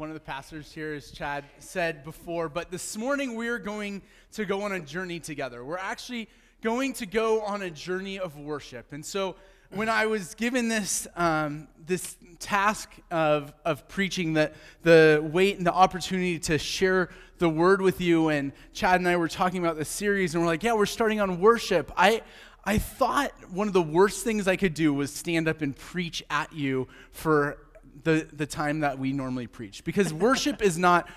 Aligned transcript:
one 0.00 0.08
of 0.08 0.14
the 0.14 0.20
pastors 0.20 0.72
here, 0.72 0.94
as 0.94 1.10
Chad 1.10 1.44
said 1.58 2.02
before, 2.04 2.48
but 2.48 2.70
this 2.70 2.96
morning 2.96 3.34
we're 3.34 3.58
going 3.58 4.00
to 4.32 4.46
go 4.46 4.62
on 4.62 4.72
a 4.72 4.80
journey 4.80 5.20
together. 5.20 5.62
We're 5.62 5.76
actually 5.76 6.26
going 6.62 6.94
to 6.94 7.04
go 7.04 7.42
on 7.42 7.60
a 7.60 7.68
journey 7.68 8.18
of 8.18 8.38
worship. 8.38 8.94
And 8.94 9.04
so 9.04 9.36
when 9.68 9.90
I 9.90 10.06
was 10.06 10.34
given 10.34 10.68
this, 10.68 11.06
um, 11.16 11.68
this 11.84 12.16
task 12.38 12.88
of, 13.10 13.52
of 13.66 13.88
preaching, 13.88 14.32
the, 14.32 14.52
the 14.84 15.20
weight 15.22 15.58
and 15.58 15.66
the 15.66 15.74
opportunity 15.74 16.38
to 16.38 16.56
share 16.56 17.10
the 17.36 17.50
word 17.50 17.82
with 17.82 18.00
you, 18.00 18.30
and 18.30 18.52
Chad 18.72 19.00
and 19.00 19.06
I 19.06 19.18
were 19.18 19.28
talking 19.28 19.58
about 19.62 19.76
this 19.76 19.90
series, 19.90 20.34
and 20.34 20.42
we're 20.42 20.48
like, 20.48 20.62
yeah, 20.62 20.72
we're 20.72 20.86
starting 20.86 21.20
on 21.20 21.42
worship. 21.42 21.92
I, 21.94 22.22
I 22.64 22.78
thought 22.78 23.32
one 23.50 23.66
of 23.66 23.74
the 23.74 23.82
worst 23.82 24.24
things 24.24 24.48
I 24.48 24.56
could 24.56 24.72
do 24.72 24.94
was 24.94 25.12
stand 25.12 25.46
up 25.46 25.60
and 25.60 25.76
preach 25.76 26.22
at 26.30 26.54
you 26.54 26.88
for 27.12 27.58
the, 28.02 28.26
the 28.32 28.46
time 28.46 28.80
that 28.80 28.98
we 28.98 29.12
normally 29.12 29.46
preach. 29.46 29.84
Because 29.84 30.12
worship 30.12 30.62
is 30.62 30.78
not 30.78 31.08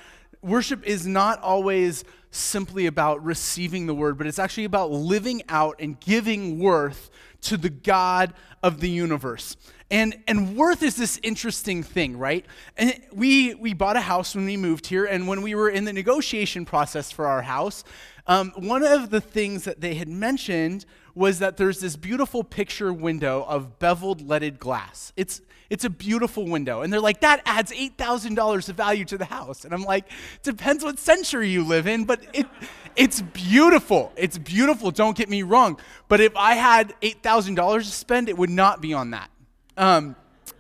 worship 0.42 0.84
is 0.84 1.08
not 1.08 1.42
always 1.42 2.04
simply 2.30 2.86
about 2.86 3.24
receiving 3.24 3.86
the 3.88 3.96
word, 3.96 4.18
but 4.18 4.28
it's 4.28 4.40
actually 4.40 4.66
about 4.66 4.92
living 4.92 5.42
out 5.50 5.78
and 5.80 6.00
giving 6.00 6.60
worth 6.60 7.10
to 7.42 7.58
the 7.58 7.70
God 7.70 8.34
of 8.62 8.80
the 8.80 8.90
universe. 8.90 9.56
And, 9.90 10.18
and 10.28 10.56
worth 10.58 10.82
is 10.82 10.96
this 10.96 11.20
interesting 11.24 11.84
thing, 11.84 12.18
right? 12.18 12.46
And 12.78 13.00
we, 13.12 13.54
we 13.54 13.74
bought 13.74 13.96
a 13.96 14.02
house 14.02 14.36
when 14.36 14.46
we 14.46 14.58
moved 14.58 14.88
here, 14.88 15.06
and 15.06 15.28
when 15.28 15.42
we 15.42 15.56
were 15.56 15.70
in 15.70 15.86
the 15.86 15.94
negotiation 15.94 16.66
process 16.66 17.12
for 17.12 17.28
our 17.28 17.44
house, 17.44 17.84
um, 18.26 18.52
one 18.56 18.84
of 18.84 19.12
the 19.12 19.22
things 19.22 19.66
that 19.66 19.82
they 19.82 19.96
had 19.96 20.08
mentioned 20.08 20.86
was 21.16 21.40
that 21.40 21.58
there's 21.58 21.80
this 21.80 21.96
beautiful 21.96 22.44
picture 22.44 22.92
window 22.92 23.46
of 23.48 23.80
beveled 23.80 24.28
leaded 24.28 24.60
glass. 24.60 25.14
It's, 25.16 25.42
it's 25.70 25.86
a 25.86 25.90
beautiful 25.90 26.46
window. 26.48 26.82
And 26.82 26.92
they're 26.92 27.00
like, 27.00 27.22
that 27.22 27.42
adds 27.46 27.72
$8,000 27.72 28.70
of 28.70 28.76
value 28.76 29.06
to 29.06 29.18
the 29.18 29.26
house. 29.26 29.66
And 29.66 29.74
I'm 29.74 29.84
like, 29.84 30.06
depends 30.42 30.84
what 30.84 31.00
century 31.00 31.50
you 31.50 31.64
live 31.64 31.88
in, 31.88 32.06
but 32.06 32.22
it, 32.34 32.48
it's 32.96 33.22
beautiful. 33.22 34.12
It's 34.16 34.38
beautiful, 34.38 34.92
don't 34.92 35.16
get 35.16 35.30
me 35.30 35.44
wrong. 35.44 35.80
But 36.08 36.20
if 36.20 36.36
I 36.36 36.56
had 36.56 36.94
$8,000 37.02 37.80
to 37.80 37.86
spend, 37.86 38.30
it 38.30 38.38
would 38.38 38.50
not 38.50 38.82
be 38.82 38.94
on 38.94 39.12
that. 39.12 39.30
Um, 39.78 40.16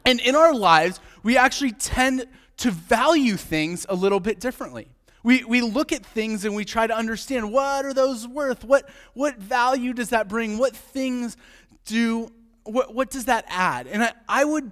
and 0.05 0.19
in 0.19 0.35
our 0.35 0.53
lives, 0.53 0.99
we 1.23 1.37
actually 1.37 1.71
tend 1.71 2.27
to 2.57 2.71
value 2.71 3.37
things 3.37 3.85
a 3.89 3.95
little 3.95 4.19
bit 4.19 4.39
differently. 4.39 4.87
We, 5.23 5.45
we 5.45 5.61
look 5.61 5.93
at 5.93 6.05
things 6.05 6.43
and 6.43 6.53
we 6.53 6.65
try 6.65 6.85
to 6.85 6.93
understand 6.93 7.51
what 7.51 7.85
are 7.85 7.93
those 7.93 8.27
worth? 8.27 8.63
What, 8.65 8.89
what 9.13 9.37
value 9.37 9.93
does 9.93 10.09
that 10.09 10.27
bring? 10.27 10.57
What 10.57 10.75
things 10.75 11.37
do, 11.85 12.29
what, 12.63 12.93
what 12.93 13.09
does 13.09 13.25
that 13.25 13.45
add? 13.47 13.87
And 13.87 14.03
I, 14.03 14.11
I 14.27 14.43
would 14.43 14.71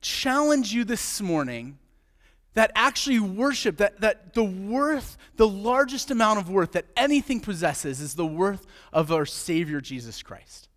challenge 0.00 0.72
you 0.72 0.84
this 0.84 1.20
morning 1.20 1.78
that 2.54 2.70
actually 2.74 3.20
worship, 3.20 3.78
that, 3.78 4.00
that 4.00 4.34
the 4.34 4.44
worth, 4.44 5.16
the 5.36 5.48
largest 5.48 6.10
amount 6.10 6.38
of 6.38 6.48
worth 6.48 6.72
that 6.72 6.86
anything 6.96 7.40
possesses 7.40 8.00
is 8.00 8.14
the 8.14 8.26
worth 8.26 8.66
of 8.92 9.12
our 9.12 9.26
Savior 9.26 9.80
Jesus 9.80 10.22
Christ. 10.22 10.68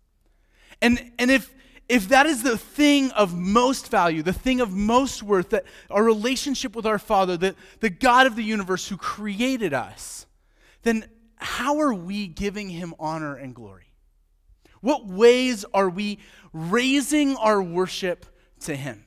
And, 0.80 1.12
and 1.18 1.30
if, 1.30 1.52
if 1.88 2.08
that 2.08 2.26
is 2.26 2.42
the 2.42 2.56
thing 2.56 3.10
of 3.12 3.36
most 3.36 3.90
value, 3.90 4.22
the 4.22 4.32
thing 4.32 4.60
of 4.60 4.72
most 4.72 5.22
worth, 5.22 5.50
that 5.50 5.64
our 5.90 6.02
relationship 6.02 6.74
with 6.74 6.86
our 6.86 6.98
Father, 6.98 7.36
the, 7.36 7.54
the 7.80 7.90
God 7.90 8.26
of 8.26 8.36
the 8.36 8.42
universe 8.42 8.88
who 8.88 8.96
created 8.96 9.74
us, 9.74 10.26
then 10.82 11.04
how 11.36 11.80
are 11.80 11.92
we 11.92 12.28
giving 12.28 12.68
him 12.68 12.94
honor 12.98 13.34
and 13.34 13.54
glory? 13.54 13.92
What 14.80 15.06
ways 15.06 15.64
are 15.74 15.88
we 15.88 16.18
raising 16.52 17.36
our 17.36 17.62
worship 17.62 18.26
to 18.60 18.74
him? 18.74 19.04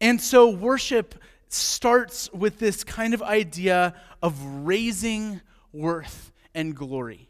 And 0.00 0.20
so, 0.20 0.50
worship 0.50 1.14
starts 1.48 2.32
with 2.32 2.58
this 2.58 2.82
kind 2.82 3.14
of 3.14 3.22
idea 3.22 3.94
of 4.22 4.40
raising 4.42 5.40
worth 5.72 6.32
and 6.54 6.74
glory 6.74 7.28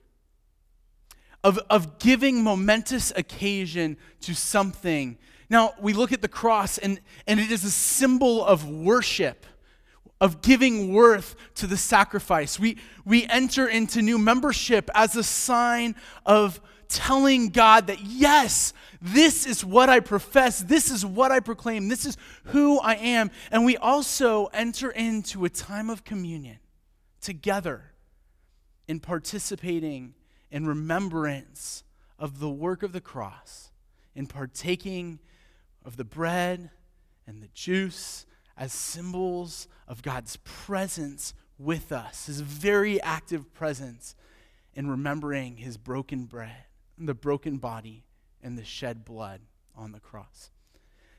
of, 1.44 1.58
of 1.70 1.98
giving 1.98 2.42
momentous 2.42 3.12
occasion 3.16 3.96
to 4.20 4.34
something. 4.34 5.18
Now, 5.50 5.74
we 5.80 5.92
look 5.92 6.12
at 6.12 6.22
the 6.22 6.28
cross, 6.28 6.78
and, 6.78 7.00
and 7.26 7.40
it 7.40 7.50
is 7.50 7.64
a 7.64 7.70
symbol 7.70 8.44
of 8.44 8.68
worship, 8.68 9.44
of 10.20 10.40
giving 10.40 10.92
worth 10.92 11.34
to 11.56 11.66
the 11.66 11.76
sacrifice. 11.76 12.58
We, 12.58 12.78
we 13.04 13.26
enter 13.26 13.66
into 13.66 14.02
new 14.02 14.18
membership 14.18 14.88
as 14.94 15.16
a 15.16 15.24
sign 15.24 15.96
of 16.24 16.60
telling 16.88 17.48
God 17.48 17.88
that, 17.88 18.00
yes, 18.00 18.72
this 19.00 19.46
is 19.46 19.64
what 19.64 19.88
I 19.88 20.00
profess, 20.00 20.60
this 20.60 20.90
is 20.90 21.04
what 21.04 21.32
I 21.32 21.40
proclaim, 21.40 21.88
this 21.88 22.06
is 22.06 22.16
who 22.44 22.78
I 22.78 22.94
am. 22.94 23.30
And 23.50 23.64
we 23.64 23.76
also 23.76 24.46
enter 24.52 24.90
into 24.90 25.44
a 25.44 25.48
time 25.48 25.90
of 25.90 26.04
communion 26.04 26.58
together 27.20 27.92
in 28.86 29.00
participating 29.00 30.14
in 30.52 30.66
remembrance 30.66 31.82
of 32.18 32.38
the 32.38 32.50
work 32.50 32.82
of 32.82 32.92
the 32.92 33.00
cross, 33.00 33.72
in 34.14 34.26
partaking 34.26 35.18
of 35.84 35.96
the 35.96 36.04
bread 36.04 36.70
and 37.26 37.42
the 37.42 37.48
juice 37.48 38.26
as 38.56 38.72
symbols 38.72 39.66
of 39.88 40.02
God's 40.02 40.36
presence 40.44 41.32
with 41.58 41.90
us, 41.90 42.26
his 42.26 42.40
very 42.40 43.00
active 43.00 43.52
presence 43.54 44.14
in 44.74 44.90
remembering 44.90 45.56
his 45.56 45.78
broken 45.78 46.26
bread, 46.26 46.66
the 46.98 47.14
broken 47.14 47.56
body, 47.56 48.04
and 48.42 48.58
the 48.58 48.64
shed 48.64 49.04
blood 49.04 49.40
on 49.74 49.92
the 49.92 50.00
cross. 50.00 50.50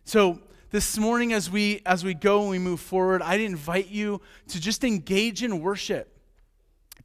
So, 0.05 0.39
this 0.69 0.97
morning 0.97 1.33
as 1.33 1.49
we 1.49 1.81
as 1.85 2.03
we 2.03 2.13
go 2.13 2.41
and 2.41 2.49
we 2.49 2.59
move 2.59 2.79
forward, 2.79 3.22
I'd 3.22 3.41
invite 3.41 3.89
you 3.89 4.22
to 4.47 4.59
just 4.59 4.83
engage 4.83 5.43
in 5.43 5.59
worship. 5.59 6.09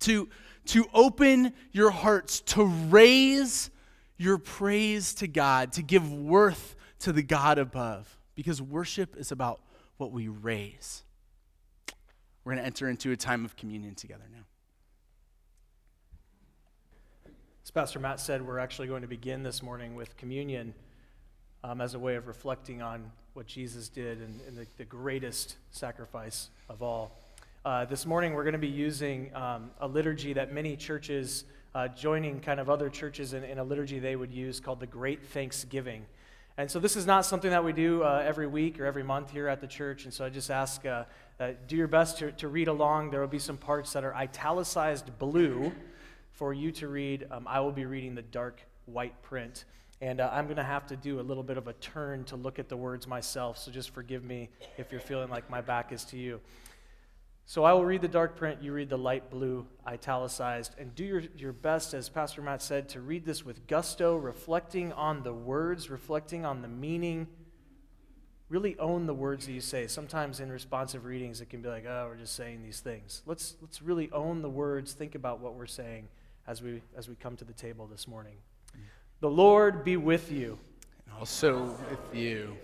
To 0.00 0.28
to 0.68 0.86
open 0.94 1.52
your 1.72 1.90
hearts, 1.90 2.40
to 2.40 2.64
raise 2.64 3.70
your 4.16 4.38
praise 4.38 5.14
to 5.14 5.26
God, 5.26 5.72
to 5.72 5.82
give 5.82 6.12
worth 6.12 6.76
to 7.00 7.12
the 7.12 7.22
God 7.22 7.58
above. 7.58 8.18
Because 8.34 8.60
worship 8.62 9.16
is 9.16 9.32
about 9.32 9.60
what 9.96 10.12
we 10.12 10.28
raise. 10.28 11.02
We're 12.44 12.52
going 12.52 12.62
to 12.62 12.66
enter 12.66 12.88
into 12.88 13.12
a 13.12 13.16
time 13.16 13.44
of 13.44 13.56
communion 13.56 13.94
together 13.94 14.24
now. 14.32 14.44
As 17.64 17.70
Pastor 17.70 17.98
Matt 17.98 18.20
said, 18.20 18.46
we're 18.46 18.58
actually 18.58 18.88
going 18.88 19.02
to 19.02 19.08
begin 19.08 19.42
this 19.42 19.62
morning 19.62 19.94
with 19.94 20.16
communion 20.16 20.74
um, 21.62 21.80
as 21.80 21.94
a 21.94 21.98
way 21.98 22.14
of 22.14 22.26
reflecting 22.26 22.80
on 22.80 23.10
what 23.34 23.46
Jesus 23.46 23.88
did 23.88 24.18
and, 24.18 24.40
and 24.46 24.56
the, 24.56 24.66
the 24.78 24.84
greatest 24.84 25.56
sacrifice 25.70 26.50
of 26.68 26.82
all. 26.82 27.18
Uh, 27.68 27.84
this 27.84 28.06
morning, 28.06 28.32
we're 28.32 28.44
going 28.44 28.54
to 28.54 28.58
be 28.58 28.66
using 28.66 29.30
um, 29.36 29.70
a 29.78 29.86
liturgy 29.86 30.32
that 30.32 30.54
many 30.54 30.74
churches, 30.74 31.44
uh, 31.74 31.86
joining 31.86 32.40
kind 32.40 32.60
of 32.60 32.70
other 32.70 32.88
churches 32.88 33.34
in, 33.34 33.44
in, 33.44 33.58
a 33.58 33.62
liturgy 33.62 33.98
they 33.98 34.16
would 34.16 34.32
use 34.32 34.58
called 34.58 34.80
the 34.80 34.86
Great 34.86 35.22
Thanksgiving. 35.22 36.06
And 36.56 36.70
so, 36.70 36.80
this 36.80 36.96
is 36.96 37.04
not 37.04 37.26
something 37.26 37.50
that 37.50 37.62
we 37.62 37.74
do 37.74 38.02
uh, 38.02 38.24
every 38.24 38.46
week 38.46 38.80
or 38.80 38.86
every 38.86 39.02
month 39.02 39.30
here 39.30 39.48
at 39.48 39.60
the 39.60 39.66
church. 39.66 40.04
And 40.04 40.14
so, 40.14 40.24
I 40.24 40.30
just 40.30 40.50
ask 40.50 40.86
uh, 40.86 41.04
do 41.66 41.76
your 41.76 41.88
best 41.88 42.16
to, 42.20 42.32
to 42.32 42.48
read 42.48 42.68
along. 42.68 43.10
There 43.10 43.20
will 43.20 43.28
be 43.28 43.38
some 43.38 43.58
parts 43.58 43.92
that 43.92 44.02
are 44.02 44.14
italicized 44.14 45.18
blue 45.18 45.70
for 46.32 46.54
you 46.54 46.72
to 46.72 46.88
read. 46.88 47.26
Um, 47.30 47.46
I 47.46 47.60
will 47.60 47.72
be 47.72 47.84
reading 47.84 48.14
the 48.14 48.22
dark 48.22 48.62
white 48.86 49.20
print. 49.20 49.66
And 50.00 50.22
uh, 50.22 50.30
I'm 50.32 50.46
going 50.46 50.56
to 50.56 50.64
have 50.64 50.86
to 50.86 50.96
do 50.96 51.20
a 51.20 51.22
little 51.22 51.42
bit 51.42 51.58
of 51.58 51.68
a 51.68 51.74
turn 51.74 52.24
to 52.24 52.36
look 52.36 52.58
at 52.58 52.70
the 52.70 52.78
words 52.78 53.06
myself. 53.06 53.58
So 53.58 53.70
just 53.70 53.90
forgive 53.90 54.24
me 54.24 54.48
if 54.78 54.90
you're 54.90 55.02
feeling 55.02 55.28
like 55.28 55.50
my 55.50 55.60
back 55.60 55.92
is 55.92 56.04
to 56.06 56.16
you. 56.16 56.40
So 57.48 57.64
I 57.64 57.72
will 57.72 57.86
read 57.86 58.02
the 58.02 58.08
dark 58.08 58.36
print, 58.36 58.62
you 58.62 58.74
read 58.74 58.90
the 58.90 58.98
light 58.98 59.30
blue 59.30 59.66
italicized, 59.86 60.74
and 60.76 60.94
do 60.94 61.02
your, 61.02 61.22
your 61.38 61.54
best, 61.54 61.94
as 61.94 62.10
Pastor 62.10 62.42
Matt 62.42 62.60
said, 62.60 62.90
to 62.90 63.00
read 63.00 63.24
this 63.24 63.42
with 63.42 63.66
gusto, 63.66 64.18
reflecting 64.18 64.92
on 64.92 65.22
the 65.22 65.32
words, 65.32 65.88
reflecting 65.88 66.44
on 66.44 66.60
the 66.60 66.68
meaning. 66.68 67.26
Really 68.50 68.78
own 68.78 69.06
the 69.06 69.14
words 69.14 69.46
that 69.46 69.52
you 69.52 69.62
say. 69.62 69.86
Sometimes 69.86 70.40
in 70.40 70.52
responsive 70.52 71.06
readings, 71.06 71.40
it 71.40 71.48
can 71.48 71.62
be 71.62 71.70
like, 71.70 71.86
oh, 71.88 72.08
we're 72.10 72.18
just 72.18 72.34
saying 72.36 72.62
these 72.62 72.80
things. 72.80 73.22
Let's, 73.24 73.56
let's 73.62 73.80
really 73.80 74.10
own 74.12 74.42
the 74.42 74.50
words, 74.50 74.92
think 74.92 75.14
about 75.14 75.40
what 75.40 75.54
we're 75.54 75.64
saying 75.64 76.08
as 76.46 76.60
we, 76.60 76.82
as 76.98 77.08
we 77.08 77.14
come 77.14 77.34
to 77.36 77.46
the 77.46 77.54
table 77.54 77.86
this 77.86 78.06
morning. 78.06 78.36
The 79.20 79.30
Lord 79.30 79.84
be 79.84 79.96
with 79.96 80.30
you. 80.30 80.58
And 81.06 81.18
also 81.18 81.74
with 81.88 82.14
you. 82.14 82.58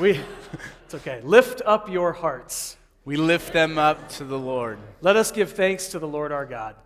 We, 0.00 0.20
it's 0.84 0.94
okay. 0.96 1.20
Lift 1.22 1.62
up 1.64 1.88
your 1.88 2.12
hearts. 2.12 2.78
We 3.08 3.16
lift 3.16 3.54
them 3.54 3.78
up 3.78 4.10
to 4.16 4.24
the 4.24 4.38
Lord. 4.38 4.78
Let 5.00 5.16
us 5.16 5.32
give 5.32 5.52
thanks 5.52 5.88
to 5.92 5.98
the 5.98 6.06
Lord 6.06 6.30
our 6.30 6.44
God. 6.44 6.76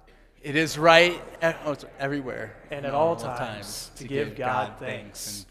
It 0.40 0.54
is 0.54 0.78
right 0.78 1.20
oh, 1.42 1.74
everywhere 1.98 2.54
and 2.70 2.86
at 2.86 2.94
all, 2.94 3.08
all 3.08 3.16
times, 3.16 3.38
times, 3.38 3.90
to, 3.96 4.04
give, 4.04 4.28
give 4.28 4.36
God, 4.36 4.68
God, 4.68 4.78
thanks. 4.78 5.46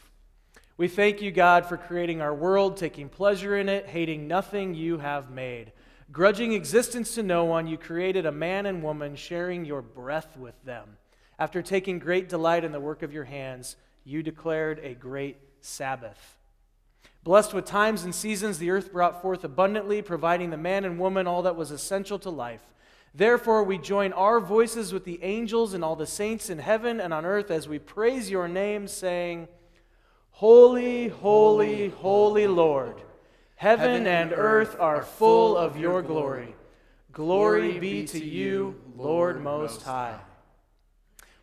we 0.78 0.88
thank 0.88 1.22
you, 1.22 1.30
God, 1.30 1.66
for 1.66 1.76
creating 1.76 2.22
our 2.22 2.34
world, 2.34 2.78
taking 2.78 3.10
pleasure 3.10 3.58
in 3.58 3.68
it, 3.68 3.86
hating 3.86 4.30
nothing 4.30 4.74
you 4.74 4.98
have 5.00 5.30
made. 5.30 5.74
Grudging 6.10 6.54
existence 6.54 7.16
to 7.16 7.24
no 7.24 7.44
one, 7.44 7.68
you 7.68 7.78
created 7.78 8.26
a 8.26 8.32
man 8.32 8.66
and 8.66 8.82
woman, 8.82 9.18
sharing 9.18 9.66
your 9.66 9.82
breath 9.82 10.38
with 10.38 10.56
them. 10.64 10.96
After 11.38 11.62
taking 11.62 12.00
great 12.00 12.30
delight 12.30 12.64
in 12.64 12.72
the 12.72 12.80
work 12.80 13.04
of 13.04 13.12
your 13.12 13.26
hands, 13.26 13.76
you 14.06 14.24
declared 14.24 14.80
a 14.80 14.94
great 14.94 15.36
Sabbath. 15.60 16.38
Blessed 17.24 17.54
with 17.54 17.66
times 17.66 18.04
and 18.04 18.16
seasons, 18.16 18.58
the 18.58 18.72
earth 18.72 18.92
brought 18.92 19.22
forth 19.22 19.44
abundantly, 19.44 20.02
providing 20.02 20.50
the 20.50 20.58
man 20.58 20.86
and 20.86 20.98
woman 20.98 21.28
all 21.28 21.44
that 21.44 21.56
was 21.56 21.70
essential 21.70 22.18
to 22.20 22.30
life. 22.32 22.62
Therefore, 23.14 23.64
we 23.64 23.78
join 23.78 24.14
our 24.14 24.40
voices 24.40 24.92
with 24.92 25.06
the 25.06 25.22
angels 25.22 25.74
and 25.74 25.84
all 25.84 25.96
the 25.96 26.08
saints 26.08 26.50
in 26.50 26.60
heaven 26.60 27.00
and 27.00 27.14
on 27.14 27.26
earth 27.26 27.52
as 27.52 27.68
we 27.68 27.78
praise 27.78 28.30
your 28.30 28.48
name, 28.48 28.88
saying, 28.88 29.48
Holy, 30.32 31.10
holy, 31.10 31.90
holy 31.90 32.48
Lord, 32.48 33.02
heaven 33.56 34.08
and 34.08 34.34
earth 34.34 34.76
are 34.80 35.04
full 35.04 35.56
of 35.56 35.78
your 35.78 36.02
glory. 36.02 36.56
Glory 37.12 37.78
be 37.78 38.06
to 38.08 38.24
you, 38.24 38.82
Lord 38.96 39.44
Most 39.44 39.84
High. 39.84 40.18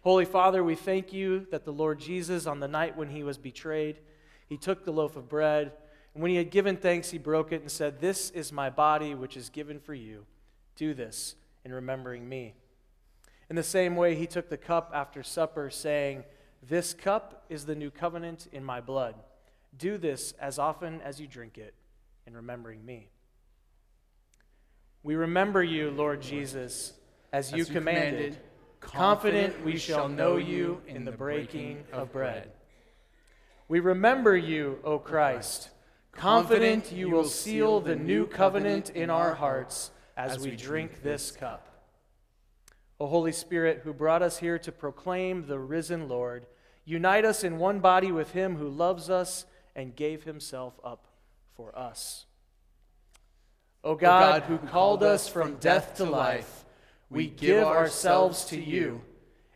Holy 0.00 0.24
Father, 0.24 0.64
we 0.64 0.74
thank 0.74 1.12
you 1.12 1.46
that 1.50 1.64
the 1.64 1.72
Lord 1.72 2.00
Jesus, 2.00 2.46
on 2.46 2.58
the 2.58 2.66
night 2.66 2.96
when 2.96 3.10
he 3.10 3.22
was 3.22 3.36
betrayed, 3.36 3.98
he 4.48 4.56
took 4.56 4.84
the 4.84 4.92
loaf 4.92 5.16
of 5.16 5.28
bread, 5.28 5.72
and 6.14 6.22
when 6.22 6.30
he 6.30 6.36
had 6.36 6.50
given 6.50 6.76
thanks, 6.76 7.10
he 7.10 7.18
broke 7.18 7.52
it 7.52 7.60
and 7.60 7.70
said, 7.70 8.00
This 8.00 8.30
is 8.30 8.50
my 8.52 8.70
body, 8.70 9.14
which 9.14 9.36
is 9.36 9.50
given 9.50 9.78
for 9.78 9.94
you. 9.94 10.24
Do 10.74 10.94
this 10.94 11.36
in 11.64 11.72
remembering 11.72 12.28
me. 12.28 12.54
In 13.50 13.56
the 13.56 13.62
same 13.62 13.94
way, 13.96 14.14
he 14.14 14.26
took 14.26 14.48
the 14.48 14.56
cup 14.56 14.90
after 14.94 15.22
supper, 15.22 15.70
saying, 15.70 16.24
This 16.62 16.94
cup 16.94 17.44
is 17.48 17.66
the 17.66 17.74
new 17.74 17.90
covenant 17.90 18.48
in 18.52 18.64
my 18.64 18.80
blood. 18.80 19.14
Do 19.76 19.98
this 19.98 20.32
as 20.40 20.58
often 20.58 21.00
as 21.02 21.20
you 21.20 21.26
drink 21.26 21.58
it 21.58 21.74
in 22.26 22.34
remembering 22.34 22.84
me. 22.84 23.08
We 25.02 25.14
remember 25.14 25.62
you, 25.62 25.90
Lord 25.90 26.20
Jesus, 26.20 26.94
as 27.32 27.52
you, 27.52 27.60
as 27.62 27.68
you 27.68 27.74
commanded. 27.74 28.16
commanded. 28.16 28.38
Confident 28.80 29.64
we 29.64 29.76
shall 29.76 30.08
know 30.08 30.36
you 30.36 30.80
in 30.86 31.04
the 31.04 31.12
breaking 31.12 31.84
of 31.92 32.12
bread. 32.12 32.50
We 33.68 33.80
remember 33.80 34.34
you, 34.34 34.78
O 34.82 34.98
Christ, 34.98 35.68
confident 36.12 36.90
you 36.90 37.10
will 37.10 37.24
seal 37.24 37.80
the 37.80 37.96
new 37.96 38.26
covenant 38.26 38.88
in 38.90 39.10
our 39.10 39.34
hearts 39.34 39.90
as 40.16 40.38
we 40.38 40.56
drink 40.56 41.02
this 41.02 41.30
cup. 41.30 41.68
O 42.98 43.06
Holy 43.06 43.30
Spirit, 43.30 43.82
who 43.84 43.92
brought 43.92 44.22
us 44.22 44.38
here 44.38 44.58
to 44.58 44.72
proclaim 44.72 45.46
the 45.46 45.58
risen 45.58 46.08
Lord, 46.08 46.46
unite 46.86 47.26
us 47.26 47.44
in 47.44 47.58
one 47.58 47.80
body 47.80 48.10
with 48.10 48.32
him 48.32 48.56
who 48.56 48.68
loves 48.68 49.10
us 49.10 49.44
and 49.76 49.94
gave 49.94 50.24
himself 50.24 50.80
up 50.82 51.06
for 51.54 51.78
us. 51.78 52.24
O 53.84 53.94
God, 53.94 54.44
who 54.44 54.56
called 54.56 55.02
us 55.02 55.28
from 55.28 55.56
death 55.56 55.96
to 55.98 56.04
life, 56.04 56.64
we 57.10 57.28
give 57.28 57.64
ourselves 57.64 58.46
to 58.46 58.58
you, 58.60 59.02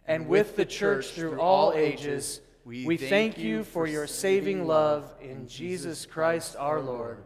and 0.06 0.28
with 0.28 0.54
the 0.54 0.66
church 0.66 1.08
through 1.08 1.40
all 1.40 1.72
ages, 1.72 2.42
we, 2.64 2.86
we 2.86 2.96
thank 2.96 3.38
you 3.38 3.64
for 3.64 3.88
your 3.88 4.06
saving 4.06 4.68
love 4.68 5.12
in 5.20 5.48
Jesus 5.48 6.06
Christ 6.06 6.54
our 6.56 6.80
Lord. 6.80 7.24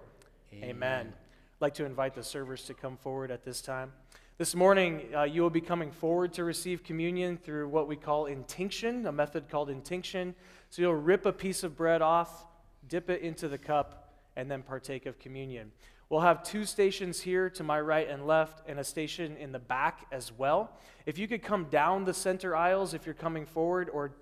Amen. 0.54 1.08
I'd 1.08 1.60
like 1.60 1.74
to 1.74 1.84
invite 1.84 2.14
the 2.14 2.22
servers 2.22 2.64
to 2.64 2.74
come 2.74 2.96
forward 2.96 3.30
at 3.30 3.44
this 3.44 3.60
time. 3.60 3.92
This 4.38 4.54
morning, 4.54 5.02
uh, 5.14 5.24
you 5.24 5.42
will 5.42 5.50
be 5.50 5.60
coming 5.60 5.90
forward 5.90 6.32
to 6.34 6.44
receive 6.44 6.82
communion 6.82 7.36
through 7.36 7.68
what 7.68 7.86
we 7.86 7.96
call 7.96 8.26
intinction, 8.26 9.06
a 9.06 9.12
method 9.12 9.50
called 9.50 9.68
intinction. 9.68 10.34
So 10.70 10.80
you'll 10.80 10.94
rip 10.94 11.26
a 11.26 11.32
piece 11.32 11.62
of 11.62 11.76
bread 11.76 12.00
off, 12.00 12.46
dip 12.88 13.10
it 13.10 13.20
into 13.20 13.46
the 13.46 13.58
cup, 13.58 14.14
and 14.36 14.50
then 14.50 14.62
partake 14.62 15.04
of 15.04 15.18
communion. 15.18 15.70
We'll 16.08 16.20
have 16.20 16.44
two 16.44 16.64
stations 16.64 17.20
here 17.20 17.50
to 17.50 17.62
my 17.62 17.80
right 17.80 18.08
and 18.08 18.26
left, 18.26 18.62
and 18.66 18.78
a 18.78 18.84
station 18.84 19.36
in 19.36 19.52
the 19.52 19.58
back 19.58 20.06
as 20.12 20.32
well. 20.32 20.70
If 21.04 21.18
you 21.18 21.28
could 21.28 21.42
come 21.42 21.64
down 21.64 22.04
the 22.04 22.14
center 22.14 22.56
aisles 22.56 22.94
if 22.94 23.04
you're 23.04 23.14
coming 23.14 23.44
forward, 23.44 23.90
or 23.92 24.12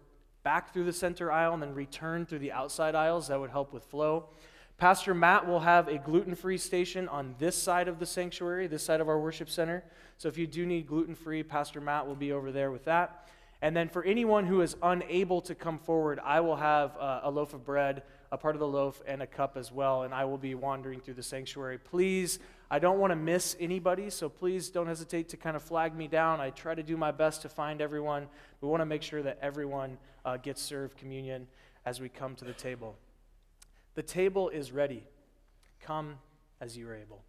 back 0.44 0.72
through 0.72 0.84
the 0.84 0.92
center 0.92 1.32
aisle 1.32 1.54
and 1.54 1.62
then 1.62 1.74
return 1.74 2.24
through 2.24 2.38
the 2.38 2.52
outside 2.52 2.94
aisles. 2.94 3.28
That 3.28 3.40
would 3.40 3.50
help 3.50 3.72
with 3.72 3.82
flow. 3.84 4.28
Pastor 4.76 5.14
Matt 5.14 5.46
will 5.46 5.60
have 5.60 5.88
a 5.88 5.98
gluten 5.98 6.34
free 6.34 6.58
station 6.58 7.08
on 7.08 7.34
this 7.38 7.56
side 7.56 7.88
of 7.88 7.98
the 7.98 8.06
sanctuary, 8.06 8.66
this 8.66 8.82
side 8.82 9.00
of 9.00 9.08
our 9.08 9.18
worship 9.18 9.48
center. 9.48 9.84
So 10.18 10.28
if 10.28 10.36
you 10.36 10.46
do 10.46 10.66
need 10.66 10.86
gluten 10.86 11.14
free, 11.14 11.42
Pastor 11.42 11.80
Matt 11.80 12.06
will 12.06 12.14
be 12.14 12.32
over 12.32 12.52
there 12.52 12.70
with 12.70 12.84
that. 12.84 13.28
And 13.62 13.74
then 13.74 13.88
for 13.88 14.04
anyone 14.04 14.46
who 14.46 14.60
is 14.60 14.76
unable 14.82 15.40
to 15.42 15.54
come 15.54 15.78
forward, 15.78 16.20
I 16.22 16.40
will 16.40 16.56
have 16.56 16.96
uh, 16.98 17.20
a 17.22 17.30
loaf 17.30 17.54
of 17.54 17.64
bread, 17.64 18.02
a 18.30 18.36
part 18.36 18.56
of 18.56 18.60
the 18.60 18.66
loaf, 18.68 19.00
and 19.06 19.22
a 19.22 19.26
cup 19.26 19.56
as 19.56 19.72
well. 19.72 20.02
And 20.02 20.12
I 20.12 20.26
will 20.26 20.36
be 20.36 20.54
wandering 20.54 21.00
through 21.00 21.14
the 21.14 21.22
sanctuary. 21.22 21.78
Please, 21.78 22.40
I 22.70 22.78
don't 22.78 22.98
want 22.98 23.12
to 23.12 23.16
miss 23.16 23.56
anybody, 23.58 24.10
so 24.10 24.28
please 24.28 24.68
don't 24.68 24.86
hesitate 24.86 25.30
to 25.30 25.38
kind 25.38 25.56
of 25.56 25.62
flag 25.62 25.96
me 25.96 26.08
down. 26.08 26.40
I 26.40 26.50
try 26.50 26.74
to 26.74 26.82
do 26.82 26.96
my 26.96 27.10
best 27.10 27.42
to 27.42 27.48
find 27.48 27.80
everyone. 27.80 28.26
We 28.60 28.68
want 28.68 28.82
to 28.82 28.86
make 28.86 29.02
sure 29.02 29.22
that 29.22 29.38
everyone 29.40 29.96
uh, 30.24 30.36
gets 30.36 30.62
served 30.62 30.96
communion 30.96 31.46
as 31.84 32.00
we 32.00 32.08
come 32.08 32.34
to 32.36 32.44
the 32.44 32.52
table. 32.52 32.96
The 33.94 34.02
table 34.02 34.48
is 34.48 34.72
ready. 34.72 35.04
Come 35.80 36.16
as 36.60 36.76
you 36.76 36.88
are 36.88 36.94
able. 36.94 37.22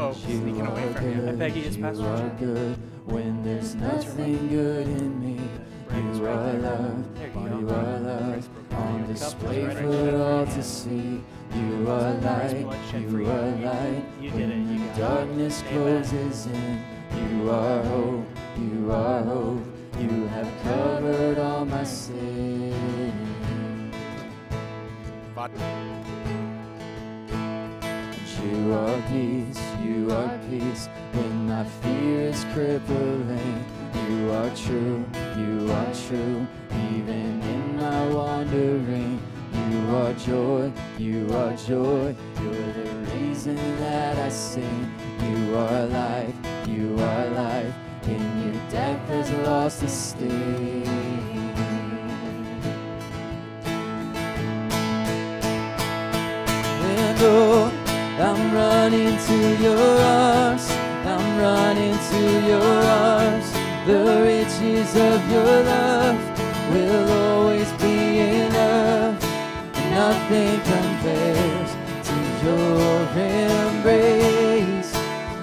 oh 0.00 0.12
sneaking 0.12 0.66
away 0.66 0.92
from 0.92 1.28
you. 1.28 1.36
Peggy 1.36 1.60
is 1.60 1.76
Pastor. 1.76 2.32
good 2.38 2.76
when 3.06 3.42
there's 3.42 3.74
nothing 3.74 4.48
good 4.48 4.86
in 4.86 5.20
me. 5.24 5.69
You 6.00 6.26
are 6.26 6.54
love, 6.54 7.04
you 7.34 7.68
are 7.68 7.98
love, 8.00 8.48
on 8.72 9.06
display 9.06 9.68
for 9.74 10.16
all 10.16 10.46
to 10.46 10.62
see. 10.62 11.22
You 11.54 11.90
are 11.90 12.14
light, 12.14 12.66
you 12.94 13.26
are 13.28 13.50
light, 13.68 14.04
when 14.32 14.96
darkness 14.96 15.62
closes 15.68 16.46
in. 16.46 16.82
You 17.12 17.50
are 17.50 17.82
hope, 17.82 18.26
you 18.58 18.90
are 18.90 19.22
hope, 19.22 19.62
you 19.98 20.26
have 20.28 20.48
covered 20.62 21.38
all 21.38 21.66
my 21.66 21.84
sin. 21.84 23.12
Are 28.80 29.02
peace, 29.10 29.60
you 29.84 30.10
are 30.10 30.38
peace 30.48 30.88
when 31.12 31.48
my 31.48 31.64
fear 31.64 32.30
is 32.32 32.46
crippling. 32.54 33.64
You 34.08 34.30
are 34.32 34.50
true, 34.56 35.04
you 35.36 35.70
are 35.70 35.92
true, 36.06 36.46
even 36.94 37.42
in 37.42 37.76
my 37.76 38.08
wandering. 38.08 39.20
You 39.52 39.96
are 39.96 40.14
joy, 40.14 40.72
you 40.96 41.28
are 41.34 41.54
joy, 41.56 42.16
you're 42.40 42.72
the 42.72 42.90
reason 43.12 43.56
that 43.80 44.16
I 44.16 44.30
sing. 44.30 44.90
You 45.28 45.56
are 45.56 45.86
life, 45.86 46.34
you 46.66 46.94
are 46.98 47.26
life, 47.30 47.74
in 48.04 48.22
your 48.44 48.70
death 48.70 49.08
has 49.08 49.30
lost 49.46 49.82
its 49.82 49.92
sting. 49.92 51.19
I'm 58.30 58.54
running 58.54 59.18
to 59.26 59.38
your 59.60 59.98
arms. 59.98 60.70
I'm 61.04 61.38
running 61.40 61.98
to 62.10 62.22
your 62.46 62.62
arms. 62.62 63.50
The 63.88 64.22
riches 64.22 64.94
of 64.94 65.18
your 65.32 65.64
love 65.64 66.18
will 66.72 67.08
always 67.24 67.72
be 67.82 68.20
enough. 68.46 69.20
Nothing 69.98 70.60
compares 70.60 71.70
to 72.08 72.16
your 72.46 73.00
embrace. 73.34 74.92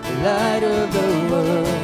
The 0.07 0.13
light 0.23 0.63
of 0.63 0.93
the 0.93 1.09
world 1.29 1.76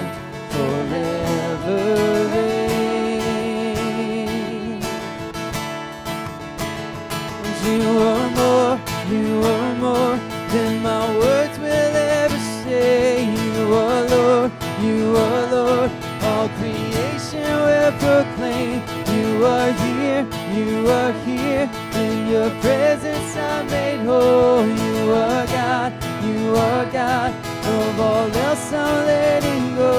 proclaim. 17.91 18.81
You 19.15 19.45
are 19.45 19.71
here, 19.71 20.25
you 20.53 20.89
are 20.89 21.13
here. 21.25 21.69
In 21.95 22.27
your 22.27 22.49
presence 22.61 23.35
I'm 23.35 23.67
made 23.67 24.05
whole. 24.05 24.65
You 24.65 25.11
are 25.11 25.45
God, 25.47 25.91
you 26.23 26.55
are 26.55 26.85
God. 26.91 27.33
Of 27.65 27.99
all 27.99 28.31
else 28.47 28.73
I'm 28.73 29.05
letting 29.05 29.75
go. 29.75 29.93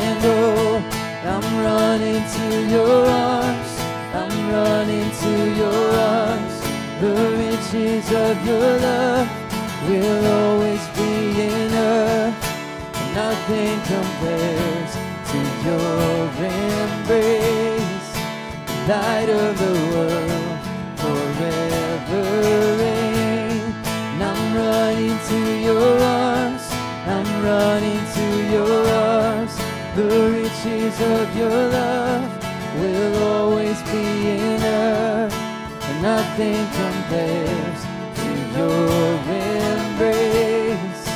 And 0.00 0.24
oh, 0.24 0.82
I'm 1.32 1.46
running 1.64 2.22
to 2.34 2.70
your 2.74 3.06
arms 3.06 3.40
run 4.52 4.88
into 4.88 5.32
your 5.60 5.82
arms. 5.96 6.54
The 7.00 7.14
riches 7.38 8.06
of 8.12 8.46
your 8.46 8.78
love 8.78 9.28
will 9.88 10.26
always. 10.26 10.89
Nothing 13.30 13.78
compares 13.82 14.92
to 15.30 15.38
your 15.64 16.26
embrace, 16.50 18.08
light 18.88 19.30
of 19.30 19.56
the 19.56 19.74
world, 19.92 20.58
forever 20.98 22.24
reign. 22.82 23.62
And 24.10 24.22
I'm 24.24 24.42
running 24.56 25.16
to 25.30 25.40
your 25.62 25.92
arms, 26.02 26.64
I'm 27.06 27.30
running 27.44 28.02
to 28.18 28.26
your 28.50 28.80
arms. 28.88 29.54
The 29.94 30.10
riches 30.34 31.00
of 31.00 31.36
your 31.36 31.60
love 31.78 32.30
will 32.80 33.14
always 33.22 33.80
be 33.92 34.06
enough, 34.56 35.32
and 35.88 36.02
nothing 36.02 36.66
compares 36.82 37.80
to 38.22 38.30
your 38.58 38.90
embrace, 39.54 41.06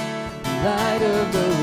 light 0.63 1.03
of 1.03 1.33
the 1.33 1.54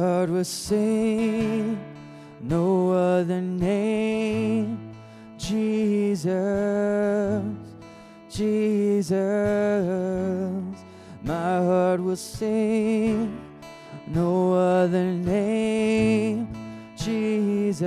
heart 0.00 0.30
will 0.30 0.44
sing 0.44 1.78
no 2.40 2.90
other 2.92 3.40
name, 3.40 4.94
Jesus, 5.36 6.32
Jesus. 8.30 9.18
My 11.22 11.56
heart 11.68 12.00
will 12.00 12.16
sing 12.16 13.38
no 14.06 14.54
other 14.54 15.04
name, 15.04 16.48
Jesus, 16.96 17.84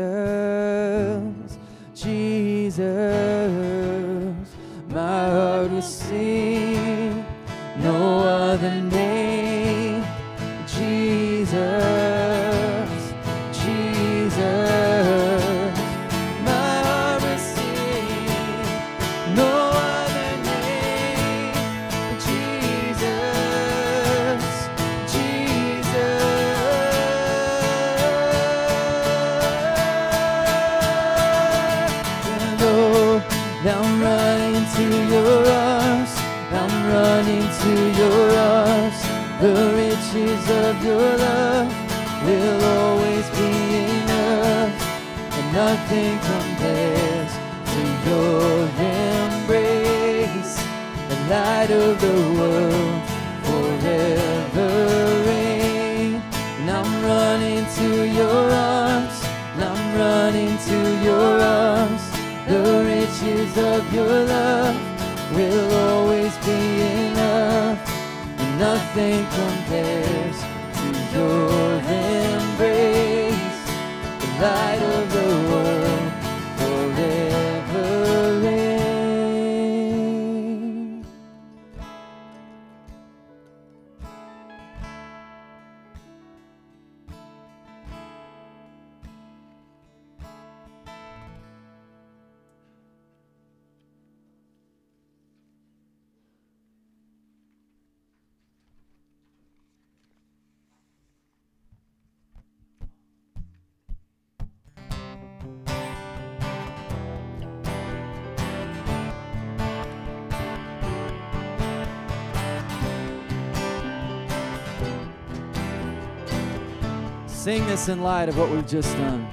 Jesus. 1.96 2.84
My 4.88 5.30
heart 5.32 5.72
will 5.72 5.82
sing 5.82 6.53
your 40.84 41.18
love 41.18 41.72
will 42.26 42.64
always 42.66 43.30
be 43.30 43.52
enough, 43.88 44.76
and 45.38 45.54
nothing 45.54 46.20
compares 46.32 47.32
to 47.74 47.82
your 48.10 48.68
embrace, 48.92 50.56
the 51.10 51.18
light 51.30 51.72
of 51.72 52.02
the 52.02 52.18
world 52.38 53.02
forever 53.48 54.72
reign. 55.28 56.22
And 56.60 56.70
I'm 56.70 56.92
running 57.06 57.66
to 57.80 57.90
your 58.20 58.52
arms, 58.52 59.18
and 59.54 59.64
I'm 59.64 59.84
running 59.98 60.58
to 60.70 60.80
your 61.02 61.40
arms. 61.40 62.04
The 62.48 62.64
riches 62.92 63.58
of 63.58 63.94
your 63.94 64.26
love 64.26 64.76
will 65.34 65.72
always 65.88 66.36
be 66.40 66.62
enough, 67.08 67.80
and 68.38 68.60
nothing 68.60 69.26
compares 69.40 70.13
the 74.44 74.73
Sing 117.44 117.68
this 117.68 117.90
in 117.90 118.02
light 118.02 118.30
of 118.30 118.38
what 118.38 118.50
we've 118.50 118.66
just 118.66 118.96
done. 118.96 119.28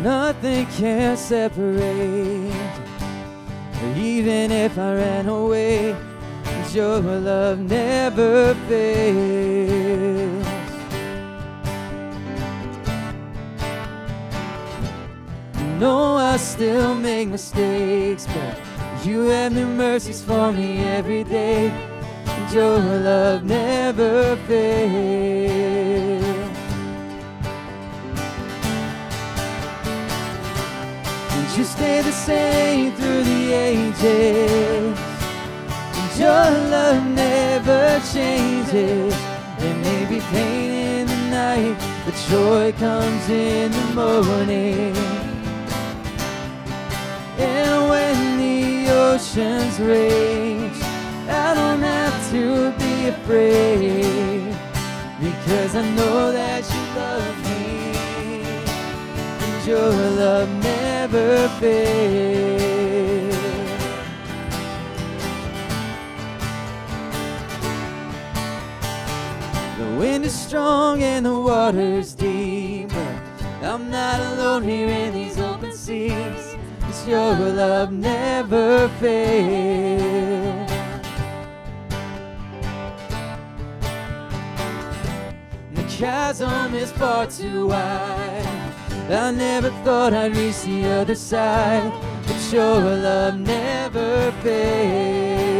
Nothing 0.00 0.64
can 0.66 1.16
separate, 1.16 2.52
even 3.96 4.52
if 4.52 4.78
I 4.78 4.94
ran 4.94 5.28
away. 5.28 5.96
Your 6.72 7.00
love 7.00 7.58
never 7.58 8.54
fails. 8.68 10.46
know 15.80 16.14
I 16.14 16.36
still 16.36 16.94
make 16.94 17.26
mistakes, 17.28 18.28
but 18.28 19.04
you 19.04 19.24
have 19.30 19.52
new 19.52 19.66
mercies 19.66 20.22
for 20.22 20.52
me 20.52 20.84
every 20.84 21.24
day. 21.24 21.85
And 22.46 22.54
your 22.54 22.78
love 22.78 23.42
never 23.42 24.36
fails. 24.46 26.22
And 31.32 31.58
you 31.58 31.64
stay 31.64 32.02
the 32.02 32.12
same 32.12 32.92
through 32.92 33.24
the 33.24 33.52
ages. 33.52 34.96
And 35.98 36.20
your 36.20 36.50
love 36.70 37.04
never 37.16 38.00
changes. 38.12 39.14
There 39.58 39.76
may 39.82 40.06
be 40.08 40.20
pain 40.20 41.00
in 41.00 41.06
the 41.08 41.30
night, 41.30 41.76
but 42.04 42.14
joy 42.30 42.72
comes 42.78 43.28
in 43.28 43.72
the 43.72 43.86
morning. 43.92 44.94
And 47.38 47.90
when 47.90 48.38
the 48.38 48.92
oceans 48.92 49.80
rage, 49.80 50.80
I 51.28 51.54
don't 51.54 51.82
have 51.82 52.05
to 52.30 52.72
be 52.78 53.08
afraid 53.08 54.56
because 55.20 55.76
I 55.76 55.82
know 55.94 56.32
that 56.32 56.64
you 56.72 56.82
love 56.96 57.36
me 57.44 58.42
and 59.44 59.66
your 59.66 59.90
love 60.22 60.48
never 60.62 61.48
fails. 61.60 63.36
The 69.78 69.88
wind 69.98 70.24
is 70.24 70.34
strong 70.34 71.02
and 71.02 71.26
the 71.26 71.38
water's 71.38 72.14
deep, 72.14 72.88
but 72.88 73.16
I'm 73.62 73.90
not 73.90 74.20
alone 74.32 74.64
here 74.64 74.88
in 74.88 75.14
these 75.14 75.38
open 75.38 75.72
seas. 75.72 76.56
'cause 76.80 77.06
your 77.06 77.34
love 77.34 77.92
never 77.92 78.88
fails. 79.00 80.45
Chasm 85.96 86.74
is 86.74 86.92
far 86.92 87.26
too 87.26 87.68
wide. 87.68 88.74
I 89.08 89.30
never 89.30 89.70
thought 89.82 90.12
I'd 90.12 90.36
reach 90.36 90.60
the 90.62 90.84
other 90.84 91.14
side, 91.14 91.90
but 92.26 92.52
your 92.52 92.80
love 92.80 93.38
never 93.38 94.30
fails. 94.42 95.50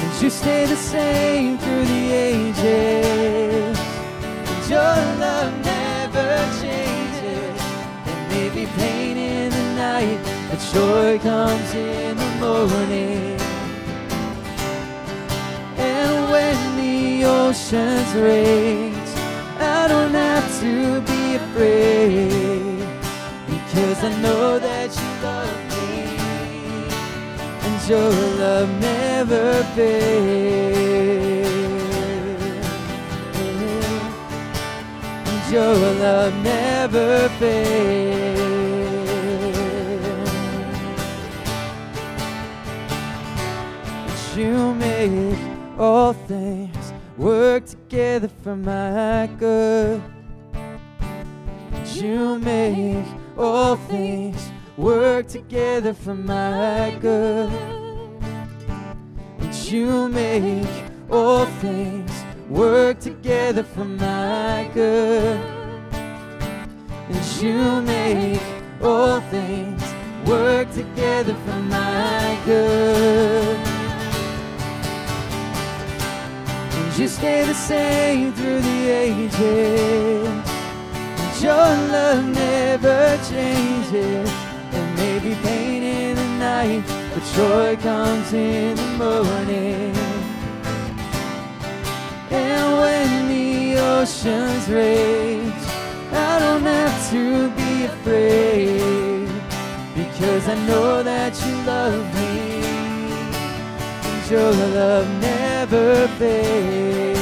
And 0.00 0.22
you 0.22 0.30
stay 0.30 0.64
the 0.64 0.76
same 0.76 1.58
through 1.58 1.84
the 1.84 2.12
ages. 2.12 3.78
And 3.78 4.70
your 4.70 4.96
love 5.20 5.52
never 5.62 6.30
changes. 6.62 7.60
There 8.06 8.28
may 8.30 8.48
be 8.48 8.64
pain 8.78 9.18
in 9.18 9.50
the 9.50 9.74
night, 9.74 10.20
but 10.48 10.60
joy 10.72 11.18
comes 11.18 11.74
in 11.74 12.16
the 12.16 12.30
morning. 12.40 13.39
When 16.30 16.58
the 16.76 17.24
oceans 17.24 18.14
rage, 18.14 19.10
I 19.58 19.88
don't 19.88 20.14
have 20.14 20.46
to 20.60 21.00
be 21.00 21.34
afraid 21.34 22.78
because 23.46 24.04
I 24.04 24.10
know 24.22 24.58
that 24.58 24.90
you 24.98 25.10
love 25.26 25.56
me 25.72 25.92
and 27.66 27.88
your 27.88 28.12
love 28.38 28.70
never 28.80 29.64
fails. 29.74 30.20
And 35.26 35.52
your 35.52 35.74
love 36.04 36.34
never 36.42 37.28
fails. 37.40 38.20
You 44.36 44.74
make 44.74 45.49
all 45.80 46.12
things 46.12 46.92
work 47.16 47.64
together 47.64 48.28
for 48.42 48.54
my 48.54 49.26
good. 49.38 50.02
You 51.94 52.38
make 52.38 53.06
all 53.38 53.76
things 53.76 54.52
work 54.76 55.26
together 55.28 55.94
for 55.94 56.14
my 56.14 56.94
good. 57.00 57.50
And 59.38 59.54
you 59.70 60.08
make 60.10 60.68
all 61.10 61.46
things 61.46 62.12
work 62.50 63.00
together 63.00 63.62
for 63.62 63.86
my 63.86 64.70
good. 64.74 65.40
And 67.08 67.42
you 67.42 67.80
make 67.80 68.42
all 68.82 69.20
things 69.30 69.82
work 70.26 70.70
together 70.72 71.34
for 71.46 71.60
my 71.62 72.38
good. 72.44 73.69
You 77.00 77.08
stay 77.08 77.46
the 77.46 77.54
same 77.54 78.30
through 78.34 78.60
the 78.60 78.90
ages. 78.90 80.28
And 80.92 81.42
your 81.42 81.70
love 81.96 82.26
never 82.26 83.16
changes. 83.30 84.30
There 84.70 84.96
may 84.96 85.18
be 85.18 85.34
pain 85.36 85.82
in 85.82 86.16
the 86.16 86.28
night, 86.38 86.84
but 87.14 87.24
joy 87.34 87.76
comes 87.78 88.34
in 88.34 88.76
the 88.76 88.90
morning. 88.98 89.96
And 92.30 92.78
when 92.82 93.28
the 93.28 93.80
oceans 93.80 94.68
rage, 94.68 95.64
I 96.12 96.38
don't 96.38 96.64
have 96.64 97.10
to 97.12 97.48
be 97.60 97.84
afraid 97.84 99.26
because 99.94 100.46
I 100.48 100.54
know 100.66 101.02
that 101.02 101.32
you 101.46 101.54
love 101.64 102.14
me 102.14 102.49
your 104.30 104.52
love 104.52 105.08
never 105.20 106.06
fades. 106.18 107.18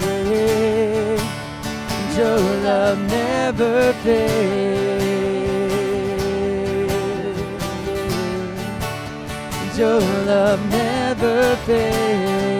And 0.00 0.28
your 2.16 2.38
love 2.64 2.98
never. 2.98 3.92
And 9.60 9.78
your 9.78 10.00
love 10.24 10.60
never 10.70 11.56
fades. 11.66 12.56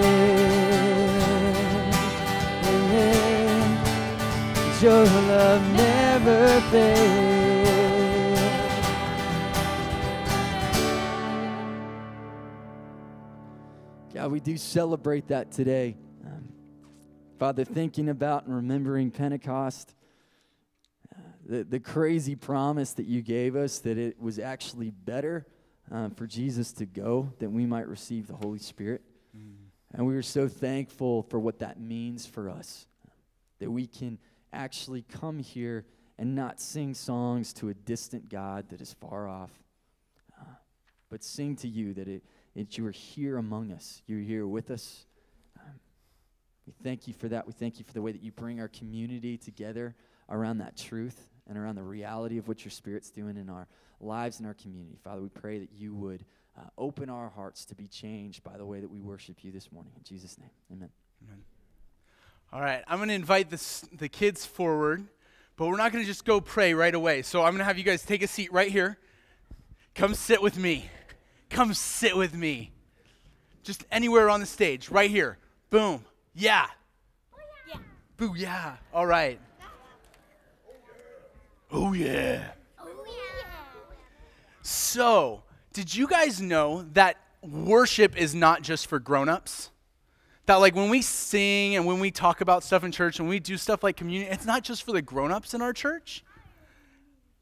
Your 4.83 5.05
love 5.05 5.63
never 5.73 6.61
fades. 6.71 7.46
God, 14.27 14.33
we 14.33 14.41
do 14.41 14.57
celebrate 14.57 15.29
that 15.29 15.53
today. 15.53 15.97
Um, 16.25 16.49
Father, 17.39 17.65
thinking 17.65 18.09
about 18.09 18.45
and 18.47 18.57
remembering 18.57 19.13
Pentecost, 19.13 19.95
uh, 21.15 21.21
the, 21.49 21.63
the 21.63 21.79
crazy 21.79 22.35
promise 22.35 22.91
that 22.95 23.07
you 23.07 23.23
gave 23.23 23.55
us 23.55 23.79
that 23.79 23.99
it 23.99 24.21
was 24.21 24.41
actually 24.41 24.91
better 24.91 25.47
uh, 25.93 26.09
for 26.17 26.27
Jesus 26.27 26.73
to 26.73 26.87
go 26.87 27.33
that 27.39 27.51
we 27.51 27.67
might 27.67 27.87
receive 27.87 28.27
the 28.27 28.35
Holy 28.35 28.59
Spirit. 28.59 29.03
And 29.95 30.05
we 30.09 30.17
are 30.17 30.23
so 30.23 30.49
thankful 30.49 31.23
for 31.23 31.39
what 31.39 31.61
that 31.61 31.79
means 31.79 32.27
for 32.27 32.51
us, 32.51 32.89
that 33.61 33.71
we 33.71 33.87
can 33.87 34.19
actually 34.53 35.03
come 35.03 35.39
here 35.39 35.85
and 36.19 36.35
not 36.35 36.59
sing 36.59 36.95
songs 36.95 37.53
to 37.53 37.69
a 37.69 37.75
distant 37.75 38.29
God 38.29 38.71
that 38.71 38.81
is 38.81 38.93
far 38.93 39.29
off, 39.29 39.53
uh, 40.37 40.55
but 41.11 41.23
sing 41.23 41.55
to 41.59 41.69
you 41.69 41.95
that, 41.95 42.09
it, 42.09 42.25
that 42.57 42.79
you 42.79 42.87
are 42.87 42.91
here 42.93 43.37
among 43.37 43.71
us. 43.71 44.03
You're 44.07 44.21
here 44.21 44.47
with 44.47 44.71
us. 44.71 45.05
Um, 45.59 45.75
we 46.67 46.73
thank 46.83 47.07
you 47.07 47.13
for 47.13 47.29
that. 47.29 47.47
We 47.47 47.53
thank 47.53 47.79
you 47.79 47.85
for 47.85 47.93
the 47.93 48.03
way 48.03 48.13
that 48.13 48.23
you 48.23 48.33
bring 48.33 48.61
our 48.61 48.69
community 48.69 49.37
together 49.37 49.95
around 50.31 50.59
that 50.59 50.77
truth 50.77 51.29
and 51.47 51.59
around 51.59 51.77
the 51.77 51.83
reality 51.83 52.39
of 52.39 52.49
what 52.49 52.65
your 52.65 52.73
Spirit's 52.73 53.11
doing 53.11 53.37
in 53.37 53.51
our 53.51 53.69
lives 54.01 54.39
and 54.39 54.47
our 54.47 54.55
community. 54.55 54.97
Father, 55.05 55.21
we 55.21 55.29
pray 55.29 55.59
that 55.59 55.71
you 55.77 55.95
would 55.95 56.25
uh, 56.59 56.63
open 56.79 57.11
our 57.11 57.29
hearts 57.29 57.67
to 57.67 57.75
be 57.75 57.87
changed 57.87 58.43
by 58.43 58.57
the 58.57 58.65
way 58.65 58.81
that 58.81 58.91
we 58.91 59.01
worship 59.01 59.45
you 59.45 59.53
this 59.53 59.71
morning. 59.71 59.93
In 59.95 60.03
Jesus' 60.03 60.39
name, 60.39 60.51
amen. 60.73 60.89
amen. 61.27 61.43
All 62.53 62.61
right, 62.61 62.83
I'm 62.89 62.99
going 62.99 63.11
to 63.11 63.15
invite 63.15 63.51
the, 63.51 63.89
the 63.99 64.09
kids 64.09 64.47
forward, 64.47 65.05
but 65.57 65.67
we're 65.67 65.77
not 65.77 65.93
going 65.93 66.03
to 66.03 66.09
just 66.09 66.25
go 66.25 66.41
pray 66.41 66.73
right 66.73 66.95
away. 66.95 67.21
So 67.21 67.43
I'm 67.43 67.51
going 67.51 67.59
to 67.59 67.65
have 67.65 67.77
you 67.77 67.85
guys 67.85 68.03
take 68.03 68.23
a 68.23 68.29
seat 68.29 68.51
right 68.51 68.71
here. 68.71 68.99
Come 69.95 70.15
sit 70.15 70.41
with 70.41 70.59
me. 70.59 70.89
Come 71.51 71.75
sit 71.75 72.17
with 72.17 72.35
me. 72.35 72.73
Just 73.63 73.85
anywhere 73.91 74.31
on 74.31 74.41
the 74.41 74.47
stage, 74.47 74.91
right 74.91 75.11
here. 75.11 75.39
Boom. 75.71 76.05
Yeah. 76.35 76.67
Yeah. 77.69 77.81
Boo, 78.17 78.35
yeah. 78.37 78.77
All 78.93 79.07
right. 79.07 79.41
Oh, 81.71 81.93
yeah. 81.93 82.53
Oh 82.79 83.05
yeah. 83.07 83.15
So, 84.63 85.43
did 85.73 85.95
you 85.95 86.07
guys 86.07 86.41
know 86.41 86.87
that 86.93 87.17
worship 87.43 88.17
is 88.17 88.35
not 88.35 88.63
just 88.63 88.87
for 88.87 88.99
grown-ups? 88.99 89.71
That 90.47 90.57
like 90.57 90.77
when 90.77 90.91
we 90.91 91.03
sing 91.03 91.75
and 91.75 91.87
when 91.87 91.99
we 91.99 92.13
talk 92.13 92.41
about 92.41 92.63
stuff 92.63 92.85
in 92.85 92.93
church 92.93 93.19
and 93.19 93.29
we 93.29 93.41
do 93.41 93.57
stuff 93.57 93.83
like 93.83 93.97
communion, 93.97 94.33
it's 94.33 94.47
not 94.47 94.63
just 94.63 94.85
for 94.85 94.93
the 94.93 95.03
grown-ups 95.03 95.55
in 95.55 95.63
our 95.63 95.73
church. 95.73 96.25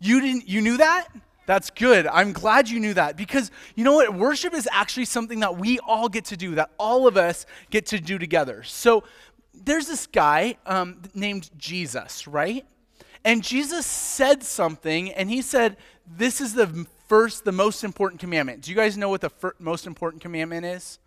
You 0.01 0.21
didn't 0.21 0.49
you 0.49 0.63
knew 0.63 0.79
that? 0.79 1.09
That's 1.47 1.71
good. 1.71 2.07
I'm 2.07 2.33
glad 2.33 2.69
you 2.69 2.81
knew 2.81 2.95
that 2.95 3.17
because 3.17 3.51
you 3.75 3.85
know 3.85 3.95
what? 3.95 4.15
Worship 4.15 4.55
is 4.55 4.69
actually 4.73 5.05
something 5.05 5.41
that 5.41 5.59
we 5.59 5.79
all 5.81 6.09
get 6.09 6.25
to 6.27 6.37
do, 6.37 6.55
that 6.55 6.71
all 6.79 7.07
of 7.07 7.17
us 7.17 7.45
get 7.71 7.87
to 7.87 8.01
do 8.01 8.19
together. 8.19 8.63
So 8.63 9.05
there's 9.53 9.87
this 9.87 10.07
guy 10.07 10.57
um, 10.67 11.03
named 11.15 11.51
Jesus, 11.59 12.27
right? 12.27 12.65
And 13.25 13.43
Jesus 13.43 13.87
said 13.87 14.43
something, 14.43 15.13
and 15.13 15.31
he 15.31 15.43
said, 15.43 15.77
This 16.07 16.41
is 16.41 16.55
the 16.55 16.87
first, 17.09 17.45
the 17.45 17.53
most 17.53 17.85
important 17.85 18.21
commandment. 18.21 18.63
Do 18.63 18.71
you 18.71 18.77
guys 18.77 18.97
know 18.97 19.09
what 19.09 19.21
the 19.21 19.31
fir- 19.31 19.55
most 19.59 19.87
important 19.87 20.23
commandment 20.23 20.67
is? 20.67 20.99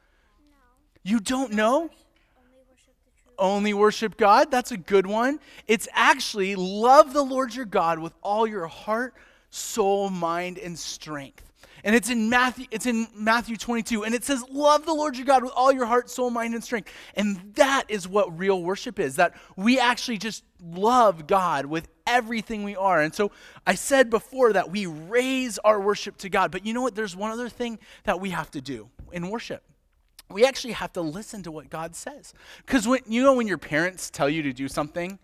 No. 1.04 1.12
You 1.12 1.20
don't 1.20 1.54
know? 1.54 1.90
Only 1.90 2.64
worship 2.70 2.94
the 3.06 3.12
true. 3.22 3.32
Only 3.38 3.74
worship 3.74 4.18
God. 4.18 4.52
That's 4.52 4.72
a 4.72 4.78
good 4.78 5.06
one. 5.06 5.40
It's 5.68 5.88
actually 5.94 6.56
love 6.56 7.14
the 7.14 7.24
Lord 7.24 7.54
your 7.54 7.66
God 7.66 8.00
with 8.00 8.14
all 8.24 8.48
your 8.48 8.68
heart, 8.68 9.14
soul, 9.50 10.10
mind, 10.10 10.58
and 10.58 10.78
strength. 10.78 11.44
And 11.84 11.96
it's 11.96 12.10
in 12.10 12.30
Matthew, 12.30 12.66
it's 12.72 12.86
in 12.86 13.08
Matthew 13.16 13.56
22, 13.56 14.04
and 14.04 14.14
it 14.14 14.24
says, 14.24 14.44
Love 14.50 14.86
the 14.86 14.94
Lord 14.94 15.16
your 15.16 15.26
God 15.26 15.44
with 15.44 15.54
all 15.56 15.72
your 15.72 15.86
heart, 15.86 16.10
soul, 16.10 16.30
mind, 16.30 16.54
and 16.54 16.64
strength. 16.64 16.92
And 17.16 17.54
that 17.56 17.86
is 17.88 18.08
what 18.08 18.38
real 18.38 18.62
worship 18.62 19.00
is, 19.00 19.16
that 19.18 19.36
we 19.56 19.80
actually 19.80 20.18
just 20.18 20.44
love 20.62 21.28
God 21.28 21.66
with 21.66 21.88
everything 22.06 22.64
we 22.64 22.76
are. 22.76 23.02
And 23.02 23.14
so 23.14 23.32
I 23.66 23.76
said 23.76 24.10
before 24.10 24.54
that 24.54 24.72
we 24.72 24.86
raise 24.86 25.60
our 25.60 25.80
worship 25.80 26.18
to 26.18 26.30
God. 26.30 26.52
But 26.52 26.66
you 26.66 26.74
know 26.74 26.82
what? 26.82 26.96
There's 26.96 27.16
one 27.16 27.32
other 27.32 27.50
thing 27.50 27.80
that 28.06 28.20
we 28.20 28.32
have 28.32 28.50
to 28.52 28.62
do 28.62 28.90
in 29.12 29.30
worship 29.30 29.64
we 30.30 30.46
actually 30.46 30.74
have 30.74 30.94
to 30.94 31.02
listen 31.02 31.44
to 31.44 31.52
what 31.52 31.70
God 31.70 31.96
says. 31.96 32.34
Because 32.66 32.88
when 32.88 33.02
you 33.08 33.24
know 33.24 33.34
when 33.34 33.48
your 33.48 33.58
parents 33.58 34.10
tell 34.10 34.30
you 34.30 34.44
to 34.44 34.54
do 34.54 34.68
something, 34.68 35.20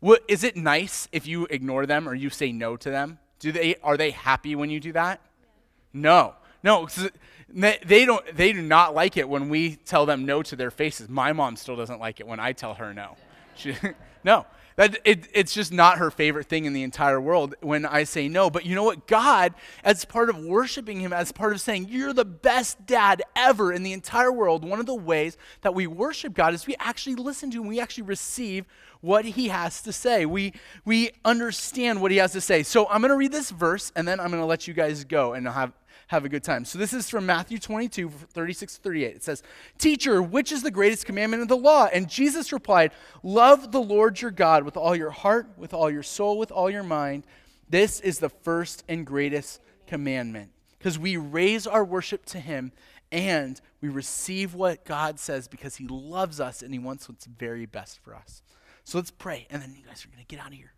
what, 0.00 0.22
is 0.28 0.42
it 0.42 0.56
nice 0.56 1.08
if 1.12 1.26
you 1.26 1.46
ignore 1.50 1.86
them 1.86 2.08
or 2.08 2.14
you 2.14 2.30
say 2.30 2.52
no 2.52 2.76
to 2.76 2.90
them? 2.90 3.18
Do 3.42 3.50
they 3.50 3.74
are 3.82 3.96
they 3.96 4.12
happy 4.12 4.54
when 4.54 4.70
you 4.70 4.78
do 4.78 4.92
that? 4.92 5.20
No. 5.92 6.34
No, 6.62 6.86
they 7.52 8.04
don't 8.04 8.36
they 8.36 8.52
do 8.52 8.62
not 8.62 8.94
like 8.94 9.16
it 9.16 9.28
when 9.28 9.48
we 9.48 9.74
tell 9.74 10.06
them 10.06 10.24
no 10.24 10.44
to 10.44 10.54
their 10.54 10.70
faces. 10.70 11.08
My 11.08 11.32
mom 11.32 11.56
still 11.56 11.74
doesn't 11.74 11.98
like 11.98 12.20
it 12.20 12.26
when 12.28 12.38
I 12.38 12.52
tell 12.52 12.74
her 12.74 12.94
no. 12.94 13.16
She, 13.56 13.74
no. 14.24 14.46
That 14.82 14.98
it, 15.04 15.28
it's 15.32 15.54
just 15.54 15.72
not 15.72 15.98
her 15.98 16.10
favorite 16.10 16.48
thing 16.48 16.64
in 16.64 16.72
the 16.72 16.82
entire 16.82 17.20
world 17.20 17.54
when 17.60 17.86
I 17.86 18.02
say 18.02 18.26
no. 18.26 18.50
But 18.50 18.66
you 18.66 18.74
know 18.74 18.82
what? 18.82 19.06
God, 19.06 19.54
as 19.84 20.04
part 20.04 20.28
of 20.28 20.36
worshiping 20.36 20.98
Him, 20.98 21.12
as 21.12 21.30
part 21.30 21.52
of 21.52 21.60
saying, 21.60 21.86
You're 21.88 22.12
the 22.12 22.24
best 22.24 22.84
dad 22.84 23.22
ever 23.36 23.72
in 23.72 23.84
the 23.84 23.92
entire 23.92 24.32
world, 24.32 24.64
one 24.64 24.80
of 24.80 24.86
the 24.86 24.94
ways 24.96 25.36
that 25.60 25.72
we 25.72 25.86
worship 25.86 26.34
God 26.34 26.52
is 26.52 26.66
we 26.66 26.74
actually 26.80 27.14
listen 27.14 27.48
to 27.52 27.62
Him. 27.62 27.68
We 27.68 27.78
actually 27.78 28.02
receive 28.02 28.66
what 29.02 29.24
He 29.24 29.48
has 29.48 29.82
to 29.82 29.92
say. 29.92 30.26
We, 30.26 30.52
we 30.84 31.12
understand 31.24 32.02
what 32.02 32.10
He 32.10 32.16
has 32.16 32.32
to 32.32 32.40
say. 32.40 32.64
So 32.64 32.88
I'm 32.88 33.02
going 33.02 33.10
to 33.10 33.16
read 33.16 33.30
this 33.30 33.52
verse 33.52 33.92
and 33.94 34.08
then 34.08 34.18
I'm 34.18 34.30
going 34.30 34.42
to 34.42 34.46
let 34.46 34.66
you 34.66 34.74
guys 34.74 35.04
go 35.04 35.34
and 35.34 35.46
have, 35.46 35.72
have 36.12 36.26
a 36.26 36.28
good 36.28 36.44
time. 36.44 36.64
So 36.66 36.78
this 36.78 36.92
is 36.92 37.08
from 37.08 37.24
Matthew 37.24 37.58
22, 37.58 38.08
36 38.08 38.76
38. 38.76 39.16
It 39.16 39.24
says, 39.24 39.42
Teacher, 39.78 40.22
which 40.22 40.52
is 40.52 40.62
the 40.62 40.70
greatest 40.70 41.06
commandment 41.06 41.42
of 41.42 41.48
the 41.48 41.56
law? 41.56 41.88
And 41.92 42.08
Jesus 42.08 42.52
replied, 42.52 42.92
Love 43.22 43.72
the 43.72 43.80
Lord 43.80 44.20
your 44.20 44.30
God 44.30 44.64
with 44.64 44.76
all 44.76 44.94
your 44.94 45.10
heart, 45.10 45.48
with 45.56 45.72
all 45.72 45.90
your 45.90 46.02
soul, 46.02 46.38
with 46.38 46.52
all 46.52 46.70
your 46.70 46.82
mind. 46.82 47.24
This 47.68 47.98
is 48.00 48.18
the 48.18 48.28
first 48.28 48.84
and 48.88 49.06
greatest 49.06 49.60
commandment. 49.86 50.50
Because 50.78 50.98
we 50.98 51.16
raise 51.16 51.66
our 51.66 51.84
worship 51.84 52.26
to 52.26 52.38
him 52.38 52.72
and 53.10 53.58
we 53.80 53.88
receive 53.88 54.54
what 54.54 54.84
God 54.84 55.18
says 55.18 55.48
because 55.48 55.76
he 55.76 55.86
loves 55.88 56.40
us 56.40 56.60
and 56.60 56.72
he 56.72 56.78
wants 56.78 57.08
what's 57.08 57.24
very 57.24 57.64
best 57.64 58.00
for 58.00 58.14
us. 58.14 58.42
So 58.84 58.98
let's 58.98 59.10
pray, 59.10 59.46
and 59.48 59.62
then 59.62 59.74
you 59.78 59.86
guys 59.86 60.04
are 60.04 60.08
going 60.08 60.18
to 60.18 60.26
get 60.26 60.40
out 60.44 60.48
of 60.48 60.54
here. 60.54 60.72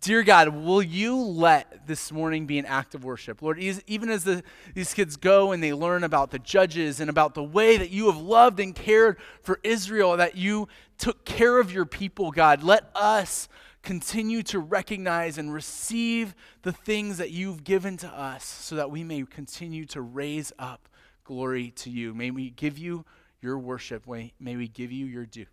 Dear 0.00 0.22
God, 0.22 0.48
will 0.48 0.82
you 0.82 1.16
let 1.16 1.86
this 1.86 2.12
morning 2.12 2.46
be 2.46 2.58
an 2.58 2.66
act 2.66 2.94
of 2.94 3.02
worship? 3.02 3.42
Lord, 3.42 3.58
even 3.58 4.10
as 4.10 4.24
the, 4.24 4.42
these 4.74 4.94
kids 4.94 5.16
go 5.16 5.52
and 5.52 5.62
they 5.62 5.72
learn 5.72 6.04
about 6.04 6.30
the 6.30 6.38
judges 6.38 7.00
and 7.00 7.10
about 7.10 7.34
the 7.34 7.42
way 7.42 7.76
that 7.76 7.90
you 7.90 8.06
have 8.06 8.18
loved 8.18 8.60
and 8.60 8.74
cared 8.74 9.18
for 9.42 9.58
Israel, 9.64 10.16
that 10.16 10.36
you 10.36 10.68
took 10.98 11.24
care 11.24 11.58
of 11.58 11.72
your 11.72 11.86
people, 11.86 12.30
God, 12.30 12.62
let 12.62 12.90
us 12.94 13.48
continue 13.82 14.42
to 14.42 14.58
recognize 14.58 15.38
and 15.38 15.52
receive 15.52 16.34
the 16.62 16.72
things 16.72 17.18
that 17.18 17.30
you've 17.30 17.64
given 17.64 17.96
to 17.96 18.08
us 18.08 18.44
so 18.44 18.76
that 18.76 18.90
we 18.90 19.02
may 19.02 19.22
continue 19.22 19.86
to 19.86 20.00
raise 20.00 20.52
up 20.58 20.88
glory 21.24 21.70
to 21.70 21.90
you. 21.90 22.14
May 22.14 22.30
we 22.30 22.50
give 22.50 22.78
you 22.78 23.04
your 23.40 23.58
worship. 23.58 24.06
May 24.06 24.32
we 24.40 24.68
give 24.68 24.92
you 24.92 25.06
your 25.06 25.26
due 25.26 25.46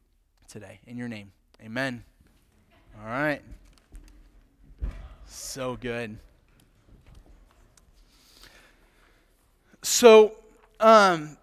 today. 0.48 0.80
In 0.86 0.98
your 0.98 1.08
name, 1.08 1.32
amen. 1.62 2.04
All 3.00 3.08
right. 3.08 3.42
So 5.36 5.78
good. 5.82 6.16
So, 9.82 10.36
um, 10.80 11.38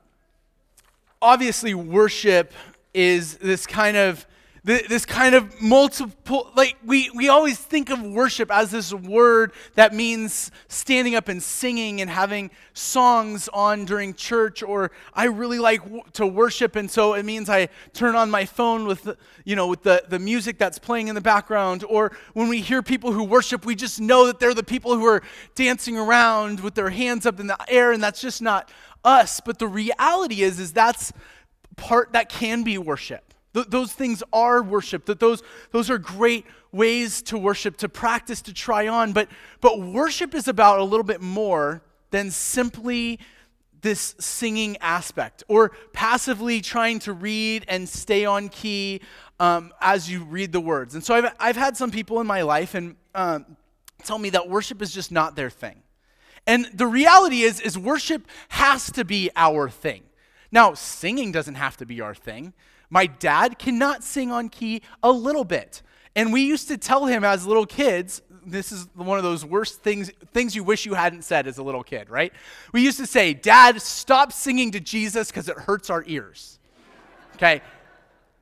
obviously, 1.21 1.75
worship 1.75 2.53
is 2.95 3.37
this 3.39 3.67
kind 3.67 3.97
of 3.97 4.27
this 4.63 5.07
kind 5.07 5.35
of 5.35 5.61
multiple 5.61 6.51
like 6.55 6.77
we, 6.85 7.11
we 7.11 7.29
always 7.29 7.59
think 7.59 7.91
of 7.91 8.03
worship 8.03 8.51
as 8.51 8.71
this 8.71 8.93
word 8.93 9.53
that 9.75 9.95
means 9.95 10.51
standing 10.69 11.15
up 11.15 11.29
and 11.29 11.43
singing 11.43 12.01
and 12.01 12.11
having 12.11 12.51
songs 12.75 13.49
on 13.49 13.85
during 13.85 14.13
church 14.13 14.63
or 14.63 14.91
i 15.15 15.25
really 15.25 15.59
like 15.59 15.81
to 16.13 16.27
worship 16.27 16.77
and 16.77 16.91
so 16.91 17.15
it 17.15 17.25
means 17.25 17.49
i 17.49 17.69
turn 17.95 18.15
on 18.15 18.31
my 18.31 18.45
phone 18.45 18.87
with 18.87 19.17
you 19.45 19.57
know 19.57 19.67
with 19.67 19.83
the, 19.83 20.03
the 20.09 20.19
music 20.19 20.59
that's 20.59 20.79
playing 20.79 21.09
in 21.09 21.15
the 21.15 21.21
background 21.21 21.85
or 21.89 22.13
when 22.35 22.49
we 22.49 22.61
hear 22.61 22.83
people 22.83 23.13
who 23.13 23.25
worship 23.25 23.65
we 23.65 23.75
just 23.75 24.01
know 24.01 24.27
that 24.27 24.39
they're 24.39 24.55
the 24.55 24.63
people 24.63 24.95
who 24.95 25.07
are 25.07 25.23
dancing 25.55 25.97
around 25.97 26.61
with 26.61 26.75
their 26.75 26.91
hands 26.91 27.25
up 27.25 27.41
in 27.41 27.47
the 27.47 27.57
air 27.71 27.93
and 27.93 28.03
that's 28.03 28.21
just 28.21 28.43
not 28.43 28.71
us 29.05 29.41
but 29.41 29.59
the 29.59 29.67
reality 29.67 30.43
is 30.43 30.61
is 30.61 30.73
that's 30.73 31.13
part 31.77 32.13
that 32.13 32.29
can 32.29 32.63
be 32.63 32.77
worship 32.77 33.30
Th- 33.55 33.67
those 33.67 33.93
things 33.93 34.23
are 34.33 34.63
worship. 34.63 35.07
That 35.07 35.21
those, 35.21 35.43
those 35.73 35.91
are 35.91 35.99
great 35.99 36.47
ways 36.73 37.23
to 37.23 37.39
worship, 37.39 37.77
to 37.79 37.89
practice, 37.89 38.43
to 38.43 38.55
try 38.55 38.89
on. 38.89 39.13
But, 39.13 39.29
but 39.61 39.81
worship 39.81 40.35
is 40.35 40.49
about 40.49 40.79
a 40.79 40.85
little 40.85 41.05
bit 41.05 41.21
more 41.21 41.83
than 42.11 42.31
simply 42.31 43.19
this 43.83 44.15
singing 44.19 44.77
aspect 44.79 45.43
or 45.49 45.73
passively 45.93 46.61
trying 46.61 46.99
to 47.01 47.13
read 47.13 47.65
and 47.69 47.89
stay 47.89 48.25
on 48.25 48.49
key 48.49 49.01
um, 49.39 49.73
as 49.81 50.11
you 50.11 50.25
read 50.25 50.53
the 50.53 50.61
words. 50.61 50.95
And 50.95 51.03
so 51.03 51.15
I've, 51.15 51.35
I've 51.41 51.57
had 51.57 51.77
some 51.77 51.91
people 51.91 52.21
in 52.21 52.27
my 52.27 52.43
life 52.43 52.75
and 52.75 52.97
um, 53.15 53.57
tell 54.05 54.19
me 54.19 54.31
that 54.31 54.49
worship 54.49 54.83
is 54.83 54.93
just 54.93 55.11
not 55.11 55.35
their 55.35 55.51
thing. 55.51 55.83
And 56.47 56.67
the 56.75 56.87
reality 56.87 57.43
is, 57.43 57.61
is 57.61 57.79
worship 57.79 58.27
has 58.49 58.91
to 58.93 59.05
be 59.05 59.31
our 59.37 59.69
thing. 59.69 60.03
Now, 60.53 60.75
singing 60.75 61.33
doesn't 61.33 61.55
have 61.55 61.77
to 61.79 61.87
be 61.87 62.01
our 62.01 62.15
thing. 62.15 62.53
My 62.91 63.07
dad 63.07 63.59
cannot 63.59 64.03
sing 64.03 64.31
on 64.31 64.49
key 64.49 64.83
a 65.03 65.11
little 65.13 65.45
bit. 65.45 65.83
And 66.17 66.33
we 66.33 66.43
used 66.43 66.69
to 66.69 66.77
tell 66.77 67.07
him 67.07 67.23
as 67.25 67.47
little 67.47 67.67
kids, 67.67 68.21
this 68.45 68.73
is 68.73 68.89
one 68.95 69.17
of 69.17 69.25
those 69.25 69.45
worst 69.45 69.83
things 69.83 70.11
things 70.33 70.57
you 70.57 70.65
wish 70.65 70.85
you 70.87 70.95
hadn't 70.95 71.23
said 71.23 71.47
as 71.47 71.59
a 71.59 71.63
little 71.63 71.85
kid, 71.85 72.11
right? 72.11 72.33
We 72.73 72.83
used 72.83 72.99
to 72.99 73.07
say, 73.07 73.33
"Dad, 73.33 73.81
stop 73.81 74.33
singing 74.33 74.73
to 74.73 74.81
Jesus 74.81 75.31
cuz 75.31 75.49
it 75.49 75.57
hurts 75.57 75.89
our 75.89 76.05
ears." 76.07 76.59
Okay? 77.37 77.63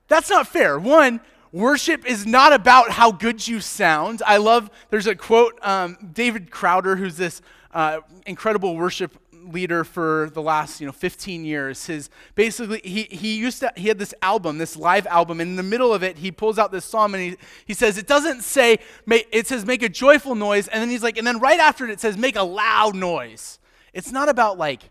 That's 0.08 0.30
not 0.30 0.48
fair. 0.48 0.78
One, 0.78 1.20
worship 1.52 2.06
is 2.06 2.26
not 2.26 2.52
about 2.52 2.90
how 2.90 3.12
good 3.12 3.46
you 3.46 3.60
sound. 3.60 4.22
I 4.26 4.38
love, 4.38 4.70
there's 4.90 5.06
a 5.06 5.14
quote, 5.14 5.58
um, 5.62 5.96
David 6.12 6.50
Crowder, 6.50 6.96
who's 6.96 7.16
this 7.16 7.42
uh, 7.72 8.00
incredible 8.26 8.76
worship 8.76 9.16
leader 9.52 9.84
for 9.84 10.30
the 10.32 10.42
last 10.42 10.80
you 10.80 10.86
know 10.86 10.92
15 10.92 11.44
years. 11.44 11.86
His 11.86 12.10
basically 12.34 12.80
he, 12.84 13.04
he 13.04 13.36
used 13.36 13.60
to 13.60 13.72
he 13.76 13.88
had 13.88 13.98
this 13.98 14.14
album 14.22 14.58
this 14.58 14.76
live 14.76 15.06
album. 15.06 15.40
And 15.40 15.50
in 15.50 15.56
the 15.56 15.62
middle 15.62 15.92
of 15.92 16.02
it 16.02 16.18
he 16.18 16.30
pulls 16.30 16.58
out 16.58 16.72
this 16.72 16.84
psalm 16.84 17.14
and 17.14 17.22
he, 17.22 17.36
he 17.66 17.74
says 17.74 17.98
it 17.98 18.06
doesn't 18.06 18.42
say 18.42 18.78
it 19.08 19.46
says 19.46 19.64
make 19.64 19.82
a 19.82 19.88
joyful 19.88 20.34
noise. 20.34 20.68
And 20.68 20.80
then 20.82 20.90
he's 20.90 21.02
like 21.02 21.18
and 21.18 21.26
then 21.26 21.38
right 21.38 21.60
after 21.60 21.84
it 21.86 21.90
it 21.90 22.00
says 22.00 22.16
make 22.16 22.36
a 22.36 22.42
loud 22.42 22.94
noise. 22.94 23.58
It's 23.92 24.12
not 24.12 24.28
about 24.28 24.58
like 24.58 24.90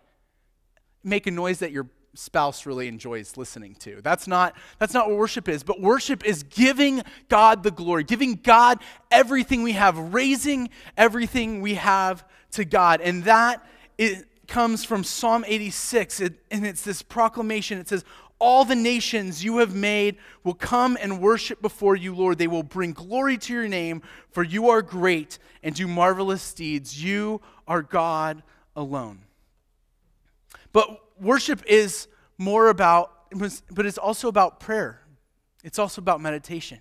make 1.04 1.28
a 1.28 1.32
noise 1.32 1.60
that 1.60 1.72
your 1.72 1.88
spouse 2.18 2.66
really 2.66 2.88
enjoys 2.88 3.38
listening 3.38 3.76
to. 3.76 4.02
That's 4.02 4.28
not 4.28 4.56
that's 4.80 4.94
not 4.94 5.08
what 5.08 5.18
worship 5.18 5.48
is. 5.48 5.64
But 5.64 5.80
worship 5.80 6.26
is 6.26 6.44
giving 6.44 7.04
god 7.30 7.64
the 7.64 7.72
glory 7.72 8.04
giving 8.04 8.36
god 8.36 8.80
everything 9.12 9.64
we 9.64 9.74
have 9.74 9.98
raising 10.14 10.70
everything 10.98 11.62
we 11.62 11.76
have 11.76 12.26
to 12.52 12.66
god. 12.66 13.02
And 13.02 13.24
that 13.26 13.66
is, 13.98 14.26
comes 14.48 14.84
from 14.84 15.04
Psalm 15.04 15.44
86, 15.48 16.20
it, 16.22 16.34
and 16.52 16.66
it's 16.66 16.82
this 16.82 17.02
proclamation. 17.02 17.78
It 17.80 17.88
says, 17.88 18.04
All 18.40 18.66
the 18.66 18.76
nations 18.76 19.44
you 19.44 19.58
have 19.60 19.76
made 19.76 20.18
will 20.44 20.54
come 20.54 20.98
and 21.00 21.22
worship 21.22 21.62
before 21.62 21.96
you, 21.96 22.16
Lord. 22.16 22.38
They 22.38 22.48
will 22.48 22.64
bring 22.64 22.94
glory 22.94 23.38
to 23.40 23.54
your 23.54 23.68
name, 23.68 24.02
for 24.32 24.44
you 24.44 24.70
are 24.70 24.82
great 24.82 25.38
and 25.64 25.76
do 25.76 25.88
marvelous 25.88 26.54
deeds. 26.54 27.04
You 27.04 27.42
are 27.68 27.82
God 27.82 28.44
alone. 28.76 29.20
But 30.72 31.02
worship 31.20 31.64
is 31.68 32.08
more 32.38 32.70
about, 32.70 33.12
but 33.32 33.86
it's 33.86 33.98
also 33.98 34.28
about 34.28 34.60
prayer, 34.60 35.02
it's 35.64 35.80
also 35.80 36.02
about 36.02 36.22
meditation. 36.22 36.80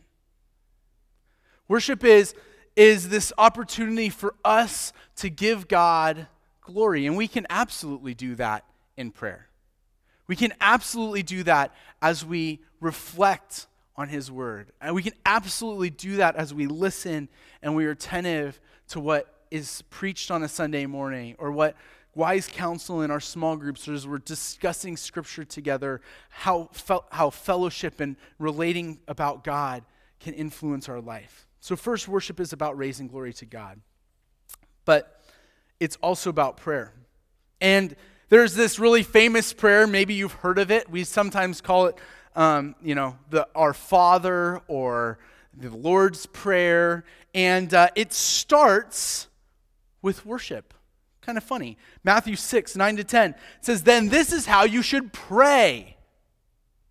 Worship 1.69 2.05
is, 2.05 2.35
is 2.77 3.09
this 3.09 3.33
opportunity 3.39 4.09
for 4.09 4.35
us 4.45 4.93
to 5.17 5.29
give 5.29 5.67
God 5.67 6.29
glory. 6.67 7.07
And 7.07 7.17
we 7.17 7.29
can 7.29 7.47
absolutely 7.49 8.15
do 8.15 8.35
that 8.37 8.65
in 8.97 9.11
prayer. 9.11 9.49
We 10.27 10.37
can 10.37 10.53
absolutely 10.61 11.23
do 11.23 11.43
that 11.45 11.75
as 12.03 12.25
we 12.25 12.61
reflect 12.81 13.67
on 13.97 14.09
His 14.09 14.31
Word. 14.31 14.73
And 14.81 14.95
we 14.95 15.03
can 15.03 15.15
absolutely 15.25 15.91
do 15.91 16.17
that 16.17 16.37
as 16.37 16.53
we 16.53 16.67
listen 16.67 17.29
and 17.63 17.75
we 17.75 17.87
are 17.87 17.93
attentive 17.93 18.61
to 18.89 19.01
what 19.01 19.33
is 19.51 19.83
preached 19.91 20.31
on 20.31 20.43
a 20.43 20.49
Sunday 20.49 20.87
morning 20.87 21.37
or 21.39 21.51
what 21.51 21.77
wise 22.15 22.49
counsel 22.51 23.03
in 23.03 23.11
our 23.11 23.21
small 23.21 23.57
groups 23.57 23.87
or 23.87 23.93
as 23.93 24.07
we're 24.07 24.19
discussing 24.19 24.97
Scripture 24.97 25.45
together, 25.45 26.01
how, 26.31 26.69
fe- 26.73 26.99
how 27.13 27.31
fellowship 27.31 28.01
and 28.01 28.17
relating 28.39 28.99
about 29.07 29.45
God 29.45 29.85
can 30.19 30.35
influence 30.35 30.89
our 30.89 31.01
life. 31.01 31.47
So, 31.61 31.77
first, 31.77 32.09
worship 32.09 32.41
is 32.41 32.53
about 32.53 32.79
raising 32.79 33.09
glory 33.09 33.33
to 33.35 33.45
God. 33.45 33.81
But 34.85 35.16
it's 35.81 35.97
also 36.03 36.31
about 36.31 36.57
prayer. 36.57 36.93
And 37.61 37.97
there's 38.29 38.55
this 38.55 38.79
really 38.79 39.03
famous 39.03 39.53
prayer, 39.53 39.87
maybe 39.87 40.15
you've 40.15 40.33
heard 40.33 40.59
of 40.59 40.71
it. 40.71 40.91
We 40.91 41.05
sometimes 41.05 41.61
call 41.61 41.87
it, 41.87 41.99
um, 42.35 42.75
you 42.83 42.95
know, 42.95 43.17
the 43.31 43.47
Our 43.55 43.73
Father 43.73 44.61
or 44.67 45.19
the 45.57 45.71
Lord's 45.71 46.27
Prayer. 46.27 47.05
And 47.35 47.73
uh, 47.73 47.89
it 47.95 48.13
starts 48.13 49.29
with 50.03 50.27
worship. 50.27 50.75
Kind 51.21 51.39
of 51.39 51.45
funny. 51.45 51.77
Matthew 52.05 52.37
6, 52.37 52.77
9 52.77 52.97
to 52.97 53.05
10 53.05 53.35
says, 53.61 53.83
Then 53.83 54.09
this 54.09 54.33
is 54.33 54.47
how 54.47 54.65
you 54.65 54.83
should 54.83 55.13
pray. 55.13 55.96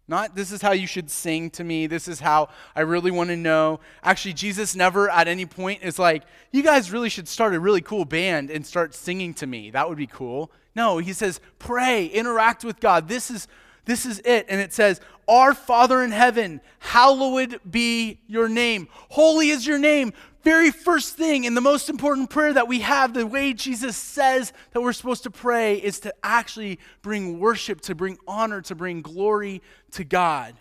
Not 0.07 0.35
this 0.35 0.51
is 0.51 0.61
how 0.61 0.71
you 0.71 0.85
should 0.85 1.09
sing 1.09 1.49
to 1.51 1.63
me. 1.63 1.87
This 1.87 2.07
is 2.07 2.19
how 2.19 2.49
I 2.75 2.81
really 2.81 3.11
want 3.11 3.29
to 3.29 3.35
know. 3.35 3.79
Actually, 4.03 4.33
Jesus 4.33 4.75
never 4.75 5.09
at 5.09 5.27
any 5.27 5.45
point 5.45 5.81
is 5.81 5.97
like, 5.97 6.23
you 6.51 6.61
guys 6.61 6.91
really 6.91 7.09
should 7.09 7.27
start 7.27 7.55
a 7.55 7.59
really 7.59 7.81
cool 7.81 8.05
band 8.05 8.51
and 8.51 8.65
start 8.65 8.93
singing 8.93 9.33
to 9.35 9.47
me. 9.47 9.71
That 9.71 9.89
would 9.89 9.97
be 9.97 10.07
cool. 10.07 10.51
No, 10.75 10.99
he 10.99 11.13
says, 11.13 11.39
pray, 11.57 12.05
interact 12.05 12.63
with 12.63 12.79
God. 12.79 13.07
This 13.07 13.31
is 13.31 13.47
this 13.85 14.05
is 14.05 14.19
it. 14.25 14.45
And 14.49 14.59
it 14.59 14.73
says, 14.73 15.01
Our 15.27 15.53
Father 15.53 16.01
in 16.01 16.11
heaven, 16.11 16.61
hallowed 16.79 17.59
be 17.69 18.19
your 18.27 18.49
name. 18.49 18.87
Holy 19.09 19.49
is 19.49 19.65
your 19.65 19.79
name 19.79 20.13
very 20.43 20.69
first 20.69 21.17
thing 21.17 21.47
and 21.47 21.57
the 21.57 21.61
most 21.61 21.89
important 21.89 22.29
prayer 22.29 22.53
that 22.53 22.67
we 22.67 22.81
have, 22.81 23.15
the 23.15 23.25
way 23.25 23.51
Jesus 23.51 23.97
says 23.97 24.53
that 24.73 24.81
we're 24.81 24.93
supposed 24.93 25.23
to 25.23 25.31
pray, 25.31 25.77
is 25.77 25.99
to 26.01 26.13
actually 26.23 26.79
bring 27.01 27.39
worship, 27.39 27.81
to 27.81 27.95
bring 27.95 28.19
honor, 28.27 28.61
to 28.61 28.75
bring 28.75 29.01
glory 29.01 29.63
to 29.93 30.03
God. 30.03 30.53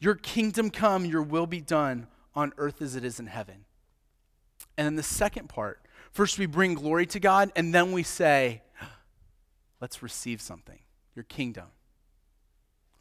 Your 0.00 0.16
kingdom 0.16 0.70
come, 0.70 1.04
your 1.04 1.22
will 1.22 1.46
be 1.46 1.60
done 1.60 2.08
on 2.34 2.52
earth 2.58 2.82
as 2.82 2.96
it 2.96 3.04
is 3.04 3.20
in 3.20 3.28
heaven. 3.28 3.66
And 4.76 4.84
then 4.84 4.96
the 4.96 5.04
second 5.04 5.48
part, 5.48 5.80
First, 6.10 6.38
we 6.38 6.46
bring 6.46 6.74
glory 6.74 7.06
to 7.06 7.20
God, 7.20 7.52
and 7.54 7.72
then 7.72 7.92
we 7.92 8.02
say, 8.02 8.62
let's 9.80 10.02
receive 10.02 10.40
something, 10.40 10.80
your 11.18 11.24
kingdom. 11.24 11.64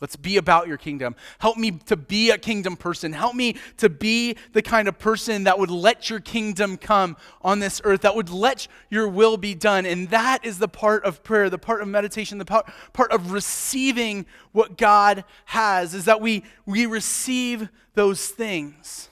Let's 0.01 0.15
be 0.15 0.38
about 0.38 0.67
your 0.67 0.77
kingdom. 0.77 1.15
Help 1.38 1.56
me 1.56 1.71
to 1.86 1.95
be 1.95 2.32
a 2.32 2.38
kingdom 2.39 2.75
person. 2.75 3.13
Help 3.13 3.36
me 3.36 3.58
to 3.77 3.89
be 3.89 4.36
the 4.53 4.63
kind 4.63 4.88
of 4.88 4.97
person 4.97 5.43
that 5.43 5.60
would 5.60 5.69
let 5.69 6.10
your 6.10 6.19
kingdom 6.19 6.77
come 6.77 7.15
on 7.43 7.60
this 7.60 7.80
earth, 7.84 8.01
that 8.01 8.15
would 8.15 8.30
let 8.30 8.67
your 8.89 9.08
will 9.08 9.38
be 9.38 9.53
done. 9.53 9.86
And 9.86 10.10
that 10.10 10.43
is 10.43 10.58
the 10.58 10.67
part 10.67 11.06
of 11.06 11.23
prayer, 11.23 11.47
the 11.47 11.60
part 11.60 11.82
of 11.82 11.88
meditation, 11.88 12.39
the 12.39 12.45
part, 12.45 12.67
part 12.91 13.12
of 13.12 13.32
receiving 13.32 14.25
what 14.51 14.77
God 14.77 15.23
has, 15.45 15.93
is 15.93 16.06
that 16.06 16.21
we, 16.21 16.43
we 16.65 16.88
receive 16.88 17.69
those 17.93 18.27
things 18.27 19.10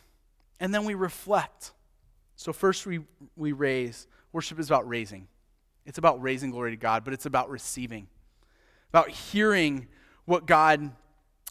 and 0.59 0.73
then 0.73 0.83
we 0.83 0.95
reflect. 0.95 1.73
So, 2.35 2.53
first 2.53 2.87
we, 2.87 3.01
we 3.35 3.51
raise. 3.51 4.07
Worship 4.33 4.59
is 4.59 4.67
about 4.67 4.87
raising, 4.87 5.27
it's 5.85 5.97
about 5.97 6.21
raising 6.21 6.51
glory 6.51 6.71
to 6.71 6.77
God, 6.77 7.03
but 7.03 7.13
it's 7.13 7.25
about 7.25 7.49
receiving, 7.49 8.07
about 8.95 9.09
hearing 9.09 9.89
what 10.23 10.45
God 10.45 10.89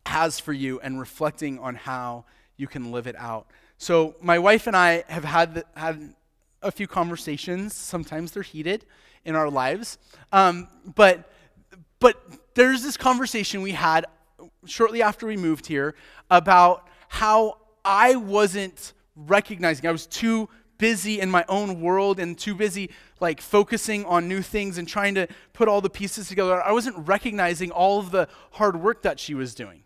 has 0.07 0.40
for 0.40 0.54
you 0.54 0.80
and 0.80 0.98
reflecting 0.98 1.59
on 1.59 1.74
how 1.74 2.24
you 2.57 2.66
can 2.66 2.90
live 2.90 3.07
it 3.07 3.14
out. 3.18 3.46
So, 3.76 4.14
my 4.22 4.38
wife 4.38 4.66
and 4.66 4.74
I 4.74 5.04
have 5.09 5.24
had, 5.24 5.57
the, 5.57 5.64
had 5.76 6.14
a 6.62 6.72
few 6.72 6.87
conversations. 6.87 7.74
Sometimes 7.74 8.33
they're 8.33 8.42
heated 8.42 8.87
in 9.26 9.37
our 9.37 9.50
lives. 9.50 9.98
Um, 10.33 10.68
but, 10.94 11.30
but 12.00 12.16
there's 12.54 12.83
this 12.83 12.96
conversation 12.96 13.61
we 13.61 13.72
had 13.72 14.07
shortly 14.64 15.02
after 15.02 15.26
we 15.26 15.37
moved 15.37 15.66
here 15.66 15.94
about 16.30 16.88
how 17.09 17.59
I 17.85 18.16
wasn't 18.16 18.94
recognizing, 19.16 19.87
I 19.87 19.92
was 19.92 20.07
too 20.07 20.48
busy 20.85 21.18
in 21.18 21.31
my 21.31 21.42
own 21.49 21.81
world 21.81 22.20
and 22.20 22.37
too 22.37 22.55
busy 22.55 22.90
like 23.18 23.40
focusing 23.40 24.05
on 24.05 24.29
new 24.29 24.42
things 24.42 24.77
and 24.77 24.87
trying 24.87 25.14
to 25.14 25.27
put 25.55 25.66
all 25.66 25.81
the 25.81 25.88
pieces 25.88 26.29
together. 26.29 26.62
I 26.62 26.73
wasn't 26.73 27.09
recognizing 27.09 27.70
all 27.70 28.01
of 28.01 28.11
the 28.11 28.29
hard 28.51 28.77
work 28.79 29.01
that 29.01 29.18
she 29.18 29.33
was 29.33 29.55
doing 29.55 29.85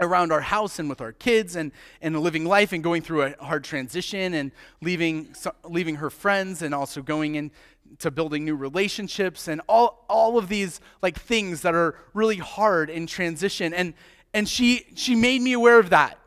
around 0.00 0.32
our 0.32 0.40
house 0.40 0.80
and 0.80 0.88
with 0.88 1.00
our 1.00 1.12
kids 1.12 1.54
and, 1.54 1.70
and 2.02 2.18
living 2.18 2.44
life 2.44 2.72
and 2.72 2.82
going 2.82 3.02
through 3.02 3.22
a 3.22 3.36
hard 3.38 3.62
transition 3.62 4.34
and 4.34 4.50
leaving, 4.82 5.32
leaving 5.62 5.94
her 5.94 6.10
friends 6.10 6.60
and 6.60 6.74
also 6.74 7.02
going 7.02 7.36
into 7.36 8.10
building 8.10 8.44
new 8.44 8.56
relationships 8.56 9.46
and 9.46 9.60
all, 9.68 10.04
all 10.08 10.38
of 10.38 10.48
these 10.48 10.80
like 11.02 11.16
things 11.16 11.60
that 11.60 11.72
are 11.76 11.94
really 12.14 12.38
hard 12.38 12.90
in 12.90 13.06
transition. 13.06 13.72
And, 13.72 13.94
and 14.34 14.48
she, 14.48 14.86
she 14.96 15.14
made 15.14 15.40
me 15.40 15.52
aware 15.52 15.78
of 15.78 15.90
that 15.90 16.18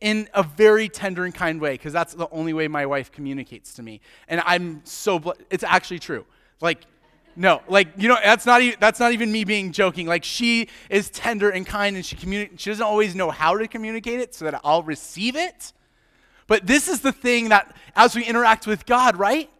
in 0.00 0.28
a 0.34 0.42
very 0.42 0.88
tender 0.88 1.24
and 1.24 1.34
kind 1.34 1.60
way 1.60 1.72
because 1.72 1.92
that's 1.92 2.14
the 2.14 2.28
only 2.30 2.52
way 2.52 2.68
my 2.68 2.86
wife 2.86 3.12
communicates 3.12 3.74
to 3.74 3.82
me. 3.82 4.00
And 4.28 4.42
i'm 4.46 4.80
so 4.84 5.18
bl- 5.18 5.32
it's 5.50 5.64
actually 5.64 5.98
true. 5.98 6.24
Like 6.60 6.82
no 7.36 7.62
like 7.68 7.88
you 7.96 8.08
know 8.08 8.18
that's 8.22 8.44
not 8.44 8.60
even 8.60 8.76
that's 8.80 8.98
not 8.98 9.12
even 9.12 9.30
me 9.30 9.44
being 9.44 9.72
joking. 9.72 10.06
Like 10.06 10.24
she 10.24 10.68
is 10.88 11.10
tender 11.10 11.50
and 11.50 11.66
kind 11.66 11.96
and 11.96 12.04
she 12.04 12.16
communi- 12.16 12.58
she 12.58 12.70
doesn't 12.70 12.84
always 12.84 13.14
know 13.14 13.30
how 13.30 13.56
to 13.56 13.68
communicate 13.68 14.20
it 14.20 14.34
so 14.34 14.44
that 14.46 14.60
i'll 14.64 14.82
receive 14.82 15.36
it. 15.36 15.72
But 16.46 16.66
this 16.66 16.88
is 16.88 17.00
the 17.00 17.12
thing 17.12 17.50
that 17.50 17.76
as 17.94 18.14
we 18.16 18.24
interact 18.24 18.66
with 18.66 18.86
god 18.86 19.16
right? 19.16 19.50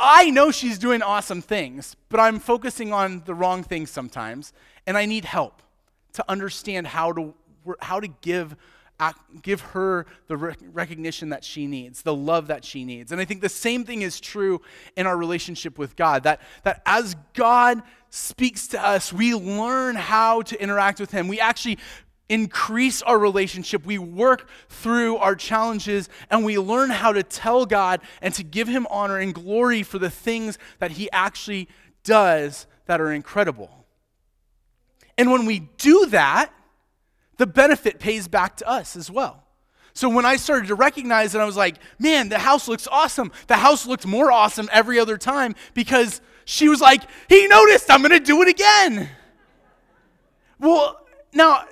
I 0.00 0.30
know 0.30 0.52
she's 0.52 0.78
doing 0.78 1.02
awesome 1.02 1.42
things 1.42 1.96
but 2.08 2.20
i'm 2.20 2.38
focusing 2.38 2.92
on 2.92 3.22
the 3.26 3.34
wrong 3.34 3.64
things 3.64 3.90
sometimes 3.90 4.52
and 4.86 4.96
i 4.96 5.06
need 5.06 5.24
help 5.24 5.60
to 6.12 6.24
understand 6.28 6.86
how 6.86 7.12
to 7.12 7.34
how 7.80 7.98
to 7.98 8.06
give 8.06 8.54
give 9.42 9.60
her 9.60 10.06
the 10.26 10.36
recognition 10.36 11.28
that 11.28 11.44
she 11.44 11.66
needs, 11.66 12.02
the 12.02 12.14
love 12.14 12.48
that 12.48 12.64
she 12.64 12.84
needs. 12.84 13.12
And 13.12 13.20
I 13.20 13.24
think 13.24 13.40
the 13.40 13.48
same 13.48 13.84
thing 13.84 14.02
is 14.02 14.20
true 14.20 14.60
in 14.96 15.06
our 15.06 15.16
relationship 15.16 15.78
with 15.78 15.94
God. 15.94 16.24
That, 16.24 16.40
that 16.64 16.82
as 16.84 17.14
God 17.34 17.82
speaks 18.10 18.66
to 18.68 18.84
us, 18.84 19.12
we 19.12 19.34
learn 19.34 19.94
how 19.94 20.42
to 20.42 20.60
interact 20.60 20.98
with 20.98 21.12
Him. 21.12 21.28
We 21.28 21.38
actually 21.38 21.78
increase 22.28 23.00
our 23.02 23.18
relationship. 23.18 23.86
We 23.86 23.98
work 23.98 24.48
through 24.68 25.16
our 25.18 25.34
challenges 25.34 26.08
and 26.30 26.44
we 26.44 26.58
learn 26.58 26.90
how 26.90 27.12
to 27.12 27.22
tell 27.22 27.66
God 27.66 28.00
and 28.20 28.34
to 28.34 28.42
give 28.42 28.68
Him 28.68 28.86
honor 28.90 29.18
and 29.18 29.32
glory 29.34 29.82
for 29.82 29.98
the 29.98 30.10
things 30.10 30.58
that 30.80 30.92
He 30.92 31.10
actually 31.12 31.68
does 32.02 32.66
that 32.86 33.00
are 33.00 33.12
incredible. 33.12 33.86
And 35.16 35.30
when 35.30 35.46
we 35.46 35.60
do 35.78 36.06
that, 36.06 36.52
the 37.38 37.46
benefit 37.46 37.98
pays 37.98 38.28
back 38.28 38.56
to 38.58 38.68
us 38.68 38.94
as 38.94 39.10
well. 39.10 39.44
So 39.94 40.08
when 40.08 40.24
I 40.24 40.36
started 40.36 40.68
to 40.68 40.74
recognize 40.74 41.34
it, 41.34 41.40
I 41.40 41.44
was 41.44 41.56
like, 41.56 41.76
man, 41.98 42.28
the 42.28 42.38
house 42.38 42.68
looks 42.68 42.86
awesome. 42.86 43.32
The 43.48 43.56
house 43.56 43.86
looked 43.86 44.06
more 44.06 44.30
awesome 44.30 44.68
every 44.70 45.00
other 45.00 45.16
time 45.16 45.56
because 45.74 46.20
she 46.44 46.68
was 46.68 46.80
like, 46.80 47.02
he 47.28 47.48
noticed, 47.48 47.90
I'm 47.90 48.00
going 48.00 48.12
to 48.12 48.20
do 48.20 48.40
it 48.42 48.48
again. 48.48 49.08
Well, 50.60 51.04
now, 51.32 51.64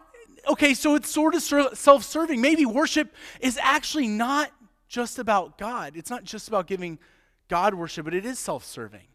okay, 0.49 0.75
so 0.75 0.95
it's 0.95 1.11
sort 1.11 1.35
of 1.35 1.79
self 1.79 2.05
serving. 2.05 2.41
Maybe 2.41 2.67
worship 2.67 3.15
is 3.41 3.59
actually 3.63 4.09
not 4.09 4.51
just 4.89 5.19
about 5.19 5.59
God, 5.59 5.97
it's 5.97 6.11
not 6.11 6.25
just 6.25 6.49
about 6.49 6.67
giving 6.67 6.99
God 7.49 7.75
worship, 7.75 8.05
but 8.05 8.15
it 8.15 8.25
is 8.25 8.39
self 8.39 8.65
serving. 8.65 9.07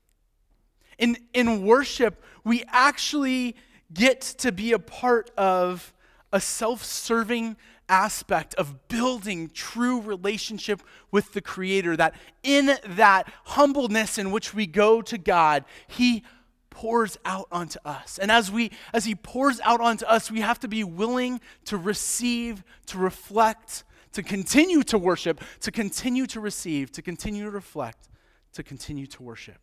In, 0.97 1.17
in 1.33 1.65
worship, 1.65 2.23
we 2.43 2.63
actually 2.67 3.55
get 3.93 4.21
to 4.21 4.51
be 4.51 4.71
a 4.71 4.79
part 4.79 5.31
of 5.37 5.93
a 6.31 6.39
self 6.39 6.83
serving 6.83 7.57
aspect 7.89 8.53
of 8.55 8.87
building 8.87 9.49
true 9.53 9.99
relationship 10.01 10.81
with 11.11 11.33
the 11.33 11.41
Creator. 11.41 11.97
That 11.97 12.15
in 12.43 12.77
that 12.87 13.31
humbleness 13.43 14.17
in 14.17 14.31
which 14.31 14.53
we 14.53 14.65
go 14.65 15.01
to 15.01 15.17
God, 15.17 15.65
He 15.87 16.23
pours 16.71 17.17
out 17.25 17.47
onto 17.51 17.77
us. 17.85 18.17
And 18.17 18.31
as 18.31 18.51
we 18.51 18.71
as 18.93 19.05
he 19.05 19.13
pours 19.13 19.59
out 19.61 19.79
onto 19.79 20.05
us, 20.05 20.31
we 20.31 20.39
have 20.39 20.59
to 20.61 20.67
be 20.67 20.83
willing 20.83 21.39
to 21.65 21.77
receive, 21.77 22.63
to 22.87 22.97
reflect, 22.97 23.83
to 24.13 24.23
continue 24.23 24.81
to 24.83 24.97
worship, 24.97 25.41
to 25.59 25.71
continue 25.71 26.25
to 26.27 26.39
receive, 26.39 26.91
to 26.93 27.01
continue 27.03 27.43
to 27.43 27.51
reflect, 27.51 28.09
to 28.53 28.63
continue 28.63 29.05
to 29.07 29.21
worship. 29.21 29.59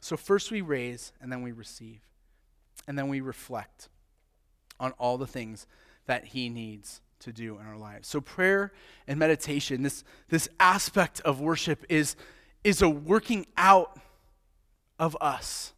So 0.00 0.16
first 0.16 0.52
we 0.52 0.60
raise 0.60 1.12
and 1.20 1.32
then 1.32 1.42
we 1.42 1.50
receive. 1.50 2.00
And 2.86 2.98
then 2.98 3.08
we 3.08 3.20
reflect 3.20 3.88
on 4.80 4.92
all 4.92 5.18
the 5.18 5.26
things 5.26 5.66
that 6.06 6.26
He 6.26 6.48
needs 6.48 7.00
to 7.20 7.32
do 7.32 7.58
in 7.58 7.66
our 7.66 7.76
lives. 7.76 8.08
So, 8.08 8.20
prayer 8.20 8.72
and 9.06 9.18
meditation, 9.18 9.82
this, 9.82 10.04
this 10.28 10.48
aspect 10.60 11.20
of 11.20 11.40
worship, 11.40 11.84
is, 11.88 12.16
is 12.62 12.82
a 12.82 12.88
working 12.88 13.46
out 13.56 13.98
of 14.98 15.16
us 15.20 15.72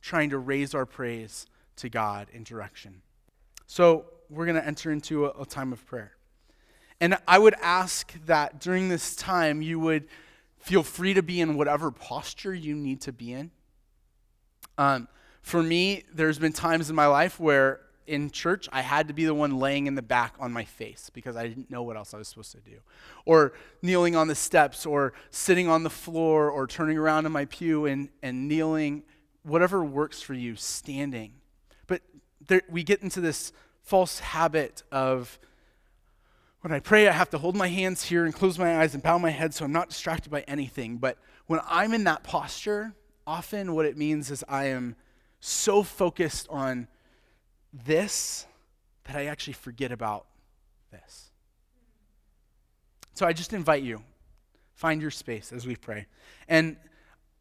trying 0.00 0.30
to 0.30 0.38
raise 0.38 0.74
our 0.74 0.86
praise 0.86 1.46
to 1.76 1.88
God 1.88 2.28
in 2.32 2.44
direction. 2.44 3.02
So, 3.66 4.06
we're 4.30 4.46
going 4.46 4.56
to 4.56 4.66
enter 4.66 4.90
into 4.90 5.26
a, 5.26 5.42
a 5.42 5.46
time 5.46 5.72
of 5.72 5.84
prayer. 5.86 6.12
And 7.00 7.18
I 7.26 7.38
would 7.38 7.54
ask 7.60 8.14
that 8.26 8.60
during 8.60 8.88
this 8.88 9.14
time 9.16 9.62
you 9.62 9.78
would 9.80 10.06
feel 10.58 10.82
free 10.82 11.14
to 11.14 11.22
be 11.22 11.40
in 11.40 11.56
whatever 11.56 11.90
posture 11.90 12.54
you 12.54 12.74
need 12.74 13.02
to 13.02 13.12
be 13.12 13.32
in. 13.32 13.50
Um, 14.78 15.08
for 15.42 15.62
me, 15.62 16.04
there's 16.12 16.38
been 16.38 16.52
times 16.52 16.88
in 16.88 16.96
my 16.96 17.06
life 17.06 17.38
where 17.38 17.80
in 18.06 18.30
church, 18.30 18.68
I 18.72 18.82
had 18.82 19.08
to 19.08 19.14
be 19.14 19.24
the 19.24 19.34
one 19.34 19.58
laying 19.58 19.86
in 19.86 19.94
the 19.94 20.02
back 20.02 20.34
on 20.38 20.52
my 20.52 20.64
face 20.64 21.10
because 21.12 21.36
I 21.36 21.46
didn't 21.46 21.70
know 21.70 21.82
what 21.82 21.96
else 21.96 22.14
I 22.14 22.18
was 22.18 22.28
supposed 22.28 22.52
to 22.52 22.60
do. 22.60 22.78
Or 23.24 23.54
kneeling 23.82 24.16
on 24.16 24.28
the 24.28 24.34
steps, 24.34 24.84
or 24.86 25.14
sitting 25.30 25.68
on 25.68 25.82
the 25.82 25.90
floor, 25.90 26.50
or 26.50 26.66
turning 26.66 26.98
around 26.98 27.26
in 27.26 27.32
my 27.32 27.46
pew 27.46 27.86
and, 27.86 28.08
and 28.22 28.48
kneeling, 28.48 29.02
whatever 29.42 29.84
works 29.84 30.20
for 30.20 30.34
you, 30.34 30.56
standing. 30.56 31.34
But 31.86 32.02
there, 32.46 32.62
we 32.68 32.82
get 32.82 33.02
into 33.02 33.20
this 33.20 33.52
false 33.82 34.18
habit 34.18 34.82
of 34.90 35.38
when 36.62 36.72
I 36.72 36.80
pray, 36.80 37.08
I 37.08 37.12
have 37.12 37.28
to 37.30 37.38
hold 37.38 37.56
my 37.56 37.68
hands 37.68 38.04
here 38.04 38.24
and 38.24 38.32
close 38.32 38.58
my 38.58 38.80
eyes 38.80 38.94
and 38.94 39.02
bow 39.02 39.18
my 39.18 39.28
head 39.28 39.52
so 39.52 39.66
I'm 39.66 39.72
not 39.72 39.90
distracted 39.90 40.30
by 40.30 40.40
anything. 40.48 40.96
But 40.96 41.18
when 41.46 41.60
I'm 41.68 41.92
in 41.92 42.04
that 42.04 42.22
posture, 42.22 42.94
often 43.26 43.74
what 43.74 43.84
it 43.84 43.98
means 43.98 44.30
is 44.30 44.42
I 44.48 44.66
am 44.66 44.96
so 45.40 45.82
focused 45.82 46.48
on 46.48 46.88
this 47.84 48.46
that 49.04 49.16
I 49.16 49.26
actually 49.26 49.54
forget 49.54 49.92
about 49.92 50.26
this. 50.90 51.30
So 53.14 53.26
I 53.26 53.32
just 53.32 53.52
invite 53.52 53.82
you, 53.82 54.02
find 54.74 55.02
your 55.02 55.10
space 55.10 55.52
as 55.52 55.66
we 55.66 55.76
pray. 55.76 56.06
And 56.48 56.76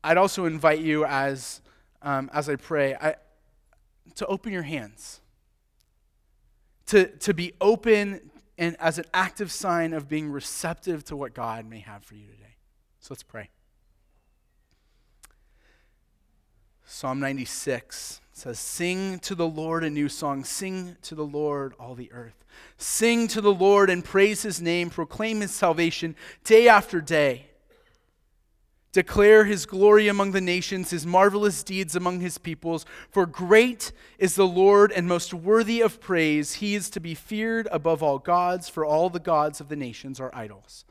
I'd 0.03 0.17
also 0.17 0.45
invite 0.45 0.79
you 0.79 1.05
as, 1.05 1.61
um, 2.01 2.29
as 2.33 2.49
I 2.49 2.55
pray 2.55 2.95
I, 2.95 3.15
to 4.15 4.25
open 4.25 4.51
your 4.51 4.63
hands, 4.63 5.21
to, 6.87 7.07
to 7.17 7.33
be 7.33 7.53
open 7.61 8.31
and 8.57 8.75
as 8.79 8.99
an 8.99 9.05
active 9.13 9.51
sign 9.51 9.93
of 9.93 10.07
being 10.07 10.29
receptive 10.29 11.03
to 11.05 11.15
what 11.15 11.33
God 11.33 11.65
may 11.65 11.79
have 11.79 12.03
for 12.03 12.15
you 12.15 12.27
today. 12.27 12.55
So 12.99 13.07
let's 13.11 13.23
pray. 13.23 13.49
Psalm 16.85 17.19
96 17.19 18.21
says, 18.33 18.59
Sing 18.59 19.19
to 19.19 19.35
the 19.35 19.47
Lord 19.47 19.83
a 19.83 19.89
new 19.89 20.09
song. 20.09 20.43
Sing 20.43 20.97
to 21.03 21.15
the 21.15 21.25
Lord, 21.25 21.73
all 21.79 21.95
the 21.95 22.11
earth. 22.11 22.43
Sing 22.77 23.27
to 23.29 23.41
the 23.41 23.53
Lord 23.53 23.89
and 23.89 24.03
praise 24.03 24.41
his 24.41 24.61
name. 24.61 24.89
Proclaim 24.89 25.41
his 25.41 25.51
salvation 25.51 26.15
day 26.43 26.67
after 26.67 26.99
day. 26.99 27.47
Declare 28.91 29.45
his 29.45 29.65
glory 29.65 30.07
among 30.07 30.33
the 30.33 30.41
nations, 30.41 30.91
his 30.91 31.05
marvelous 31.05 31.63
deeds 31.63 31.95
among 31.95 32.19
his 32.19 32.37
peoples. 32.37 32.85
For 33.09 33.25
great 33.25 33.91
is 34.19 34.35
the 34.35 34.47
Lord 34.47 34.91
and 34.91 35.07
most 35.07 35.33
worthy 35.33 35.81
of 35.81 35.99
praise. 35.99 36.55
He 36.55 36.75
is 36.75 36.91
to 36.91 36.99
be 36.99 37.15
feared 37.15 37.67
above 37.71 38.03
all 38.03 38.19
gods, 38.19 38.69
for 38.69 38.85
all 38.85 39.09
the 39.09 39.19
gods 39.19 39.59
of 39.59 39.69
the 39.69 39.75
nations 39.75 40.19
are 40.19 40.33
idols. 40.33 40.85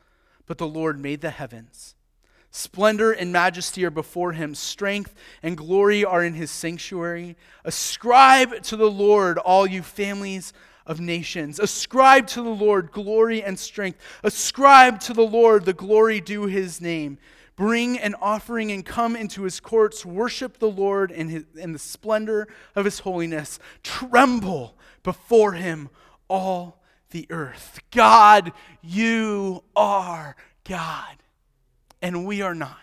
But 0.45 0.57
the 0.57 0.67
Lord 0.67 0.99
made 0.99 1.21
the 1.21 1.29
heavens. 1.29 1.95
Splendor 2.55 3.11
and 3.11 3.33
majesty 3.33 3.83
are 3.83 3.89
before 3.89 4.33
him, 4.33 4.53
strength 4.53 5.15
and 5.41 5.57
glory 5.57 6.05
are 6.05 6.23
in 6.23 6.35
his 6.35 6.51
sanctuary. 6.51 7.35
Ascribe 7.65 8.61
to 8.61 8.77
the 8.77 8.91
Lord, 8.91 9.39
all 9.39 9.65
you 9.65 9.81
families 9.81 10.53
of 10.85 10.99
nations. 10.99 11.57
Ascribe 11.57 12.27
to 12.27 12.43
the 12.43 12.51
Lord 12.51 12.91
glory 12.91 13.41
and 13.41 13.57
strength. 13.57 13.97
Ascribe 14.23 14.99
to 14.99 15.13
the 15.13 15.25
Lord 15.25 15.65
the 15.65 15.73
glory 15.73 16.21
due 16.21 16.45
his 16.45 16.79
name. 16.79 17.17
Bring 17.55 17.97
an 17.97 18.13
offering 18.21 18.71
and 18.71 18.85
come 18.85 19.15
into 19.15 19.41
his 19.41 19.59
courts. 19.59 20.05
Worship 20.05 20.59
the 20.59 20.69
Lord 20.69 21.09
in, 21.09 21.29
his, 21.29 21.45
in 21.55 21.73
the 21.73 21.79
splendor 21.79 22.47
of 22.75 22.85
his 22.85 22.99
holiness. 22.99 23.57
Tremble 23.81 24.77
before 25.01 25.53
him, 25.53 25.89
all 26.27 26.83
the 27.09 27.25
earth. 27.31 27.79
God, 27.89 28.51
you 28.83 29.63
are 29.75 30.35
God, 30.65 31.15
and 32.03 32.27
we 32.27 32.41
are 32.41 32.53
not. 32.53 32.77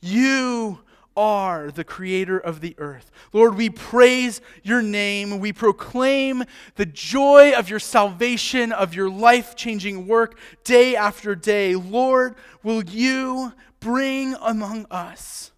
You 0.00 0.80
are 1.16 1.70
the 1.70 1.84
creator 1.84 2.38
of 2.38 2.60
the 2.60 2.74
earth. 2.78 3.10
Lord, 3.32 3.56
we 3.56 3.68
praise 3.68 4.40
your 4.62 4.80
name. 4.80 5.38
We 5.38 5.52
proclaim 5.52 6.44
the 6.76 6.86
joy 6.86 7.52
of 7.52 7.68
your 7.68 7.80
salvation, 7.80 8.72
of 8.72 8.94
your 8.94 9.10
life 9.10 9.54
changing 9.54 10.06
work 10.06 10.38
day 10.64 10.96
after 10.96 11.34
day. 11.34 11.74
Lord, 11.74 12.36
will 12.62 12.82
you 12.84 13.52
bring 13.80 14.34
among 14.40 14.86
us? 14.90 15.50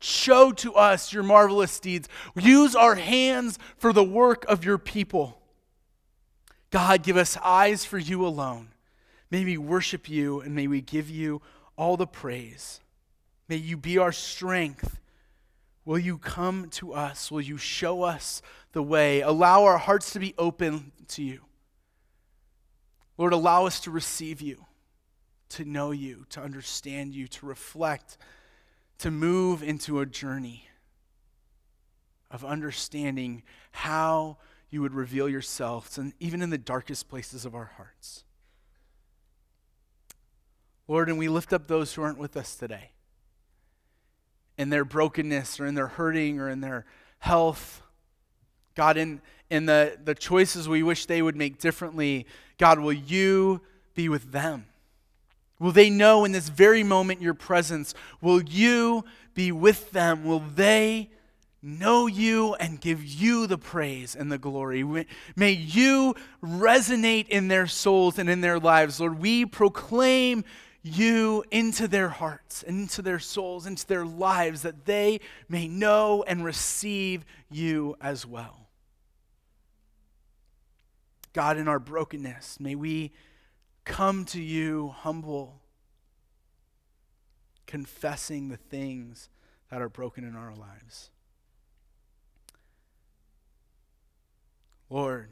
Show 0.00 0.52
to 0.52 0.74
us 0.74 1.12
your 1.12 1.24
marvelous 1.24 1.78
deeds. 1.78 2.08
Use 2.36 2.74
our 2.74 2.94
hands 2.94 3.58
for 3.76 3.92
the 3.92 4.04
work 4.04 4.44
of 4.46 4.64
your 4.64 4.78
people. 4.78 5.42
God, 6.70 7.02
give 7.02 7.16
us 7.16 7.36
eyes 7.42 7.84
for 7.84 7.98
you 7.98 8.24
alone. 8.24 8.68
May 9.30 9.44
we 9.44 9.58
worship 9.58 10.08
you 10.08 10.40
and 10.40 10.54
may 10.54 10.66
we 10.66 10.80
give 10.80 11.10
you 11.10 11.42
all 11.76 11.96
the 11.96 12.06
praise. 12.06 12.80
May 13.48 13.56
you 13.56 13.76
be 13.76 13.98
our 13.98 14.12
strength. 14.12 15.00
Will 15.84 15.98
you 15.98 16.18
come 16.18 16.68
to 16.70 16.92
us? 16.92 17.30
Will 17.30 17.40
you 17.40 17.56
show 17.56 18.02
us 18.02 18.42
the 18.72 18.82
way? 18.82 19.20
Allow 19.20 19.64
our 19.64 19.78
hearts 19.78 20.12
to 20.12 20.18
be 20.18 20.34
open 20.36 20.92
to 21.08 21.22
you. 21.22 21.40
Lord, 23.16 23.32
allow 23.32 23.66
us 23.66 23.80
to 23.80 23.90
receive 23.90 24.40
you, 24.40 24.64
to 25.50 25.64
know 25.64 25.90
you, 25.90 26.26
to 26.30 26.40
understand 26.40 27.14
you, 27.14 27.26
to 27.28 27.46
reflect, 27.46 28.18
to 28.98 29.10
move 29.10 29.62
into 29.62 30.00
a 30.00 30.06
journey 30.06 30.68
of 32.30 32.44
understanding 32.44 33.42
how 33.72 34.36
you 34.70 34.82
would 34.82 34.94
reveal 34.94 35.28
yourself, 35.28 35.96
and 35.96 36.12
even 36.20 36.42
in 36.42 36.50
the 36.50 36.58
darkest 36.58 37.08
places 37.08 37.46
of 37.46 37.54
our 37.54 37.72
hearts. 37.76 38.24
Lord, 40.88 41.10
and 41.10 41.18
we 41.18 41.28
lift 41.28 41.52
up 41.52 41.68
those 41.68 41.92
who 41.92 42.02
aren't 42.02 42.18
with 42.18 42.36
us 42.36 42.56
today 42.56 42.90
in 44.56 44.70
their 44.70 44.84
brokenness 44.84 45.60
or 45.60 45.66
in 45.66 45.74
their 45.74 45.86
hurting 45.86 46.40
or 46.40 46.48
in 46.48 46.62
their 46.62 46.86
health. 47.18 47.82
God, 48.74 48.96
in, 48.96 49.20
in 49.50 49.66
the, 49.66 49.98
the 50.02 50.14
choices 50.14 50.68
we 50.68 50.82
wish 50.82 51.06
they 51.06 51.20
would 51.20 51.36
make 51.36 51.58
differently, 51.58 52.26
God, 52.56 52.80
will 52.80 52.92
you 52.92 53.60
be 53.94 54.08
with 54.08 54.32
them? 54.32 54.66
Will 55.60 55.72
they 55.72 55.90
know 55.90 56.24
in 56.24 56.32
this 56.32 56.48
very 56.48 56.82
moment 56.82 57.20
your 57.20 57.34
presence? 57.34 57.92
Will 58.20 58.42
you 58.42 59.04
be 59.34 59.52
with 59.52 59.90
them? 59.90 60.24
Will 60.24 60.40
they 60.40 61.10
know 61.60 62.06
you 62.06 62.54
and 62.54 62.80
give 62.80 63.04
you 63.04 63.46
the 63.46 63.58
praise 63.58 64.14
and 64.14 64.30
the 64.30 64.38
glory? 64.38 64.84
May 65.34 65.50
you 65.50 66.14
resonate 66.42 67.28
in 67.28 67.48
their 67.48 67.66
souls 67.66 68.18
and 68.18 68.30
in 68.30 68.40
their 68.40 68.60
lives. 68.60 69.00
Lord, 69.00 69.18
we 69.18 69.44
proclaim 69.44 70.44
you 70.88 71.44
into 71.50 71.88
their 71.88 72.08
hearts, 72.08 72.62
into 72.62 73.02
their 73.02 73.18
souls, 73.18 73.66
into 73.66 73.86
their 73.86 74.04
lives, 74.04 74.62
that 74.62 74.84
they 74.84 75.20
may 75.48 75.68
know 75.68 76.24
and 76.26 76.44
receive 76.44 77.24
you 77.50 77.96
as 78.00 78.26
well. 78.26 78.68
God, 81.32 81.56
in 81.56 81.68
our 81.68 81.78
brokenness, 81.78 82.58
may 82.58 82.74
we 82.74 83.12
come 83.84 84.24
to 84.26 84.42
you 84.42 84.88
humble, 84.88 85.60
confessing 87.66 88.48
the 88.48 88.56
things 88.56 89.28
that 89.70 89.80
are 89.80 89.88
broken 89.88 90.24
in 90.24 90.34
our 90.34 90.54
lives. 90.54 91.10
Lord, 94.90 95.30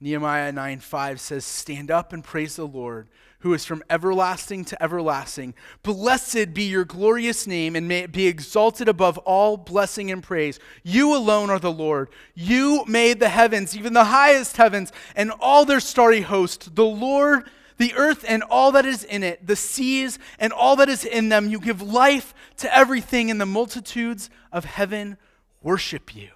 Nehemiah 0.00 0.52
9 0.52 0.80
5 0.80 1.20
says, 1.20 1.44
Stand 1.44 1.90
up 1.90 2.12
and 2.12 2.22
praise 2.22 2.56
the 2.56 2.66
Lord 2.66 3.08
who 3.44 3.52
is 3.52 3.66
from 3.66 3.84
everlasting 3.90 4.64
to 4.64 4.82
everlasting. 4.82 5.52
Blessed 5.82 6.54
be 6.54 6.62
your 6.62 6.86
glorious 6.86 7.46
name, 7.46 7.76
and 7.76 7.86
may 7.86 7.98
it 7.98 8.10
be 8.10 8.26
exalted 8.26 8.88
above 8.88 9.18
all 9.18 9.58
blessing 9.58 10.10
and 10.10 10.22
praise. 10.22 10.58
You 10.82 11.14
alone 11.14 11.50
are 11.50 11.58
the 11.58 11.70
Lord. 11.70 12.08
You 12.34 12.86
made 12.86 13.20
the 13.20 13.28
heavens, 13.28 13.76
even 13.76 13.92
the 13.92 14.04
highest 14.04 14.56
heavens, 14.56 14.92
and 15.14 15.30
all 15.40 15.66
their 15.66 15.80
starry 15.80 16.22
host. 16.22 16.74
The 16.74 16.86
Lord, 16.86 17.44
the 17.76 17.92
earth 17.92 18.24
and 18.26 18.42
all 18.42 18.72
that 18.72 18.86
is 18.86 19.04
in 19.04 19.22
it, 19.22 19.46
the 19.46 19.56
seas 19.56 20.18
and 20.38 20.50
all 20.50 20.76
that 20.76 20.88
is 20.88 21.04
in 21.04 21.28
them. 21.28 21.50
You 21.50 21.60
give 21.60 21.82
life 21.82 22.32
to 22.56 22.74
everything, 22.74 23.30
and 23.30 23.38
the 23.38 23.44
multitudes 23.44 24.30
of 24.52 24.64
heaven 24.64 25.18
worship 25.60 26.16
you. 26.16 26.30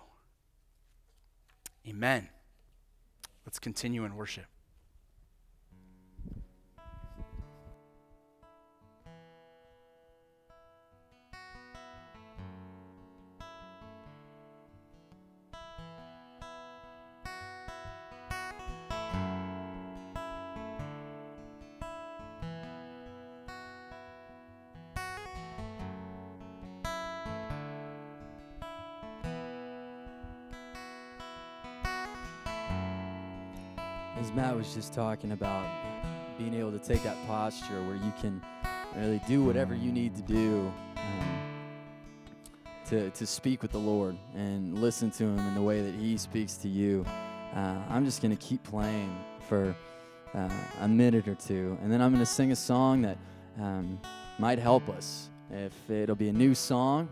Amen. 1.89 2.29
Let's 3.47 3.59
continue 3.59 4.05
in 4.05 4.15
worship. 4.15 4.45
As 34.21 34.33
Matt 34.33 34.57
was 34.57 34.75
just 34.75 34.93
talking 34.93 35.33
about 35.33 35.67
being 36.39 36.55
able 36.55 36.73
to 36.73 36.79
take 36.79 37.03
that 37.05 37.17
posture 37.27 37.81
where 37.85 37.97
you 37.97 38.13
can 38.21 38.43
really 38.97 39.21
do 39.29 39.45
whatever 39.45 39.75
you 39.75 39.93
need 39.93 40.17
to 40.17 40.23
do 40.23 40.73
um, 40.97 41.39
to, 42.87 43.11
to 43.11 43.27
speak 43.27 43.63
with 43.63 43.71
the 43.71 43.79
Lord 43.79 44.17
and 44.35 44.81
listen 44.81 45.11
to 45.13 45.25
Him 45.25 45.39
in 45.39 45.55
the 45.55 45.63
way 45.63 45.83
that 45.83 45.95
He 45.95 46.17
speaks 46.17 46.55
to 46.59 46.69
you. 46.69 47.05
Uh, 47.55 47.77
I'm 47.89 48.05
just 48.05 48.21
going 48.21 48.37
to 48.37 48.45
keep 48.45 48.63
playing 48.65 49.17
for 49.49 49.75
uh, 50.35 50.49
a 50.81 50.89
minute 50.89 51.29
or 51.29 51.35
two, 51.35 51.79
and 51.83 51.93
then 51.93 52.03
I'm 52.03 52.11
going 52.11 52.25
to 52.25 52.31
sing 52.31 52.51
a 52.51 52.57
song 52.57 53.03
that 53.03 53.19
um, 53.61 54.01
might 54.39 54.59
help 54.59 54.89
us. 54.89 55.31
If 55.51 55.91
it'll 55.91 56.17
be 56.17 56.29
a 56.29 56.33
new 56.33 56.55
song, 56.55 57.09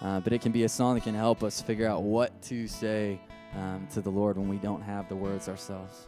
uh, 0.00 0.20
but 0.20 0.32
it 0.32 0.40
can 0.40 0.52
be 0.52 0.62
a 0.62 0.68
song 0.68 0.94
that 0.94 1.04
can 1.04 1.14
help 1.14 1.42
us 1.42 1.60
figure 1.60 1.86
out 1.86 2.02
what 2.02 2.40
to 2.42 2.66
say 2.68 3.20
um, 3.56 3.86
to 3.92 4.00
the 4.00 4.10
Lord 4.10 4.38
when 4.38 4.48
we 4.48 4.56
don't 4.56 4.80
have 4.82 5.08
the 5.08 5.16
words 5.16 5.48
ourselves. 5.48 6.06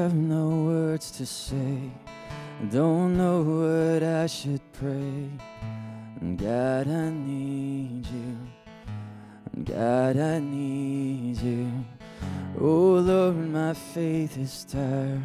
Have 0.00 0.14
no 0.14 0.48
words 0.64 1.10
to 1.10 1.26
say. 1.26 1.90
Don't 2.70 3.18
know 3.18 3.42
what 3.42 4.02
I 4.02 4.26
should 4.26 4.62
pray. 4.72 5.28
God, 6.36 6.88
I 6.88 7.10
need 7.10 8.06
you. 8.06 8.38
God, 9.62 10.16
I 10.16 10.38
need 10.38 11.36
you. 11.42 11.70
Oh 12.58 12.94
Lord, 13.10 13.36
my 13.36 13.74
faith 13.74 14.38
is 14.38 14.64
tired, 14.64 15.22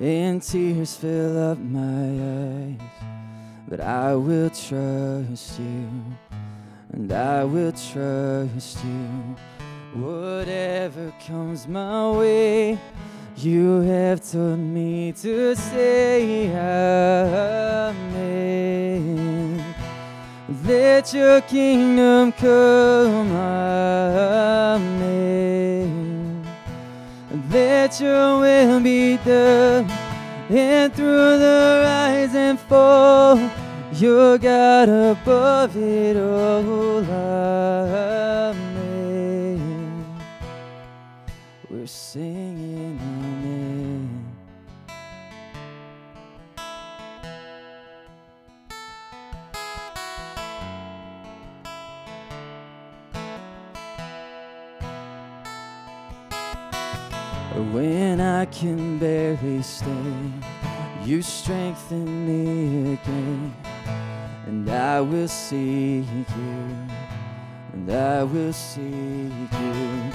and 0.00 0.40
tears 0.40 0.94
fill 0.94 1.50
up 1.50 1.58
my 1.58 2.06
eyes. 2.36 2.80
But 3.68 3.80
I 3.80 4.14
will 4.14 4.50
trust 4.50 5.58
you, 5.58 5.88
and 6.92 7.10
I 7.12 7.42
will 7.42 7.72
trust 7.72 8.84
you. 8.84 9.36
Whatever 10.00 11.12
comes 11.26 11.66
my 11.66 12.10
way, 12.10 12.78
you 13.36 13.80
have 13.82 14.20
taught 14.20 14.56
me 14.56 15.12
to 15.12 15.54
say 15.54 16.48
Amen. 16.48 18.16
Let 20.64 21.12
your 21.12 21.42
kingdom 21.42 22.32
come, 22.32 23.30
Amen. 23.32 24.96
Let 27.50 28.00
your 28.00 28.40
will 28.40 28.80
be 28.80 29.18
done, 29.18 29.90
and 30.48 30.94
through 30.94 31.38
the 31.38 31.82
rise 31.84 32.34
and 32.34 32.58
fall, 32.58 33.38
you're 33.92 34.38
God 34.38 34.88
above 34.88 35.76
it 35.76 36.16
all, 36.16 37.04
Amen. 37.04 38.56
We're 41.68 41.86
singing, 41.86 42.55
I 58.36 58.44
can 58.44 58.98
barely 58.98 59.62
stand, 59.62 60.44
you 61.02 61.22
strengthen 61.22 62.26
me 62.26 62.92
again, 62.92 63.54
and 64.44 64.68
I 64.68 65.00
will 65.00 65.26
seek 65.26 66.04
you, 66.04 66.76
and 67.72 67.90
I 67.90 68.24
will 68.24 68.52
seek 68.52 68.82
you. 68.82 70.12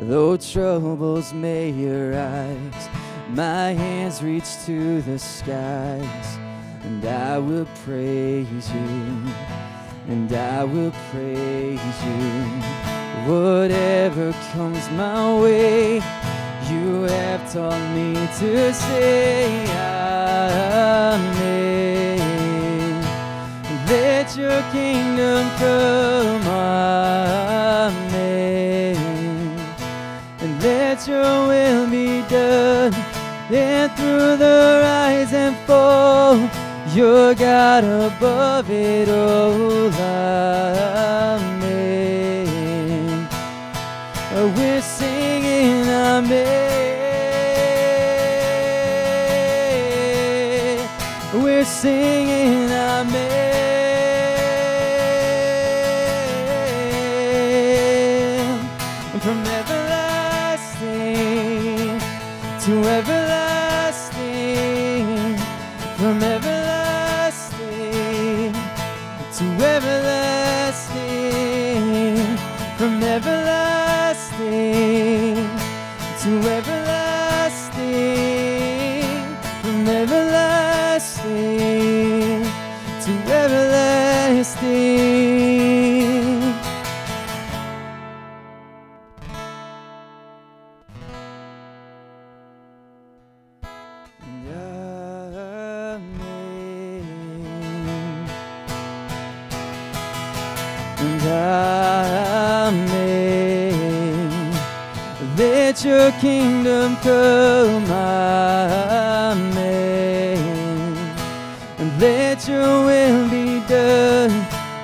Though 0.00 0.36
troubles 0.36 1.32
may 1.32 1.72
arise, 1.88 2.88
my 3.30 3.68
hands 3.72 4.22
reach 4.22 4.50
to 4.66 5.00
the 5.00 5.18
skies, 5.18 6.28
and 6.82 7.02
I 7.06 7.38
will 7.38 7.66
praise 7.86 8.70
you, 8.70 9.32
and 10.08 10.30
I 10.30 10.64
will 10.64 10.92
praise 11.10 12.04
you. 12.04 12.32
Whatever 13.32 14.34
comes 14.52 14.90
my 14.90 15.40
way, 15.40 16.02
you 16.70 17.02
have 17.02 17.52
taught 17.52 17.94
me 17.94 18.14
to 18.38 18.72
say 18.72 19.64
Amen. 21.04 21.52
Let 23.86 24.36
your 24.36 24.62
kingdom 24.70 25.48
come, 25.58 26.46
Amen. 26.46 27.96
And 30.40 30.62
let 30.62 31.06
your 31.08 31.48
will 31.48 31.90
be 31.90 32.22
done. 32.28 32.94
And 33.50 33.92
through 33.92 34.36
the 34.36 34.80
rise 34.82 35.32
and 35.32 35.56
fall, 35.66 36.36
you're 36.94 37.34
God 37.34 37.84
above 37.84 38.70
it 38.70 39.08
all, 39.08 39.90
Amen. 39.92 41.61
We're 44.42 44.82
singing 44.82 45.88
Amen. 45.88 46.42
We're 51.32 51.64
singing 51.64 52.41
kingdom 106.22 106.94
come, 106.98 107.90
Amen. 107.90 109.58
And 111.78 112.00
let 112.00 112.46
your 112.46 112.84
will 112.86 113.28
be 113.28 113.58
done. 113.66 114.30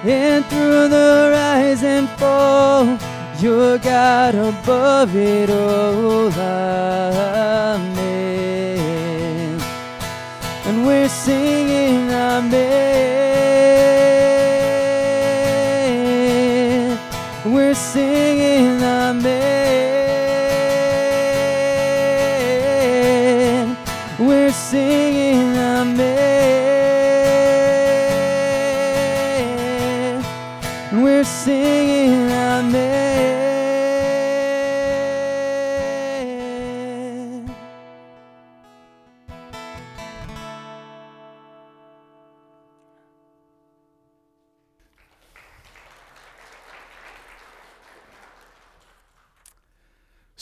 And 0.03 0.45
through 0.47 0.89
the 0.89 1.31
rise 1.33 1.85
and 1.85 2.09
fall, 2.19 2.99
you're 3.41 3.79
God 3.79 4.35
above 4.35 5.15
it 5.15 5.49
all. 5.49 6.29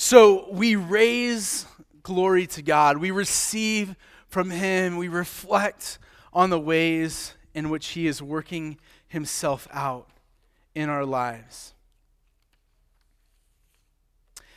So 0.09 0.47
we 0.53 0.77
raise 0.77 1.67
glory 2.05 2.47
to 2.47 2.63
God. 2.63 2.99
We 2.99 3.11
receive 3.11 3.97
from 4.29 4.51
Him. 4.51 4.99
We 4.99 5.09
reflect 5.09 5.99
on 6.33 6.49
the 6.49 6.61
ways 6.61 7.35
in 7.55 7.71
which 7.71 7.89
He 7.89 8.07
is 8.07 8.23
working 8.23 8.79
Himself 9.09 9.67
out 9.73 10.07
in 10.77 10.89
our 10.89 11.05
lives. 11.05 11.75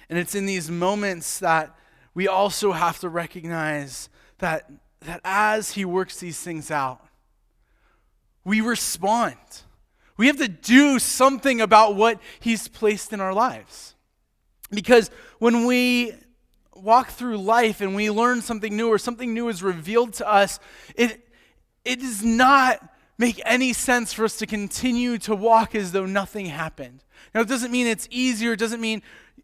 And 0.08 0.20
it's 0.20 0.36
in 0.36 0.46
these 0.46 0.70
moments 0.70 1.40
that 1.40 1.76
we 2.14 2.28
also 2.28 2.72
have 2.72 3.00
to 3.00 3.10
recognize 3.10 4.08
that, 4.38 4.70
that 5.00 5.20
as 5.24 5.72
He 5.72 5.84
works 5.84 6.20
these 6.20 6.40
things 6.40 6.70
out, 6.70 7.04
we 8.46 8.62
respond. 8.62 9.38
We 10.16 10.28
have 10.28 10.38
to 10.38 10.48
do 10.48 11.00
something 11.00 11.60
about 11.60 11.96
what 11.96 12.22
He's 12.40 12.68
placed 12.68 13.14
in 13.14 13.20
our 13.20 13.34
lives. 13.34 13.96
Because 14.70 15.10
when 15.40 15.66
we 15.66 16.14
walk 16.76 17.10
through 17.10 17.38
life 17.38 17.82
and 17.82 17.96
we 17.96 18.10
learn 18.10 18.42
something 18.42 18.76
new 18.76 18.88
or 18.88 18.98
something 18.98 19.34
new 19.34 19.50
is 19.50 19.62
revealed 19.62 20.14
to 20.14 20.30
us, 20.30 20.60
it, 20.96 21.28
it 21.84 22.00
does 22.00 22.24
not 22.24 22.88
make 23.18 23.42
any 23.46 23.74
sense 23.74 24.14
for 24.14 24.26
us 24.26 24.38
to 24.38 24.46
continue 24.46 25.18
to 25.18 25.36
walk 25.36 25.76
as 25.76 25.92
though 25.92 26.06
nothing 26.06 26.46
happened. 26.46 27.04
Now, 27.34 27.42
it 27.42 27.48
doesn't 27.48 27.72
mean 27.72 27.88
it's 27.88 28.08
easier, 28.10 28.54
it 28.54 28.60
doesn't 28.60 28.80
mean 28.80 29.02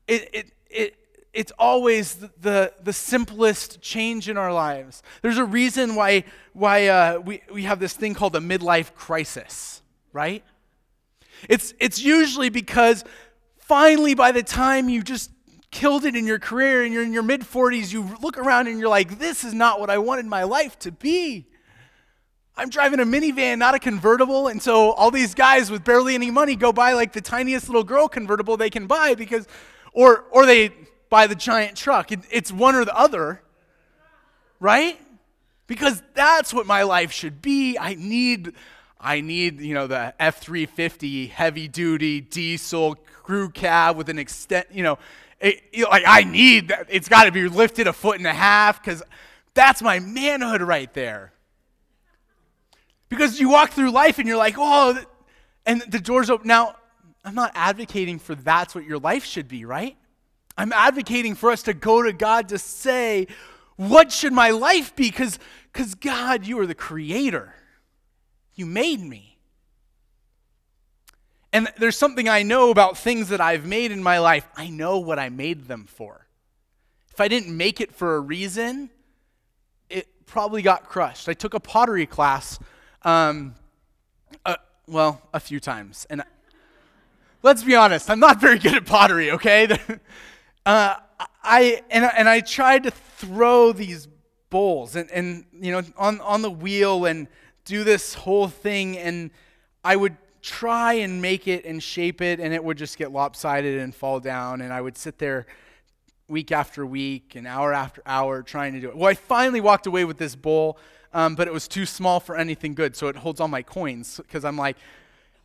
it, 0.08 0.30
it, 0.34 0.52
it, 0.70 0.96
it's 1.34 1.52
always 1.60 2.16
the, 2.16 2.32
the, 2.40 2.74
the 2.82 2.94
simplest 2.94 3.82
change 3.82 4.30
in 4.30 4.38
our 4.38 4.54
lives. 4.54 5.04
There's 5.22 5.38
a 5.38 5.46
reason 5.46 5.96
why, 5.96 6.24
why 6.54 6.88
uh, 6.88 7.20
we, 7.20 7.42
we 7.52 7.64
have 7.64 7.80
this 7.80 7.94
thing 7.94 8.14
called 8.14 8.36
a 8.38 8.40
midlife 8.40 8.96
crisis, 8.96 9.82
right? 10.14 10.44
It's, 11.50 11.74
it's 11.80 12.02
usually 12.02 12.50
because 12.50 13.04
finally, 13.68 14.14
by 14.14 14.32
the 14.32 14.44
time 14.44 14.90
you 14.90 15.02
just 15.02 15.32
killed 15.72 16.06
it 16.06 16.16
in 16.16 16.26
your 16.26 16.40
career 16.40 16.84
and 16.84 16.94
you're 16.94 17.04
in 17.04 17.12
your 17.12 17.24
mid 17.24 17.42
40s, 17.42 17.92
you 17.92 18.16
look 18.22 18.38
around 18.38 18.68
and 18.68 18.80
you're 18.80 18.90
like, 18.90 19.18
this 19.20 19.44
is 19.44 19.54
not 19.54 19.80
what 19.80 19.90
I 19.90 19.98
wanted 19.98 20.26
my 20.26 20.44
life 20.44 20.78
to 20.80 20.92
be. 20.92 21.48
I'm 22.56 22.70
driving 22.70 23.00
a 23.00 23.06
minivan, 23.06 23.58
not 23.58 23.76
a 23.76 23.80
convertible. 23.80 24.48
And 24.48 24.62
so 24.62 24.92
all 24.92 25.12
these 25.12 25.34
guys 25.34 25.70
with 25.70 25.84
barely 25.84 26.16
any 26.16 26.32
money 26.32 26.56
go 26.56 26.72
buy 26.72 26.94
like 26.94 27.12
the 27.12 27.22
tiniest 27.22 27.68
little 27.68 27.84
girl 27.84 28.08
convertible 28.08 28.56
they 28.56 28.70
can 28.70 28.88
buy 28.88 29.16
because, 29.16 29.48
or, 29.92 30.26
or 30.32 30.46
they 30.46 30.72
buy 31.10 31.28
the 31.28 31.36
giant 31.36 31.76
truck. 31.76 32.12
It, 32.12 32.22
it's 32.32 32.52
one 32.52 32.76
or 32.76 32.86
the 32.86 32.96
other, 32.96 33.42
right? 34.60 34.98
Because 35.68 36.02
that's 36.14 36.54
what 36.54 36.66
my 36.66 36.84
life 36.84 37.12
should 37.12 37.42
be. 37.42 37.78
I 37.78 37.96
need, 37.96 38.54
I 39.06 39.22
need, 39.22 39.62
you 39.62 39.76
know, 39.76 39.86
the 39.86 40.16
F 40.20 40.40
350 40.40 41.28
heavy 41.28 41.68
duty 41.68 42.22
diesel 42.22 42.96
crew 42.96 43.50
cab 43.50 43.98
with 43.98 44.10
an 44.10 44.18
extent, 44.18 44.66
you 44.72 44.82
know, 44.82 44.98
it, 45.40 45.62
like 45.78 46.04
I 46.08 46.24
need 46.24 46.70
that. 46.70 46.88
It's 46.90 47.08
got 47.08 47.26
to 47.26 47.32
be 47.32 47.48
lifted 47.48 47.86
a 47.86 47.94
foot 47.94 48.18
and 48.18 48.26
a 48.26 48.34
half 48.34 48.84
because 48.84 49.04
that's 49.54 49.84
my 49.84 50.00
manhood 50.00 50.64
right 50.64 50.92
there. 50.96 51.34
Because 53.08 53.40
you 53.40 53.50
walk 53.50 53.70
through 53.70 53.92
life 53.92 54.18
and 54.18 54.28
you're 54.28 54.38
like, 54.38 54.56
oh, 54.58 54.98
and 55.68 55.84
the 55.88 56.00
door's 56.00 56.32
open. 56.32 56.48
Now, 56.48 56.76
I'm 57.24 57.36
not 57.36 57.52
advocating 57.54 58.18
for 58.18 58.34
that's 58.34 58.74
what 58.74 58.86
your 58.86 58.98
life 58.98 59.24
should 59.24 59.48
be, 59.48 59.66
right? 59.66 59.96
I'm 60.58 60.74
advocating 60.74 61.36
for 61.36 61.52
us 61.52 61.62
to 61.64 61.76
go 61.76 62.02
to 62.02 62.12
God 62.12 62.50
to 62.50 62.58
say, 62.58 63.28
what 63.76 64.12
should 64.12 64.34
my 64.34 64.50
life 64.50 64.96
be? 64.96 65.12
Because 65.12 65.38
God, 66.00 66.48
you 66.48 66.60
are 66.60 66.66
the 66.66 66.74
creator. 66.74 67.54
You 68.56 68.66
made 68.66 69.02
me. 69.02 69.38
And 71.56 71.70
there's 71.78 71.98
something 71.98 72.28
I 72.28 72.44
know 72.44 72.70
about 72.70 72.98
things 72.98 73.30
that 73.30 73.40
I've 73.40 73.66
made 73.66 73.92
in 73.92 74.04
my 74.04 74.20
life. 74.20 74.46
I 74.58 74.70
know 74.70 75.00
what 75.00 75.20
I 75.20 75.30
made 75.30 75.68
them 75.70 75.86
for. 75.86 76.28
If 77.12 77.22
I 77.22 77.30
didn't 77.30 77.56
make 77.56 77.80
it 77.80 77.94
for 77.94 78.18
a 78.18 78.20
reason, 78.20 78.90
it 79.90 80.08
probably 80.26 80.62
got 80.62 80.90
crushed. 80.90 81.30
I 81.30 81.34
took 81.34 81.54
a 81.54 81.62
pottery 81.62 82.06
class, 82.06 82.60
um, 83.04 83.56
uh, 84.46 84.58
well, 84.86 85.22
a 85.34 85.40
few 85.40 85.62
times. 85.62 86.06
And 86.10 86.24
let's 87.42 87.64
be 87.64 87.74
honest, 87.74 88.10
I'm 88.10 88.20
not 88.20 88.42
very 88.42 88.60
good 88.60 88.76
at 88.76 88.86
pottery, 88.86 89.32
okay? 89.32 89.68
uh, 90.66 90.96
I, 91.42 91.82
and, 91.90 92.04
and 92.18 92.28
I 92.28 92.42
tried 92.42 92.84
to 92.84 92.92
throw 92.92 93.72
these 93.72 94.10
bowls 94.50 94.98
and, 94.98 95.10
and, 95.12 95.46
you 95.58 95.72
know, 95.72 95.84
on, 95.96 96.20
on 96.20 96.42
the 96.42 96.52
wheel 96.52 97.06
and 97.06 97.30
do 97.66 97.84
this 97.84 98.14
whole 98.14 98.48
thing. 98.48 98.98
And 98.98 99.32
I 99.84 99.96
would 99.96 100.16
try 100.42 100.94
and 100.94 101.22
make 101.22 101.48
it 101.48 101.66
and 101.66 101.82
shape 101.82 102.22
it, 102.22 102.40
and 102.40 102.54
it 102.54 102.64
would 102.64 102.78
just 102.78 102.98
get 102.98 103.12
lopsided 103.12 103.80
and 103.82 103.94
fall 103.94 104.20
down. 104.20 104.62
And 104.62 104.72
I 104.72 104.80
would 104.80 104.98
sit 104.98 105.18
there 105.18 105.48
week 106.28 106.52
after 106.52 106.86
week 106.86 107.36
and 107.36 107.46
hour 107.46 107.74
after 107.74 108.02
hour 108.06 108.42
trying 108.42 108.74
to 108.74 108.80
do 108.80 108.90
it. 108.90 108.96
Well, 108.96 109.10
I 109.10 109.14
finally 109.14 109.62
walked 109.62 109.88
away 109.88 110.06
with 110.06 110.18
this 110.18 110.36
bowl, 110.36 110.78
um, 111.14 111.36
but 111.36 111.48
it 111.48 111.54
was 111.54 111.68
too 111.68 111.86
small 111.86 112.20
for 112.20 112.36
anything 112.36 112.74
good, 112.74 112.96
so 112.96 113.08
it 113.08 113.16
holds 113.16 113.40
all 113.40 113.48
my 113.48 113.62
coins 113.62 114.18
because 114.18 114.46
I'm 114.46 114.58
like, 114.58 114.78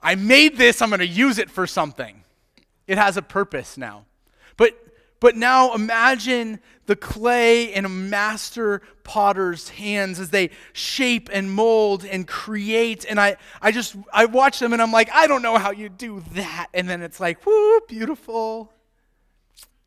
I 0.03 0.15
made 0.15 0.57
this, 0.57 0.81
I'm 0.81 0.89
going 0.89 1.01
to 1.01 1.07
use 1.07 1.39
it 1.39 1.51
for 1.51 1.67
something. 1.67 2.25
It 2.87 2.97
has 2.97 3.17
a 3.17 3.23
purpose 3.23 3.77
now. 3.77 4.05
But 4.57 4.75
but 5.21 5.37
now 5.37 5.75
imagine 5.75 6.61
the 6.87 6.97
clay 6.97 7.73
in 7.73 7.85
a 7.85 7.89
master 7.89 8.83
potter's 9.05 9.69
hands 9.69 10.19
as 10.19 10.31
they 10.31 10.51
shape 10.73 11.29
and 11.33 11.53
mold 11.53 12.05
and 12.05 12.27
create. 12.27 13.05
And 13.09 13.21
I, 13.21 13.37
I 13.61 13.71
just, 13.71 13.95
I 14.13 14.25
watch 14.25 14.59
them 14.59 14.73
and 14.73 14.81
I'm 14.81 14.91
like, 14.91 15.11
I 15.13 15.27
don't 15.27 15.43
know 15.43 15.59
how 15.59 15.71
you 15.71 15.89
do 15.89 16.25
that. 16.33 16.69
And 16.73 16.89
then 16.89 17.03
it's 17.03 17.21
like, 17.21 17.45
whoo, 17.45 17.81
beautiful. 17.87 18.73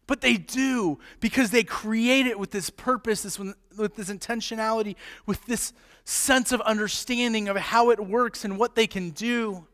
But 0.06 0.22
they 0.22 0.36
do 0.36 1.00
because 1.20 1.50
they 1.50 1.64
create 1.64 2.28
it 2.28 2.38
with 2.38 2.52
this 2.52 2.70
purpose, 2.70 3.24
this, 3.24 3.40
with 3.40 3.96
this 3.96 4.10
intentionality, 4.10 4.96
with 5.26 5.44
this 5.46 5.74
sense 6.06 6.52
of 6.52 6.62
understanding 6.62 7.48
of 7.48 7.58
how 7.58 7.90
it 7.90 8.00
works 8.00 8.46
and 8.46 8.60
what 8.60 8.76
they 8.76 8.88
can 8.88 9.10
do. 9.10 9.66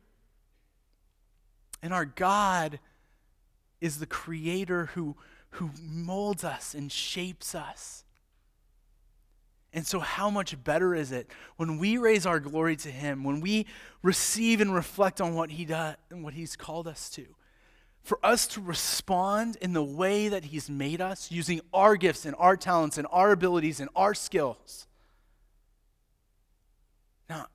And 1.81 1.93
our 1.93 2.05
God 2.05 2.79
is 3.81 3.99
the 3.99 4.05
creator 4.05 4.87
who 4.87 5.15
who 5.51 5.71
molds 5.81 6.43
us 6.43 6.73
and 6.73 6.91
shapes 6.91 7.55
us. 7.55 8.03
And 9.71 9.85
so, 9.85 9.99
how 9.99 10.29
much 10.29 10.61
better 10.63 10.95
is 10.95 11.11
it 11.11 11.29
when 11.57 11.77
we 11.77 11.97
raise 11.97 12.25
our 12.25 12.39
glory 12.39 12.75
to 12.77 12.89
Him, 12.89 13.23
when 13.23 13.39
we 13.39 13.67
receive 14.01 14.61
and 14.61 14.73
reflect 14.73 15.21
on 15.21 15.35
what 15.35 15.51
He 15.51 15.65
does 15.65 15.95
and 16.09 16.23
what 16.23 16.33
He's 16.33 16.55
called 16.55 16.87
us 16.87 17.09
to? 17.11 17.25
For 18.01 18.17
us 18.23 18.47
to 18.47 18.61
respond 18.61 19.57
in 19.61 19.73
the 19.73 19.83
way 19.83 20.27
that 20.27 20.45
He's 20.45 20.69
made 20.69 21.01
us, 21.01 21.31
using 21.31 21.61
our 21.71 21.95
gifts 21.95 22.25
and 22.25 22.35
our 22.39 22.57
talents 22.57 22.97
and 22.97 23.05
our 23.11 23.31
abilities 23.31 23.79
and 23.79 23.89
our 23.95 24.15
skills. 24.15 24.87
Now, 27.29 27.45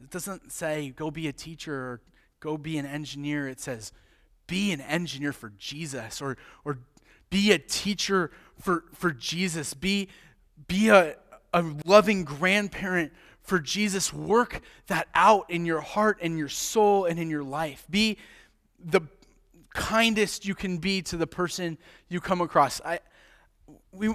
it 0.00 0.10
doesn't 0.10 0.52
say 0.52 0.90
go 0.90 1.10
be 1.10 1.26
a 1.26 1.32
teacher 1.32 1.74
or 1.74 2.00
go 2.38 2.56
be 2.56 2.78
an 2.78 2.86
engineer. 2.86 3.48
It 3.48 3.58
says 3.58 3.92
be 4.46 4.70
an 4.70 4.80
engineer 4.80 5.32
for 5.32 5.52
Jesus 5.58 6.22
or, 6.22 6.36
or 6.64 6.78
be 7.30 7.52
a 7.52 7.58
teacher 7.58 8.30
for, 8.58 8.84
for 8.92 9.10
Jesus. 9.10 9.74
Be, 9.74 10.08
be 10.66 10.88
a, 10.88 11.16
a 11.52 11.64
loving 11.84 12.24
grandparent 12.24 13.12
for 13.42 13.58
Jesus. 13.58 14.12
Work 14.12 14.60
that 14.88 15.08
out 15.14 15.50
in 15.50 15.64
your 15.64 15.80
heart 15.80 16.18
and 16.20 16.38
your 16.38 16.48
soul 16.48 17.06
and 17.06 17.18
in 17.18 17.30
your 17.30 17.44
life. 17.44 17.86
Be 17.90 18.18
the 18.78 19.00
kindest 19.74 20.46
you 20.46 20.54
can 20.54 20.78
be 20.78 21.02
to 21.02 21.16
the 21.16 21.26
person 21.26 21.78
you 22.08 22.20
come 22.20 22.40
across. 22.40 22.80
I, 22.84 23.00
we, 23.92 24.14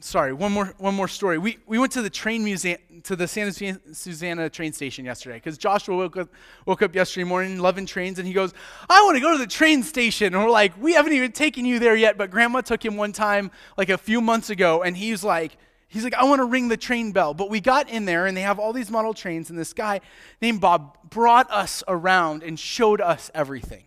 sorry, 0.00 0.32
one 0.32 0.52
more, 0.52 0.74
one 0.78 0.94
more 0.94 1.08
story. 1.08 1.38
We, 1.38 1.58
we 1.66 1.78
went 1.78 1.92
to 1.92 2.02
the 2.02 2.10
train 2.10 2.44
museum, 2.44 2.78
to 3.04 3.16
the 3.16 3.26
Santa 3.26 3.80
Susana 3.92 4.48
train 4.48 4.72
station 4.72 5.04
yesterday 5.04 5.36
because 5.36 5.58
Joshua 5.58 5.96
woke 5.96 6.16
up, 6.16 6.28
woke 6.66 6.82
up 6.82 6.94
yesterday 6.94 7.24
morning 7.24 7.58
loving 7.58 7.86
trains 7.86 8.18
and 8.18 8.26
he 8.26 8.34
goes, 8.34 8.52
I 8.88 9.02
want 9.02 9.16
to 9.16 9.20
go 9.20 9.32
to 9.32 9.38
the 9.38 9.46
train 9.46 9.82
station. 9.82 10.34
And 10.34 10.42
we're 10.42 10.50
like, 10.50 10.80
we 10.80 10.94
haven't 10.94 11.12
even 11.12 11.32
taken 11.32 11.64
you 11.64 11.78
there 11.78 11.96
yet, 11.96 12.16
but 12.16 12.30
grandma 12.30 12.60
took 12.60 12.84
him 12.84 12.96
one 12.96 13.12
time 13.12 13.50
like 13.76 13.88
a 13.88 13.98
few 13.98 14.20
months 14.20 14.50
ago 14.50 14.82
and 14.82 14.96
he's 14.96 15.22
like, 15.24 15.56
he's 15.88 16.04
like, 16.04 16.14
I 16.14 16.24
want 16.24 16.40
to 16.40 16.44
ring 16.44 16.68
the 16.68 16.76
train 16.76 17.12
bell. 17.12 17.34
But 17.34 17.50
we 17.50 17.60
got 17.60 17.88
in 17.88 18.04
there 18.04 18.26
and 18.26 18.36
they 18.36 18.42
have 18.42 18.58
all 18.58 18.72
these 18.72 18.90
model 18.90 19.14
trains 19.14 19.50
and 19.50 19.58
this 19.58 19.72
guy 19.72 20.00
named 20.40 20.60
Bob 20.60 20.98
brought 21.08 21.50
us 21.50 21.82
around 21.88 22.42
and 22.42 22.58
showed 22.58 23.00
us 23.00 23.30
everything 23.34 23.84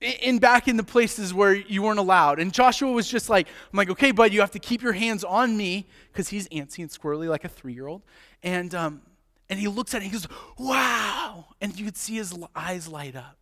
in 0.00 0.38
back 0.38 0.68
in 0.68 0.76
the 0.76 0.84
places 0.84 1.32
where 1.32 1.54
you 1.54 1.82
weren't 1.82 1.98
allowed. 1.98 2.38
And 2.38 2.52
Joshua 2.52 2.90
was 2.90 3.08
just 3.08 3.30
like, 3.30 3.48
I'm 3.48 3.76
like, 3.76 3.90
okay, 3.90 4.10
bud, 4.10 4.32
you 4.32 4.40
have 4.40 4.50
to 4.52 4.58
keep 4.58 4.82
your 4.82 4.92
hands 4.92 5.24
on 5.24 5.56
me 5.56 5.86
because 6.12 6.28
he's 6.28 6.48
antsy 6.48 6.80
and 6.80 6.90
squirrely 6.90 7.28
like 7.28 7.44
a 7.44 7.48
three 7.48 7.72
year 7.72 7.86
old. 7.86 8.02
And, 8.42 8.74
um, 8.74 9.02
and 9.48 9.58
he 9.58 9.68
looks 9.68 9.94
at 9.94 10.02
it 10.02 10.04
and 10.04 10.12
he 10.12 10.18
goes, 10.18 10.28
wow. 10.58 11.46
And 11.60 11.78
you 11.78 11.84
could 11.84 11.96
see 11.96 12.16
his 12.16 12.34
eyes 12.54 12.88
light 12.88 13.16
up. 13.16 13.38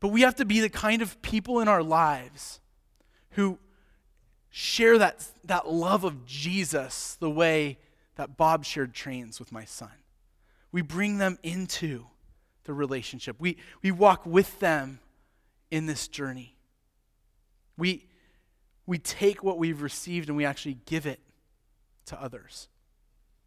But 0.00 0.08
we 0.08 0.20
have 0.20 0.36
to 0.36 0.44
be 0.44 0.60
the 0.60 0.68
kind 0.68 1.02
of 1.02 1.20
people 1.22 1.60
in 1.60 1.68
our 1.68 1.82
lives 1.82 2.60
who 3.30 3.58
share 4.50 4.98
that, 4.98 5.26
that 5.44 5.68
love 5.68 6.04
of 6.04 6.24
Jesus 6.26 7.16
the 7.18 7.30
way 7.30 7.78
that 8.16 8.36
Bob 8.36 8.64
shared 8.64 8.94
trains 8.94 9.40
with 9.40 9.50
my 9.50 9.64
son. 9.64 9.90
We 10.70 10.82
bring 10.82 11.18
them 11.18 11.38
into 11.42 12.06
the 12.64 12.74
relationship. 12.74 13.36
We, 13.38 13.56
we 13.82 13.90
walk 13.90 14.26
with 14.26 14.58
them 14.60 15.00
in 15.70 15.86
this 15.86 16.08
journey. 16.08 16.56
We, 17.76 18.06
we 18.86 18.98
take 18.98 19.42
what 19.42 19.58
we've 19.58 19.82
received 19.82 20.28
and 20.28 20.36
we 20.36 20.44
actually 20.44 20.78
give 20.86 21.06
it 21.06 21.20
to 22.06 22.20
others. 22.20 22.68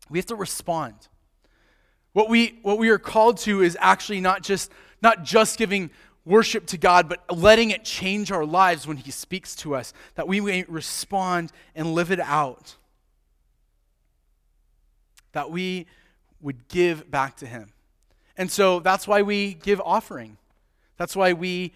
We 0.10 0.20
have 0.20 0.26
to 0.28 0.36
respond. 0.36 0.96
What 2.14 2.30
we, 2.30 2.60
what 2.64 2.78
we 2.78 2.90
are 2.90 2.98
called 2.98 3.38
to 3.40 3.62
is 3.62 3.78
actually 3.80 4.22
not 4.22 4.42
just, 4.42 4.72
not 5.02 5.24
just 5.24 5.58
giving 5.58 5.92
worship 6.26 6.66
to 6.68 6.78
God, 6.78 7.08
but 7.08 7.24
letting 7.36 7.72
it 7.72 7.86
change 7.86 8.32
our 8.32 8.46
lives 8.46 8.86
when 8.86 8.98
He 8.98 9.12
speaks 9.12 9.56
to 9.58 9.76
us, 9.76 9.94
that 10.16 10.28
we 10.28 10.42
may 10.42 10.66
respond 10.68 11.52
and 11.76 11.94
live 11.94 12.12
it 12.12 12.20
out. 12.20 12.76
That 15.32 15.52
we 15.52 15.88
would 16.42 16.68
give 16.68 17.10
back 17.10 17.38
to 17.38 17.46
Him. 17.46 17.72
And 18.38 18.52
so 18.52 18.80
that's 18.80 19.08
why 19.08 19.24
we 19.24 19.56
give 19.56 19.82
offering. 19.82 20.38
That's 20.98 21.16
why 21.16 21.34
we 21.34 21.74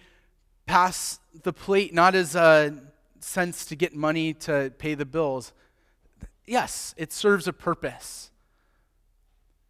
pass 0.66 1.18
the 1.42 1.52
plate 1.52 1.92
not 1.92 2.14
as 2.14 2.34
a 2.34 2.72
sense 3.20 3.66
to 3.66 3.76
get 3.76 3.94
money 3.94 4.32
to 4.34 4.72
pay 4.78 4.94
the 4.94 5.04
bills. 5.04 5.52
Yes, 6.46 6.94
it 6.96 7.12
serves 7.12 7.48
a 7.48 7.52
purpose. 7.52 8.30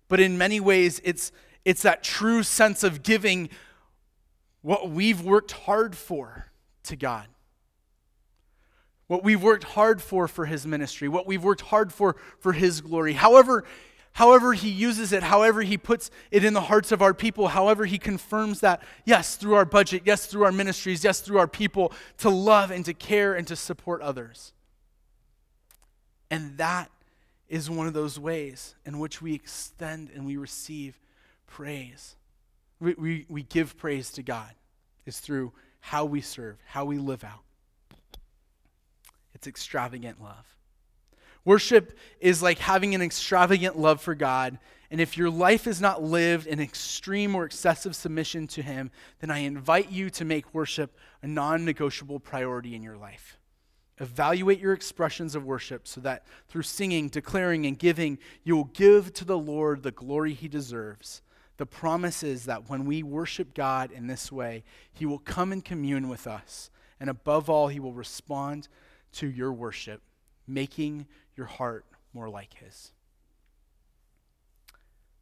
But 0.08 0.20
in 0.20 0.36
many 0.36 0.60
ways, 0.60 1.00
it's, 1.04 1.32
it's 1.64 1.82
that 1.82 2.02
true 2.02 2.42
sense 2.42 2.82
of 2.82 3.02
giving 3.02 3.48
what 4.60 4.90
we've 4.90 5.22
worked 5.22 5.52
hard 5.52 5.96
for 5.96 6.46
to 6.84 6.96
God. 6.96 7.26
what 9.12 9.22
we've 9.22 9.42
worked 9.42 9.64
hard 9.64 10.00
for 10.00 10.26
for 10.26 10.46
his 10.46 10.66
ministry, 10.66 11.06
what 11.06 11.26
we've 11.26 11.44
worked 11.44 11.60
hard 11.60 11.92
for 11.92 12.16
for 12.38 12.54
his 12.54 12.80
glory. 12.80 13.12
However, 13.12 13.62
however 14.14 14.52
he 14.52 14.68
uses 14.68 15.12
it, 15.12 15.22
however 15.22 15.62
he 15.62 15.78
puts 15.78 16.10
it 16.30 16.44
in 16.44 16.52
the 16.52 16.62
hearts 16.62 16.92
of 16.92 17.00
our 17.00 17.14
people, 17.14 17.48
however 17.48 17.86
he 17.86 17.98
confirms 17.98 18.60
that, 18.60 18.82
yes, 19.04 19.36
through 19.36 19.54
our 19.54 19.64
budget, 19.64 20.02
yes, 20.04 20.26
through 20.26 20.44
our 20.44 20.52
ministries, 20.52 21.02
yes, 21.02 21.20
through 21.20 21.38
our 21.38 21.48
people, 21.48 21.92
to 22.18 22.28
love 22.28 22.70
and 22.70 22.84
to 22.84 22.94
care 22.94 23.34
and 23.34 23.46
to 23.46 23.56
support 23.56 24.02
others. 24.02 24.52
And 26.30 26.58
that 26.58 26.90
is 27.48 27.68
one 27.68 27.86
of 27.86 27.92
those 27.92 28.18
ways 28.18 28.74
in 28.86 28.98
which 28.98 29.20
we 29.20 29.34
extend 29.34 30.10
and 30.14 30.24
we 30.24 30.36
receive 30.36 30.98
praise. 31.46 32.16
We, 32.80 32.94
we, 32.94 33.26
we 33.28 33.42
give 33.42 33.76
praise 33.76 34.10
to 34.12 34.22
God, 34.22 34.52
is 35.04 35.20
through 35.20 35.52
how 35.80 36.04
we 36.04 36.20
serve, 36.20 36.56
how 36.66 36.84
we 36.84 36.98
live 36.98 37.24
out. 37.24 37.42
It's 39.34 39.46
extravagant 39.46 40.22
love. 40.22 40.46
Worship 41.44 41.98
is 42.20 42.42
like 42.42 42.58
having 42.58 42.94
an 42.94 43.02
extravagant 43.02 43.78
love 43.78 44.00
for 44.00 44.14
God. 44.14 44.58
And 44.90 45.00
if 45.00 45.16
your 45.16 45.30
life 45.30 45.66
is 45.66 45.80
not 45.80 46.02
lived 46.02 46.46
in 46.46 46.60
extreme 46.60 47.34
or 47.34 47.44
excessive 47.44 47.96
submission 47.96 48.46
to 48.48 48.62
Him, 48.62 48.90
then 49.20 49.30
I 49.30 49.38
invite 49.38 49.90
you 49.90 50.10
to 50.10 50.24
make 50.24 50.54
worship 50.54 50.96
a 51.22 51.26
non 51.26 51.64
negotiable 51.64 52.20
priority 52.20 52.74
in 52.74 52.82
your 52.82 52.96
life. 52.96 53.38
Evaluate 53.98 54.60
your 54.60 54.72
expressions 54.72 55.34
of 55.34 55.44
worship 55.44 55.86
so 55.86 56.00
that 56.00 56.26
through 56.48 56.62
singing, 56.62 57.08
declaring, 57.08 57.66
and 57.66 57.78
giving, 57.78 58.18
you 58.44 58.56
will 58.56 58.64
give 58.64 59.12
to 59.14 59.24
the 59.24 59.38
Lord 59.38 59.82
the 59.82 59.92
glory 59.92 60.34
He 60.34 60.48
deserves. 60.48 61.22
The 61.56 61.66
promise 61.66 62.22
is 62.22 62.44
that 62.46 62.68
when 62.68 62.84
we 62.84 63.02
worship 63.02 63.54
God 63.54 63.92
in 63.92 64.06
this 64.06 64.32
way, 64.32 64.64
He 64.92 65.06
will 65.06 65.18
come 65.18 65.52
and 65.52 65.64
commune 65.64 66.08
with 66.08 66.26
us. 66.26 66.70
And 66.98 67.08
above 67.08 67.48
all, 67.48 67.68
He 67.68 67.80
will 67.80 67.92
respond 67.92 68.68
to 69.12 69.26
your 69.26 69.52
worship, 69.52 70.02
making 70.46 71.06
your 71.36 71.46
heart 71.46 71.84
more 72.12 72.28
like 72.28 72.54
his. 72.54 72.92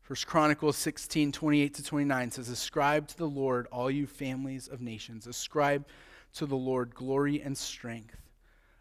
First 0.02 0.26
Chronicles 0.26 0.76
16, 0.76 1.30
28 1.30 1.74
to 1.74 1.84
29 1.84 2.30
says, 2.32 2.48
Ascribe 2.48 3.06
to 3.08 3.16
the 3.16 3.28
Lord, 3.28 3.68
all 3.70 3.90
you 3.90 4.08
families 4.08 4.66
of 4.66 4.80
nations. 4.80 5.26
Ascribe 5.28 5.86
to 6.34 6.46
the 6.46 6.56
Lord 6.56 6.94
glory 6.94 7.40
and 7.40 7.56
strength. 7.56 8.16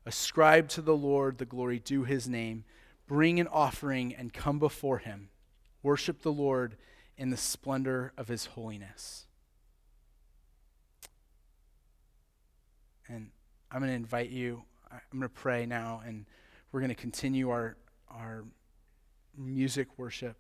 Ascribe 0.07 0.69
to 0.69 0.81
the 0.81 0.95
Lord 0.95 1.37
the 1.37 1.45
glory 1.45 1.77
due 1.77 2.03
his 2.03 2.27
name. 2.27 2.63
Bring 3.05 3.39
an 3.39 3.47
offering 3.47 4.15
and 4.15 4.33
come 4.33 4.57
before 4.57 4.97
him. 4.97 5.29
Worship 5.83 6.23
the 6.23 6.31
Lord 6.31 6.77
in 7.15 7.29
the 7.29 7.37
splendor 7.37 8.11
of 8.17 8.27
his 8.27 8.47
holiness. 8.47 9.27
And 13.07 13.29
I'm 13.71 13.81
going 13.81 13.91
to 13.91 13.95
invite 13.95 14.29
you, 14.29 14.63
I'm 14.91 15.19
going 15.19 15.21
to 15.23 15.29
pray 15.29 15.65
now, 15.65 16.01
and 16.05 16.25
we're 16.71 16.79
going 16.79 16.89
to 16.89 16.95
continue 16.95 17.49
our, 17.49 17.77
our 18.09 18.45
music 19.37 19.87
worship. 19.97 20.35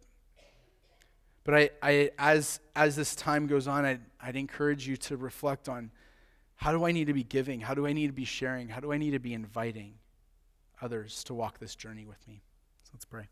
But 1.43 1.55
I, 1.55 1.69
I, 1.81 2.11
as, 2.17 2.59
as 2.75 2.95
this 2.95 3.15
time 3.15 3.47
goes 3.47 3.67
on, 3.67 3.85
I'd, 3.85 4.01
I'd 4.21 4.35
encourage 4.35 4.87
you 4.87 4.97
to 4.97 5.17
reflect 5.17 5.67
on 5.67 5.91
how 6.55 6.71
do 6.71 6.85
I 6.85 6.91
need 6.91 7.07
to 7.07 7.13
be 7.13 7.23
giving? 7.23 7.61
How 7.61 7.73
do 7.73 7.87
I 7.87 7.93
need 7.93 8.07
to 8.07 8.13
be 8.13 8.25
sharing? 8.25 8.67
How 8.67 8.81
do 8.81 8.91
I 8.91 8.97
need 8.97 9.11
to 9.11 9.19
be 9.19 9.33
inviting 9.33 9.93
others 10.81 11.23
to 11.25 11.33
walk 11.33 11.57
this 11.57 11.73
journey 11.73 12.05
with 12.05 12.27
me? 12.27 12.41
So 12.83 12.91
let's 12.93 13.05
pray. 13.05 13.29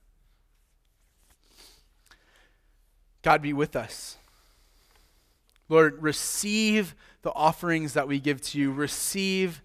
God 3.22 3.42
be 3.42 3.52
with 3.52 3.76
us. 3.76 4.16
Lord, 5.70 6.02
receive 6.02 6.96
the 7.24 7.32
offerings 7.34 7.94
that 7.94 8.08
we 8.08 8.20
give 8.20 8.42
to 8.42 8.58
you. 8.58 8.72
Receive 8.72 9.62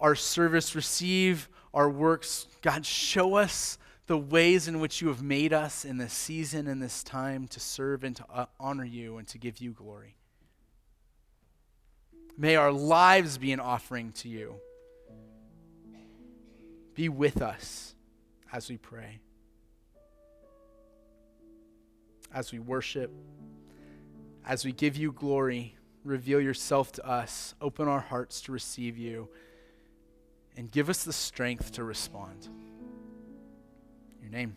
our 0.00 0.14
service. 0.14 0.74
Receive 0.74 1.48
our 1.74 1.90
works. 1.90 2.46
God, 2.62 2.86
show 2.86 3.34
us 3.34 3.76
the 4.06 4.16
ways 4.16 4.68
in 4.68 4.80
which 4.80 5.02
you 5.02 5.08
have 5.08 5.22
made 5.22 5.52
us 5.52 5.84
in 5.84 5.98
this 5.98 6.12
season 6.12 6.68
and 6.68 6.80
this 6.80 7.02
time 7.02 7.48
to 7.48 7.60
serve 7.60 8.04
and 8.04 8.14
to 8.16 8.24
uh, 8.32 8.46
honor 8.60 8.84
you 8.84 9.18
and 9.18 9.26
to 9.28 9.38
give 9.38 9.58
you 9.58 9.72
glory. 9.72 10.14
May 12.38 12.56
our 12.56 12.72
lives 12.72 13.38
be 13.38 13.52
an 13.52 13.60
offering 13.60 14.12
to 14.12 14.28
you. 14.28 14.54
Be 16.94 17.08
with 17.08 17.42
us 17.42 17.94
as 18.52 18.70
we 18.70 18.76
pray, 18.76 19.18
as 22.32 22.52
we 22.52 22.60
worship, 22.60 23.10
as 24.46 24.64
we 24.64 24.70
give 24.70 24.96
you 24.96 25.10
glory. 25.10 25.74
Reveal 26.04 26.40
yourself 26.40 26.92
to 26.92 27.06
us. 27.08 27.54
Open 27.60 27.88
our 27.88 28.00
hearts 28.00 28.42
to 28.42 28.52
receive 28.52 28.96
you 28.96 29.28
and 30.56 30.70
give 30.70 30.88
us 30.88 31.04
the 31.04 31.12
strength 31.12 31.72
to 31.72 31.84
respond. 31.84 32.48
Your 34.20 34.30
name. 34.30 34.56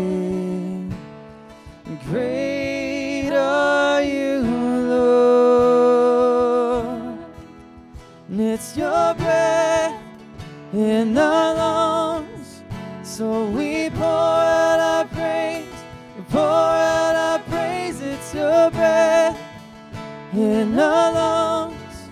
In 20.61 20.77
our 20.77 21.11
lungs. 21.11 22.09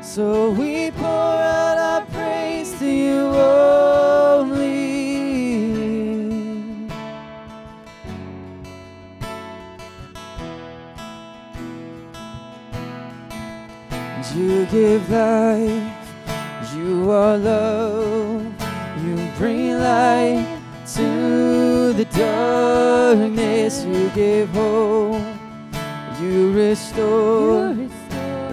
So 0.00 0.50
we 0.50 0.90
pour 0.90 1.06
out 1.06 1.78
our 1.78 2.04
praise 2.06 2.76
to 2.80 2.86
you 2.86 3.20
only. 3.28 4.72
You 14.34 14.66
give 14.66 15.08
life, 15.10 16.08
you 16.74 17.10
are 17.10 17.36
love, 17.38 18.42
you 19.04 19.14
bring 19.36 19.78
light 19.78 20.58
to 20.94 21.92
the 21.92 22.06
darkness, 22.06 23.84
you 23.84 24.08
give 24.10 24.48
hope, 24.50 25.22
you 26.20 26.52
restore 26.52 27.81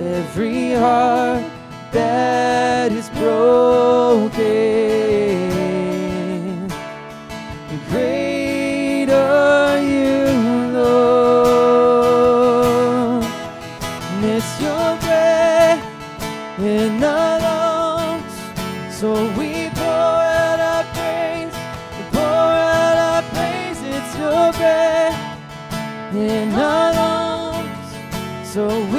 every 0.09 0.71
heart 0.73 1.43
that 1.91 2.91
is 2.91 3.09
broken. 3.11 4.39
Great 7.89 9.09
are 9.09 9.79
you, 9.79 10.25
Lord. 10.77 11.69
It's 14.23 14.61
your 14.61 14.97
breath 15.05 15.83
in 16.59 17.03
our 17.03 17.39
lungs. 17.39 18.35
So 18.99 19.09
we 19.37 19.69
pour 19.79 20.21
out 20.41 20.59
our 20.73 20.83
praise, 20.97 21.55
we 21.97 22.03
pour 22.11 22.23
out 22.23 22.97
our 23.09 23.23
praise. 23.33 23.79
It's 23.95 24.13
your 24.17 24.51
breath 24.59 25.17
in 26.15 26.53
our 26.55 26.93
lungs. 26.93 27.89
So 28.53 28.63
we 28.91 28.98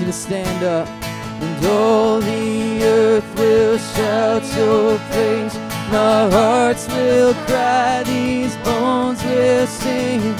you 0.00 0.06
to 0.06 0.12
stand 0.12 0.64
up. 0.64 0.88
And 1.42 1.66
all 1.66 2.20
the 2.20 2.82
earth 2.82 3.38
will 3.38 3.78
shout 3.78 4.42
your 4.56 4.98
praise. 5.10 5.54
Our 5.92 6.30
hearts 6.30 6.88
will 6.88 7.34
cry, 7.46 8.02
these 8.04 8.56
bones 8.58 9.22
will 9.24 9.66
sing. 9.66 10.39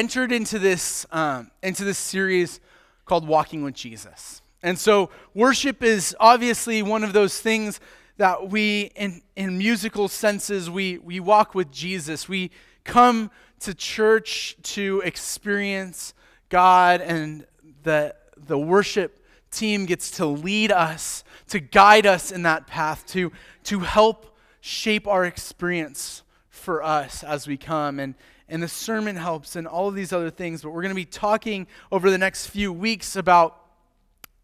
Entered 0.00 0.32
into 0.32 0.58
this 0.58 1.04
um, 1.12 1.50
into 1.62 1.84
this 1.84 1.98
series 1.98 2.58
called 3.04 3.28
Walking 3.28 3.62
with 3.62 3.74
Jesus, 3.74 4.40
and 4.62 4.78
so 4.78 5.10
worship 5.34 5.82
is 5.82 6.16
obviously 6.18 6.82
one 6.82 7.04
of 7.04 7.12
those 7.12 7.38
things 7.38 7.80
that 8.16 8.48
we, 8.48 8.92
in 8.96 9.20
in 9.36 9.58
musical 9.58 10.08
senses, 10.08 10.70
we 10.70 10.96
we 10.96 11.20
walk 11.20 11.54
with 11.54 11.70
Jesus. 11.70 12.30
We 12.30 12.50
come 12.82 13.30
to 13.58 13.74
church 13.74 14.56
to 14.74 15.02
experience 15.04 16.14
God, 16.48 17.02
and 17.02 17.44
the 17.82 18.14
the 18.38 18.58
worship 18.58 19.22
team 19.50 19.84
gets 19.84 20.12
to 20.12 20.24
lead 20.24 20.72
us, 20.72 21.24
to 21.48 21.60
guide 21.60 22.06
us 22.06 22.32
in 22.32 22.44
that 22.44 22.66
path, 22.66 23.04
to 23.08 23.32
to 23.64 23.80
help 23.80 24.34
shape 24.62 25.06
our 25.06 25.26
experience 25.26 26.22
for 26.48 26.82
us 26.82 27.22
as 27.22 27.46
we 27.46 27.58
come 27.58 28.00
and 28.00 28.14
and 28.50 28.62
the 28.62 28.68
sermon 28.68 29.16
helps 29.16 29.56
and 29.56 29.66
all 29.66 29.88
of 29.88 29.94
these 29.94 30.12
other 30.12 30.30
things 30.30 30.62
but 30.62 30.70
we're 30.70 30.82
going 30.82 30.90
to 30.90 30.94
be 30.94 31.04
talking 31.04 31.66
over 31.90 32.10
the 32.10 32.18
next 32.18 32.46
few 32.46 32.72
weeks 32.72 33.16
about 33.16 33.56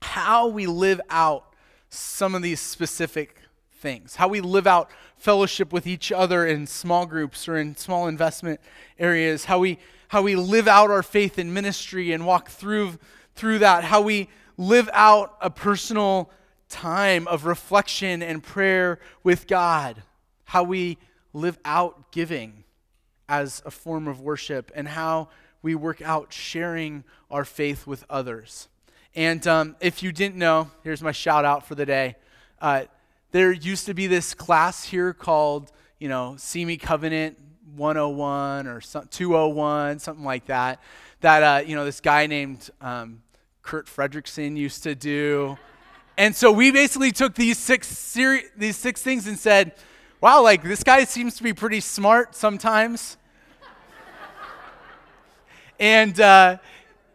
how 0.01 0.47
we 0.47 0.67
live 0.67 1.01
out 1.11 1.55
some 1.91 2.35
of 2.35 2.43
these 2.43 2.61
specific 2.61 3.41
things 3.73 4.17
how 4.17 4.29
we 4.29 4.41
live 4.41 4.67
out 4.67 4.91
fellowship 5.17 5.73
with 5.73 5.87
each 5.87 6.11
other 6.13 6.47
in 6.47 6.67
small 6.67 7.05
groups 7.05 7.49
or 7.49 7.57
in 7.57 7.77
small 7.77 8.07
investment 8.07 8.61
areas 8.99 9.45
how 9.45 9.59
we 9.59 9.79
how 10.09 10.23
we 10.23 10.37
live 10.37 10.69
out 10.69 10.91
our 10.91 11.03
faith 11.03 11.39
in 11.39 11.53
ministry 11.53 12.13
and 12.13 12.25
walk 12.25 12.49
through 12.49 12.99
through 13.35 13.59
that 13.59 13.85
how 13.85 14.01
we 14.01 14.29
live 14.57 14.89
out 14.93 15.37
a 15.41 15.51
personal 15.51 16.31
time 16.69 17.27
of 17.29 17.45
reflection 17.45 18.23
and 18.23 18.43
prayer 18.43 18.99
with 19.23 19.47
God 19.47 20.03
how 20.45 20.63
we 20.63 20.99
live 21.33 21.59
out 21.65 22.13
giving 22.13 22.65
as 23.29 23.63
a 23.65 23.71
form 23.71 24.09
of 24.09 24.21
worship 24.21 24.71
and 24.75 24.89
how 24.89 25.29
we 25.63 25.75
work 25.75 26.01
out 26.03 26.33
sharing 26.33 27.05
our 27.31 27.45
faith 27.45 27.87
with 27.87 28.05
others. 28.09 28.69
And 29.15 29.47
um, 29.47 29.77
if 29.81 30.03
you 30.03 30.13
didn't 30.13 30.37
know, 30.37 30.71
here's 30.85 31.03
my 31.03 31.13
shout 31.13 31.45
out 31.45 31.67
for 31.67 31.75
the 31.75 31.87
day. 31.87 32.17
Uh, 32.61 32.85
there 33.33 33.51
used 33.51 33.87
to 33.87 33.95
be 33.95 34.07
this 34.07 34.35
class 34.35 34.85
here 34.85 35.13
called, 35.13 35.73
you 35.99 36.09
know, 36.09 36.37
See 36.39 36.65
Me 36.65 36.77
Covenant 36.77 37.39
101 37.77 38.67
or 38.67 38.81
201, 38.81 39.99
something 39.99 40.25
like 40.25 40.47
that, 40.47 40.81
that, 41.21 41.43
uh, 41.43 41.67
you 41.67 41.75
know, 41.77 41.85
this 41.85 42.01
guy 42.01 42.27
named 42.27 42.71
um, 42.81 43.23
Kurt 43.63 43.87
Fredrickson 43.87 44.57
used 44.57 44.85
to 44.85 44.95
do. 44.95 45.59
And 46.17 46.35
so 46.35 46.53
we 46.53 46.71
basically 46.71 47.13
took 47.13 47.35
these 47.35 47.59
six, 47.59 47.89
seri- 47.89 48.45
these 48.57 48.77
six 48.77 49.03
things 49.03 49.27
and 49.27 49.39
said, 49.39 49.75
wow, 50.21 50.43
like 50.43 50.63
this 50.63 50.83
guy 50.83 51.05
seems 51.05 51.37
to 51.37 51.43
be 51.43 51.53
pretty 51.53 51.81
smart 51.81 52.35
sometimes. 52.35 53.17
and 55.79 56.19
uh, 56.21 56.59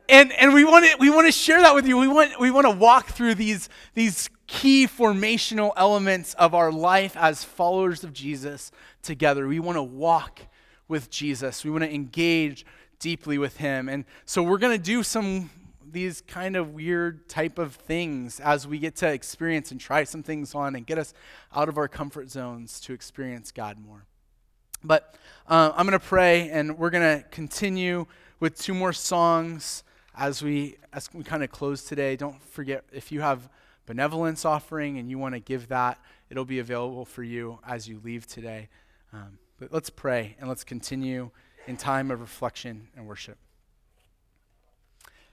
and 0.10 0.32
and 0.34 0.54
we 0.54 0.64
want 0.64 0.86
to 0.86 0.98
we 1.00 1.10
want 1.10 1.28
to 1.28 1.32
share 1.32 1.62
that 1.62 1.74
with 1.74 1.88
you. 1.88 1.98
We 1.98 2.08
want 2.08 2.40
we 2.40 2.52
want 2.52 2.66
to 2.66 2.72
walk 2.72 3.10
through 3.10 3.36
these 3.36 3.70
these 3.94 4.30
key 4.48 4.86
formational 4.86 5.72
elements 5.78 6.34
of 6.34 6.54
our 6.54 6.72
life 6.72 7.16
as 7.16 7.44
followers 7.44 8.04
of 8.04 8.12
Jesus 8.14 8.72
together. 9.02 9.48
We 9.48 9.60
want 9.60 9.78
to 9.78 9.84
walk 9.84 10.42
with 10.88 11.10
Jesus. 11.10 11.64
We 11.64 11.72
want 11.72 11.86
to 11.86 11.94
engage 11.94 12.66
deeply 13.00 13.38
with 13.38 13.58
him. 13.58 13.88
And 13.88 14.06
so 14.26 14.44
we're 14.44 14.58
going 14.58 14.78
to 14.78 14.84
do 14.84 15.04
some 15.04 15.50
these 15.92 16.22
kind 16.22 16.56
of 16.56 16.74
weird 16.74 17.28
type 17.28 17.60
of 17.60 17.76
things 17.76 18.40
as 18.40 18.68
we 18.68 18.80
get 18.80 18.96
to 18.98 19.08
experience 19.08 19.72
and 19.72 19.80
try 19.80 20.04
some 20.04 20.24
things 20.24 20.56
on 20.56 20.76
and 20.76 20.86
get 20.86 20.98
us 20.98 21.14
out 21.56 21.70
of 21.70 21.78
our 21.78 21.88
comfort 21.88 22.30
zones 22.30 22.80
to 22.82 22.94
experience 22.94 23.52
God 23.52 23.78
more. 23.78 24.06
But 24.84 25.16
uh, 25.48 25.72
I'm 25.76 25.86
going 25.86 26.00
to 26.00 26.06
pray, 26.06 26.50
and 26.50 26.78
we're 26.78 26.90
going 26.90 27.20
to 27.20 27.28
continue 27.30 28.06
with 28.40 28.58
two 28.58 28.74
more 28.74 28.94
songs 28.94 29.84
as 30.16 30.42
we 30.44 30.78
as 30.94 31.10
we 31.14 31.24
kind 31.24 31.44
of 31.44 31.52
close 31.52 31.84
today. 31.84 32.16
Don't 32.16 32.42
forget 32.42 32.84
if 32.92 33.12
you 33.12 33.22
have 33.22 33.50
benevolence 33.86 34.46
offering 34.46 34.98
and 34.98 35.10
you 35.10 35.18
want 35.18 35.36
to 35.36 35.40
give 35.40 35.68
that, 35.70 36.00
it'll 36.30 36.46
be 36.46 36.60
available 36.60 37.06
for 37.06 37.24
you 37.24 37.60
as 37.68 37.88
you 37.88 38.00
leave 38.04 38.26
today. 38.26 38.70
Um, 39.14 39.38
but 39.60 39.72
let's 39.72 39.90
pray 39.90 40.36
and 40.40 40.50
let's 40.50 40.64
continue 40.64 41.30
in 41.68 41.78
time 41.78 42.10
of 42.10 42.20
reflection 42.20 42.88
and 42.96 43.08
worship. 43.08 43.38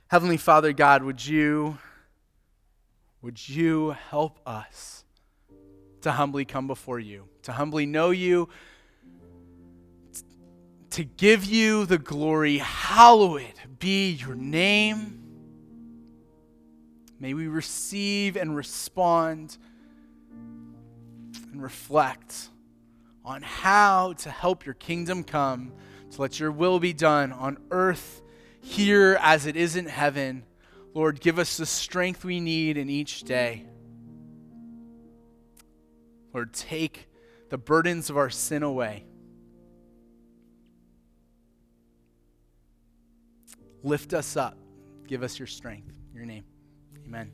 Heavenly 0.08 0.38
Father 0.38 0.72
God, 0.72 1.02
would 1.02 1.26
you 1.26 1.76
would 3.20 3.46
you 3.46 3.90
help 3.90 4.40
us 4.46 5.04
to 6.00 6.12
humbly 6.12 6.46
come 6.46 6.66
before 6.66 6.98
you, 6.98 7.28
to 7.42 7.52
humbly 7.52 7.84
know 7.84 8.08
you, 8.08 8.48
to 10.92 11.04
give 11.04 11.44
you 11.44 11.84
the 11.84 11.98
glory. 11.98 12.56
Hallowed 12.56 13.52
be 13.78 14.12
your 14.12 14.34
name. 14.34 15.20
May 17.20 17.34
we 17.34 17.46
receive 17.46 18.36
and 18.36 18.56
respond 18.56 19.58
and 21.52 21.62
reflect 21.62 22.48
on 23.26 23.42
how 23.42 24.14
to 24.14 24.30
help 24.30 24.64
your 24.64 24.74
kingdom 24.74 25.22
come, 25.22 25.74
to 26.12 26.22
let 26.22 26.40
your 26.40 26.50
will 26.50 26.78
be 26.80 26.94
done 26.94 27.30
on 27.30 27.58
earth 27.70 28.22
here 28.68 29.18
as 29.20 29.46
it 29.46 29.56
is 29.56 29.76
in 29.76 29.86
heaven. 29.86 30.44
Lord, 30.94 31.20
give 31.20 31.38
us 31.38 31.56
the 31.56 31.66
strength 31.66 32.24
we 32.24 32.38
need 32.38 32.76
in 32.76 32.90
each 32.90 33.22
day. 33.22 33.64
Lord, 36.34 36.52
take 36.52 37.08
the 37.48 37.56
burdens 37.56 38.10
of 38.10 38.18
our 38.18 38.30
sin 38.30 38.62
away. 38.62 39.04
Lift 43.82 44.12
us 44.12 44.36
up. 44.36 44.58
Give 45.06 45.22
us 45.22 45.38
your 45.38 45.46
strength. 45.46 45.90
Your 46.14 46.26
name. 46.26 46.44
Amen. 47.06 47.32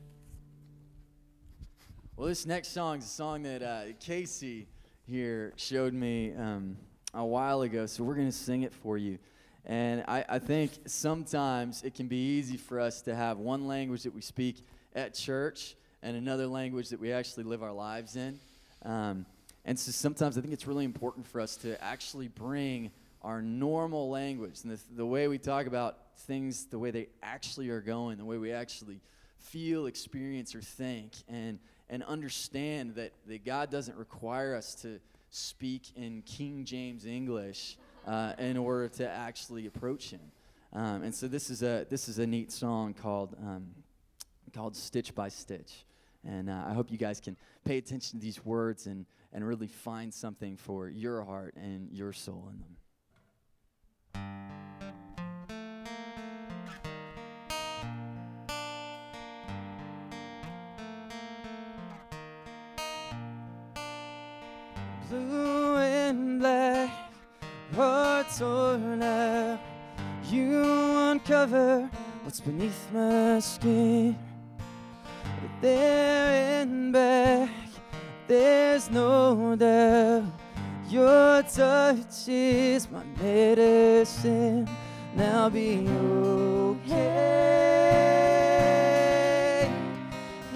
Well, 2.15 2.29
this 2.29 2.45
next 2.45 2.69
song 2.69 2.99
is 2.99 3.05
a 3.05 3.09
song 3.09 3.43
that 3.43 3.61
uh, 3.61 3.81
Casey 3.99 4.67
here 5.05 5.51
showed 5.57 5.93
me 5.93 6.33
um, 6.33 6.77
a 7.13 7.25
while 7.25 7.63
ago, 7.63 7.85
so 7.87 8.05
we're 8.05 8.15
going 8.15 8.29
to 8.29 8.31
sing 8.31 8.61
it 8.61 8.73
for 8.73 8.97
you. 8.97 9.19
And 9.65 10.03
I, 10.07 10.23
I 10.29 10.39
think 10.39 10.71
sometimes 10.85 11.83
it 11.83 11.95
can 11.95 12.07
be 12.07 12.37
easy 12.37 12.57
for 12.57 12.79
us 12.79 13.01
to 13.03 13.15
have 13.15 13.39
one 13.39 13.67
language 13.67 14.03
that 14.03 14.13
we 14.13 14.21
speak 14.21 14.63
at 14.95 15.13
church 15.13 15.75
and 16.03 16.15
another 16.15 16.45
language 16.45 16.89
that 16.89 16.99
we 16.99 17.11
actually 17.11 17.45
live 17.45 17.63
our 17.63 17.73
lives 17.73 18.15
in. 18.15 18.39
Um, 18.83 19.25
and 19.65 19.77
so 19.77 19.91
sometimes 19.91 20.37
I 20.37 20.41
think 20.41 20.53
it's 20.53 20.67
really 20.67 20.85
important 20.85 21.25
for 21.25 21.41
us 21.41 21.55
to 21.57 21.83
actually 21.83 22.27
bring 22.27 22.91
our 23.23 23.41
normal 23.41 24.11
language 24.11 24.59
and 24.63 24.71
the, 24.71 24.79
the 24.95 25.05
way 25.05 25.27
we 25.27 25.39
talk 25.39 25.65
about 25.65 25.97
things, 26.19 26.65
the 26.65 26.77
way 26.77 26.91
they 26.91 27.07
actually 27.23 27.69
are 27.69 27.81
going, 27.81 28.19
the 28.19 28.25
way 28.25 28.37
we 28.37 28.51
actually 28.51 28.99
feel, 29.39 29.87
experience, 29.87 30.53
or 30.53 30.61
think, 30.61 31.13
and, 31.27 31.57
and 31.89 32.03
understand 32.03 32.93
that, 32.95 33.13
that 33.25 33.43
God 33.43 33.71
doesn't 33.71 33.97
require 33.97 34.53
us 34.55 34.75
to 34.75 34.99
speak 35.31 35.91
in 35.95 36.21
King 36.21 36.65
James 36.65 37.07
English 37.07 37.77
uh, 38.05 38.33
in 38.37 38.57
order 38.57 38.87
to 38.89 39.09
actually 39.09 39.67
approach 39.67 40.11
Him. 40.11 40.21
Um, 40.73 41.03
and 41.03 41.13
so 41.15 41.27
this 41.27 41.49
is 41.49 41.63
a 41.63 41.85
this 41.89 42.07
is 42.09 42.19
a 42.19 42.27
neat 42.27 42.51
song 42.51 42.93
called 42.93 43.35
um, 43.41 43.67
called 44.53 44.75
Stitch 44.75 45.15
by 45.15 45.29
Stitch, 45.29 45.85
and 46.25 46.49
uh, 46.49 46.65
I 46.67 46.73
hope 46.73 46.91
you 46.91 46.97
guys 46.97 47.19
can 47.19 47.37
pay 47.63 47.77
attention 47.77 48.19
to 48.19 48.25
these 48.25 48.43
words 48.45 48.87
and 48.87 49.05
and 49.31 49.45
really 49.45 49.67
find 49.67 50.13
something 50.13 50.57
for 50.57 50.89
your 50.89 51.23
heart 51.23 51.55
and 51.55 51.91
your 51.91 52.13
soul 52.13 52.47
in 52.51 52.59
them. 52.59 52.75
What's 72.35 72.45
beneath 72.45 72.91
my 72.91 73.39
skin. 73.39 74.17
But 74.57 75.61
there 75.61 76.61
and 76.63 76.91
back, 76.91 77.49
there's 78.27 78.91
no 78.91 79.55
doubt. 79.55 80.23
Your 80.89 81.43
touch 81.43 82.27
is 82.27 82.91
my 82.91 83.05
medicine. 83.21 84.67
Now 85.15 85.47
be 85.49 85.87
okay. 86.67 87.21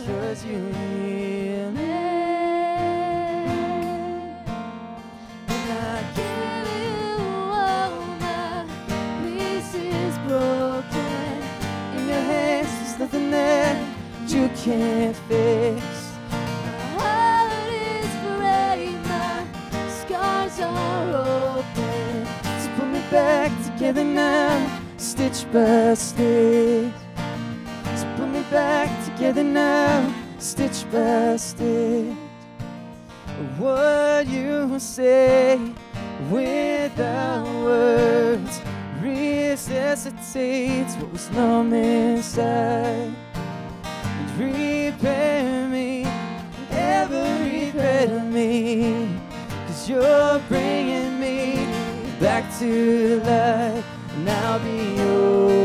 Cause 0.05 0.43
you 0.45 0.99
can't 14.64 15.16
fix. 15.30 15.82
My 16.32 16.78
heart 16.97 17.72
is 17.72 18.12
brave, 18.26 19.01
my 19.07 19.45
scars 19.88 20.60
are 20.60 21.07
open. 21.55 22.26
So 22.62 22.68
put 22.76 22.88
me 22.89 23.01
back 23.10 23.51
together 23.64 24.03
now, 24.03 24.82
stitch 24.97 25.45
by 25.53 25.93
stitch. 25.93 26.91
So 27.95 28.05
put 28.18 28.28
me 28.28 28.43
back 28.51 28.89
together 29.05 29.43
now, 29.43 30.14
stitch 30.39 30.84
by 30.91 31.38
stitch. 31.38 32.14
What 33.57 34.28
you 34.28 34.78
say 34.78 35.57
without 36.30 37.47
words 37.64 38.60
resuscitates 39.01 40.95
what 40.95 41.12
was 41.14 41.30
numb 41.32 41.74
inside. 41.74 43.16
Repair 44.39 45.67
me, 45.67 46.05
every 46.71 47.71
bit 47.71 48.09
of 48.09 48.23
me. 48.23 49.19
Cause 49.67 49.89
you're 49.89 50.39
bringing 50.47 51.19
me 51.19 51.65
back 52.21 52.45
to 52.59 53.19
life. 53.19 53.85
And 54.15 54.29
I'll 54.29 54.59
be 54.59 55.01
okay. 55.01 55.59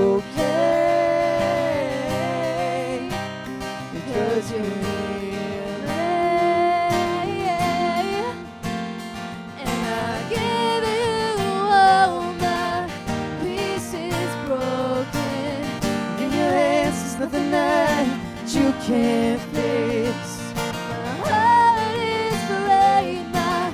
Can't 18.87 19.41
fix. 19.55 20.53
My 20.55 21.13
heart 21.25 21.97
is 21.97 22.41
brave, 22.51 23.27
my 23.33 23.73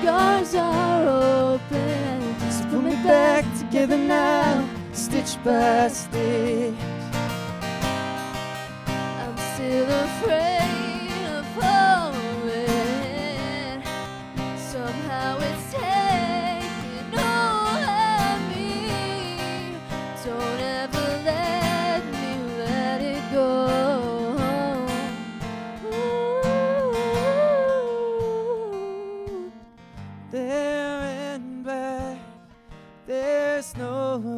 scars 0.00 0.54
are 0.54 1.06
open. 1.52 2.50
So 2.50 2.64
put 2.70 2.82
me 2.84 2.94
back 3.04 3.44
together 3.58 3.98
now, 3.98 4.66
stitch 4.92 5.36
by 5.44 5.88
stitch. 5.88 6.87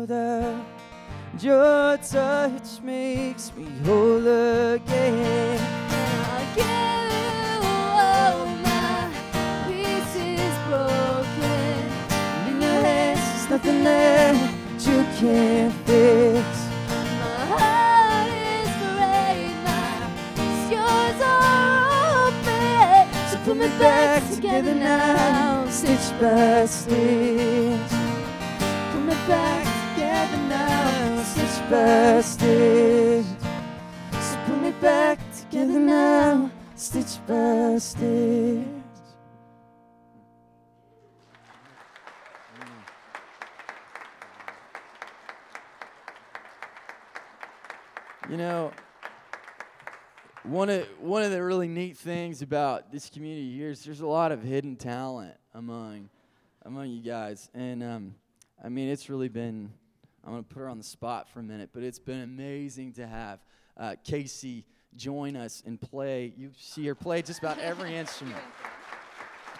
Doubt. 0.07 0.64
Your 1.41 1.97
touch 1.99 2.81
makes 2.83 3.53
me 3.55 3.66
whole 3.85 4.26
again. 4.26 5.61
I 5.91 6.45
give 6.57 7.62
you 7.64 7.81
all 8.07 8.47
my 8.66 9.11
pieces 9.66 10.55
broken. 10.68 11.78
In 12.49 12.61
your 12.61 12.81
hands, 12.83 13.20
there's 13.20 13.51
nothing 13.51 13.85
there 13.85 14.33
that 14.35 14.87
you 14.87 14.99
can't 15.18 15.74
fix. 15.87 16.70
Put 23.51 23.57
me 23.57 23.68
back 23.81 24.22
together 24.33 24.74
now, 24.76 25.66
stitch 25.68 26.12
by 26.20 26.66
stitch. 26.66 27.81
Put 28.93 29.03
me 29.03 29.14
back 29.26 29.60
by 31.71 32.21
stitch. 32.21 33.25
So 34.11 34.37
put 34.45 34.61
me 34.61 34.73
back 34.83 35.21
together 35.39 35.79
now, 35.79 36.51
stitch 36.75 37.25
by 37.29 37.79
stitch. 37.79 38.66
You 48.29 48.37
know, 48.37 48.73
one 50.43 50.71
of 50.71 50.89
one 50.99 51.23
of 51.23 51.31
the 51.31 51.41
really 51.41 51.68
neat 51.68 51.97
things 51.97 52.43
about 52.43 52.91
this 52.91 53.09
community 53.09 53.55
here 53.57 53.71
is 53.71 53.85
there's 53.85 54.01
a 54.01 54.07
lot 54.07 54.33
of 54.33 54.43
hidden 54.43 54.75
talent 54.75 55.35
among 55.55 56.09
among 56.64 56.89
you 56.89 57.01
guys, 57.01 57.49
and 57.55 57.81
um, 57.85 58.14
I 58.62 58.68
mean 58.68 58.89
it's 58.89 59.09
really 59.09 59.29
been. 59.29 59.71
I'm 60.25 60.33
gonna 60.33 60.43
put 60.43 60.61
her 60.61 60.68
on 60.68 60.79
the 60.79 60.85
spot 60.85 61.29
for 61.29 61.41
a 61.41 61.43
minute, 61.43 61.71
but 61.73 61.83
it's 61.83 61.99
been 61.99 62.21
amazing 62.21 62.93
to 62.95 63.07
have 63.07 63.41
uh, 63.77 63.97
Casey 64.05 64.66
join 64.97 65.37
us 65.37 65.62
and 65.66 65.81
play. 65.81 66.33
You 66.37 66.51
see 66.59 66.87
her 66.87 66.95
play 66.95 67.23
just 67.23 67.39
about 67.39 67.59
every 67.59 67.97
instrument 67.97 68.43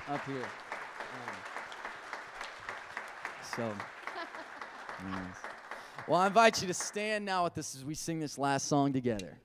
up 0.09 0.25
here. 0.27 0.45
Um, 0.45 1.37
so. 3.57 3.73
Well, 6.09 6.19
I 6.19 6.27
invite 6.27 6.61
you 6.61 6.67
to 6.67 6.75
stand 6.75 7.25
now 7.25 7.45
with 7.45 7.57
us 7.57 7.77
as 7.77 7.85
we 7.85 7.95
sing 7.95 8.19
this 8.19 8.37
last 8.37 8.67
song 8.67 8.93
together. 8.93 9.39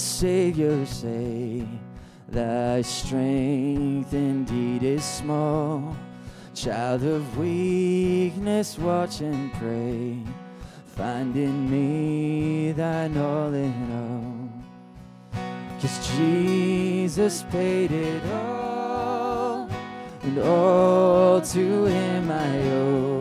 Savior 0.00 0.86
say, 0.86 1.66
Thy 2.28 2.82
strength 2.82 4.14
indeed 4.14 4.82
is 4.82 5.04
small. 5.04 5.96
Child 6.54 7.04
of 7.04 7.38
weakness, 7.38 8.78
watch 8.78 9.20
and 9.20 9.52
pray. 9.54 10.18
Find 10.86 11.36
in 11.36 11.70
me 11.70 12.72
thine 12.72 13.16
all 13.16 13.52
in 13.54 13.92
all. 13.92 15.40
Cause 15.80 16.16
Jesus 16.16 17.42
paid 17.50 17.90
it 17.90 18.22
all, 18.32 19.68
and 20.22 20.38
all 20.38 21.40
to 21.40 21.84
him 21.84 22.30
I 22.30 22.58
owe. 22.70 23.20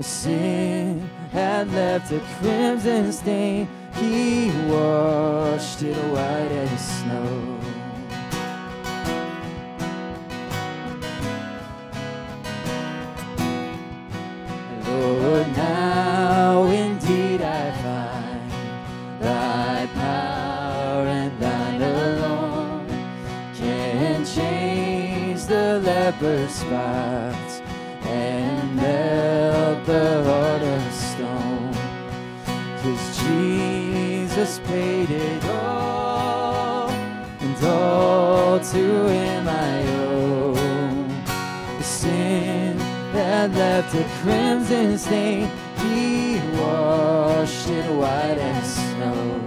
Sin 0.00 1.00
had 1.30 1.72
left 1.72 2.12
a 2.12 2.20
crimson 2.38 3.12
stain, 3.12 3.68
he 3.96 4.50
washed 4.68 5.82
it 5.82 5.96
white 6.12 6.52
as 6.52 7.00
snow. 7.00 7.60
Lord, 14.86 15.48
now 15.56 16.64
indeed 16.64 17.42
I 17.42 17.72
find 17.82 18.50
thy 19.20 19.86
power 19.94 21.06
and 21.06 21.38
thine 21.40 21.82
alone 21.82 22.88
can 23.54 24.24
change 24.24 25.44
the 25.46 25.80
leper's 25.80 26.50
spots 26.52 27.13
left 43.74 43.94
a 43.96 44.04
crimson 44.22 44.96
stain, 44.96 45.50
he 45.78 46.38
washed 46.56 47.68
it 47.70 47.90
white 47.90 48.38
as 48.38 48.76
snow. 48.76 49.40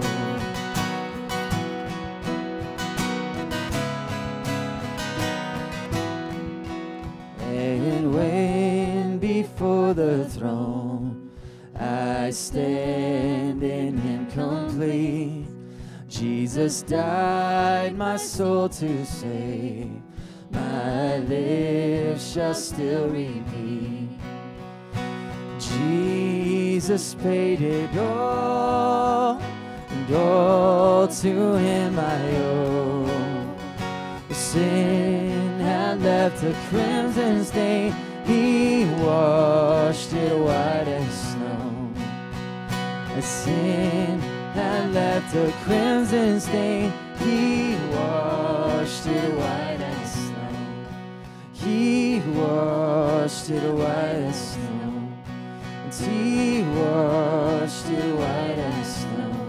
And 7.40 8.14
when 8.14 9.18
before 9.18 9.94
the 9.94 10.26
throne 10.26 11.30
I 11.74 12.28
stand 12.28 13.62
in 13.62 13.96
Him 13.96 14.26
complete, 14.26 15.46
Jesus 16.06 16.82
died 16.82 17.96
my 17.96 18.18
soul 18.18 18.68
to 18.68 19.06
save. 19.06 20.02
My 20.50 21.16
lips 21.16 22.34
shall 22.34 22.52
still 22.52 23.08
repeat. 23.08 24.07
Jesus 25.78 27.14
paid 27.14 27.60
it 27.60 27.96
all, 27.96 29.40
and 29.90 30.14
all 30.14 31.06
to 31.06 31.54
Him 31.54 31.98
I 31.98 32.36
owe. 32.36 33.56
Sin 34.32 35.60
had 35.60 36.02
left 36.02 36.42
a 36.42 36.52
crimson 36.68 37.44
stain, 37.44 37.94
He 38.24 38.86
washed 39.04 40.12
it 40.14 40.36
white 40.36 40.88
as 40.88 41.32
snow. 41.32 41.92
Sin 43.20 44.20
had 44.54 44.92
left 44.92 45.34
a 45.36 45.52
crimson 45.64 46.40
stain, 46.40 46.92
He 47.18 47.76
washed 47.94 49.06
it 49.06 49.32
white 49.34 49.80
as 49.80 50.12
snow. 50.12 50.54
He 51.52 52.20
washed 52.34 53.50
it 53.50 53.72
white 53.72 54.24
as 54.28 54.52
snow. 54.52 54.87
He 56.00 56.62
washed 56.62 57.86
it 57.86 58.14
white 58.14 58.58
as 58.58 58.96
snow. 59.02 59.47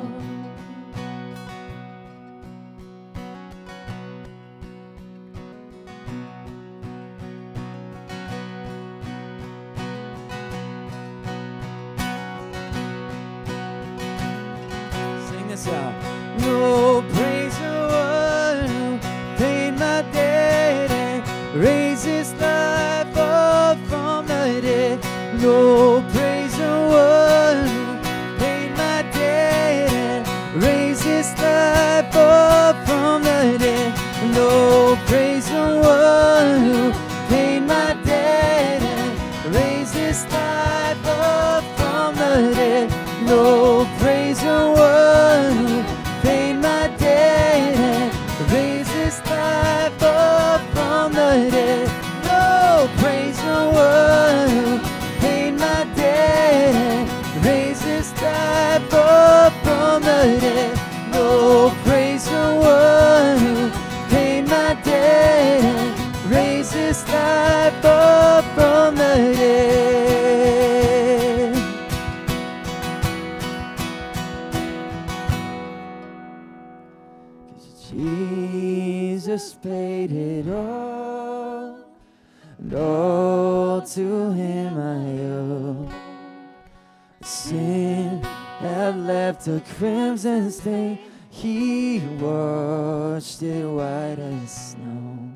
A 89.48 89.62
crimson 89.78 90.52
stain, 90.52 91.00
he 91.30 92.00
washed 92.20 93.44
it 93.44 93.66
white 93.66 94.18
as 94.20 94.72
snow. 94.72 95.32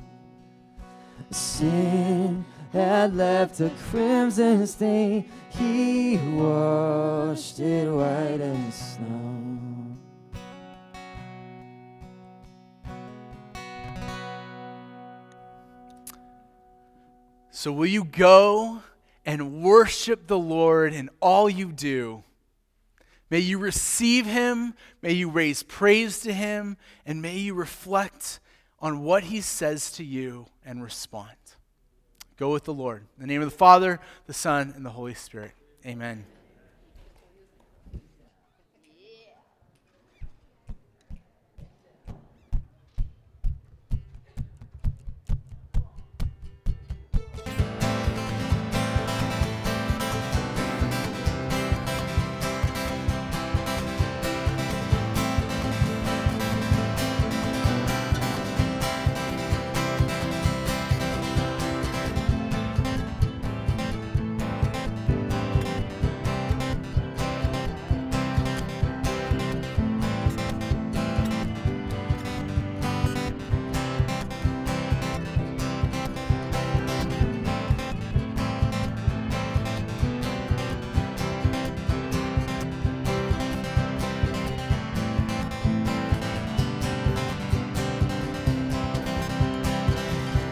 Sin 1.30 2.44
had 2.72 3.16
left 3.16 3.60
a 3.60 3.70
crimson 3.88 4.66
stain, 4.66 5.30
he 5.48 6.16
washed 6.36 7.60
it 7.60 7.88
white 7.88 8.40
as 8.40 8.74
snow. 8.74 9.64
So, 17.50 17.72
will 17.72 17.86
you 17.86 18.04
go 18.04 18.82
and 19.24 19.62
worship 19.62 20.26
the 20.26 20.38
Lord 20.38 20.92
in 20.92 21.08
all 21.20 21.48
you 21.48 21.72
do? 21.72 22.23
May 23.30 23.40
you 23.40 23.58
receive 23.58 24.26
him, 24.26 24.74
may 25.02 25.12
you 25.12 25.30
raise 25.30 25.62
praise 25.62 26.20
to 26.20 26.32
him, 26.32 26.76
and 27.06 27.22
may 27.22 27.38
you 27.38 27.54
reflect 27.54 28.38
on 28.80 29.02
what 29.02 29.24
he 29.24 29.40
says 29.40 29.90
to 29.92 30.04
you 30.04 30.46
and 30.64 30.82
respond. 30.82 31.30
Go 32.36 32.52
with 32.52 32.64
the 32.64 32.74
Lord. 32.74 33.02
In 33.16 33.22
the 33.22 33.26
name 33.26 33.42
of 33.42 33.50
the 33.50 33.56
Father, 33.56 34.00
the 34.26 34.34
Son, 34.34 34.72
and 34.76 34.84
the 34.84 34.90
Holy 34.90 35.14
Spirit. 35.14 35.52
Amen. 35.86 36.26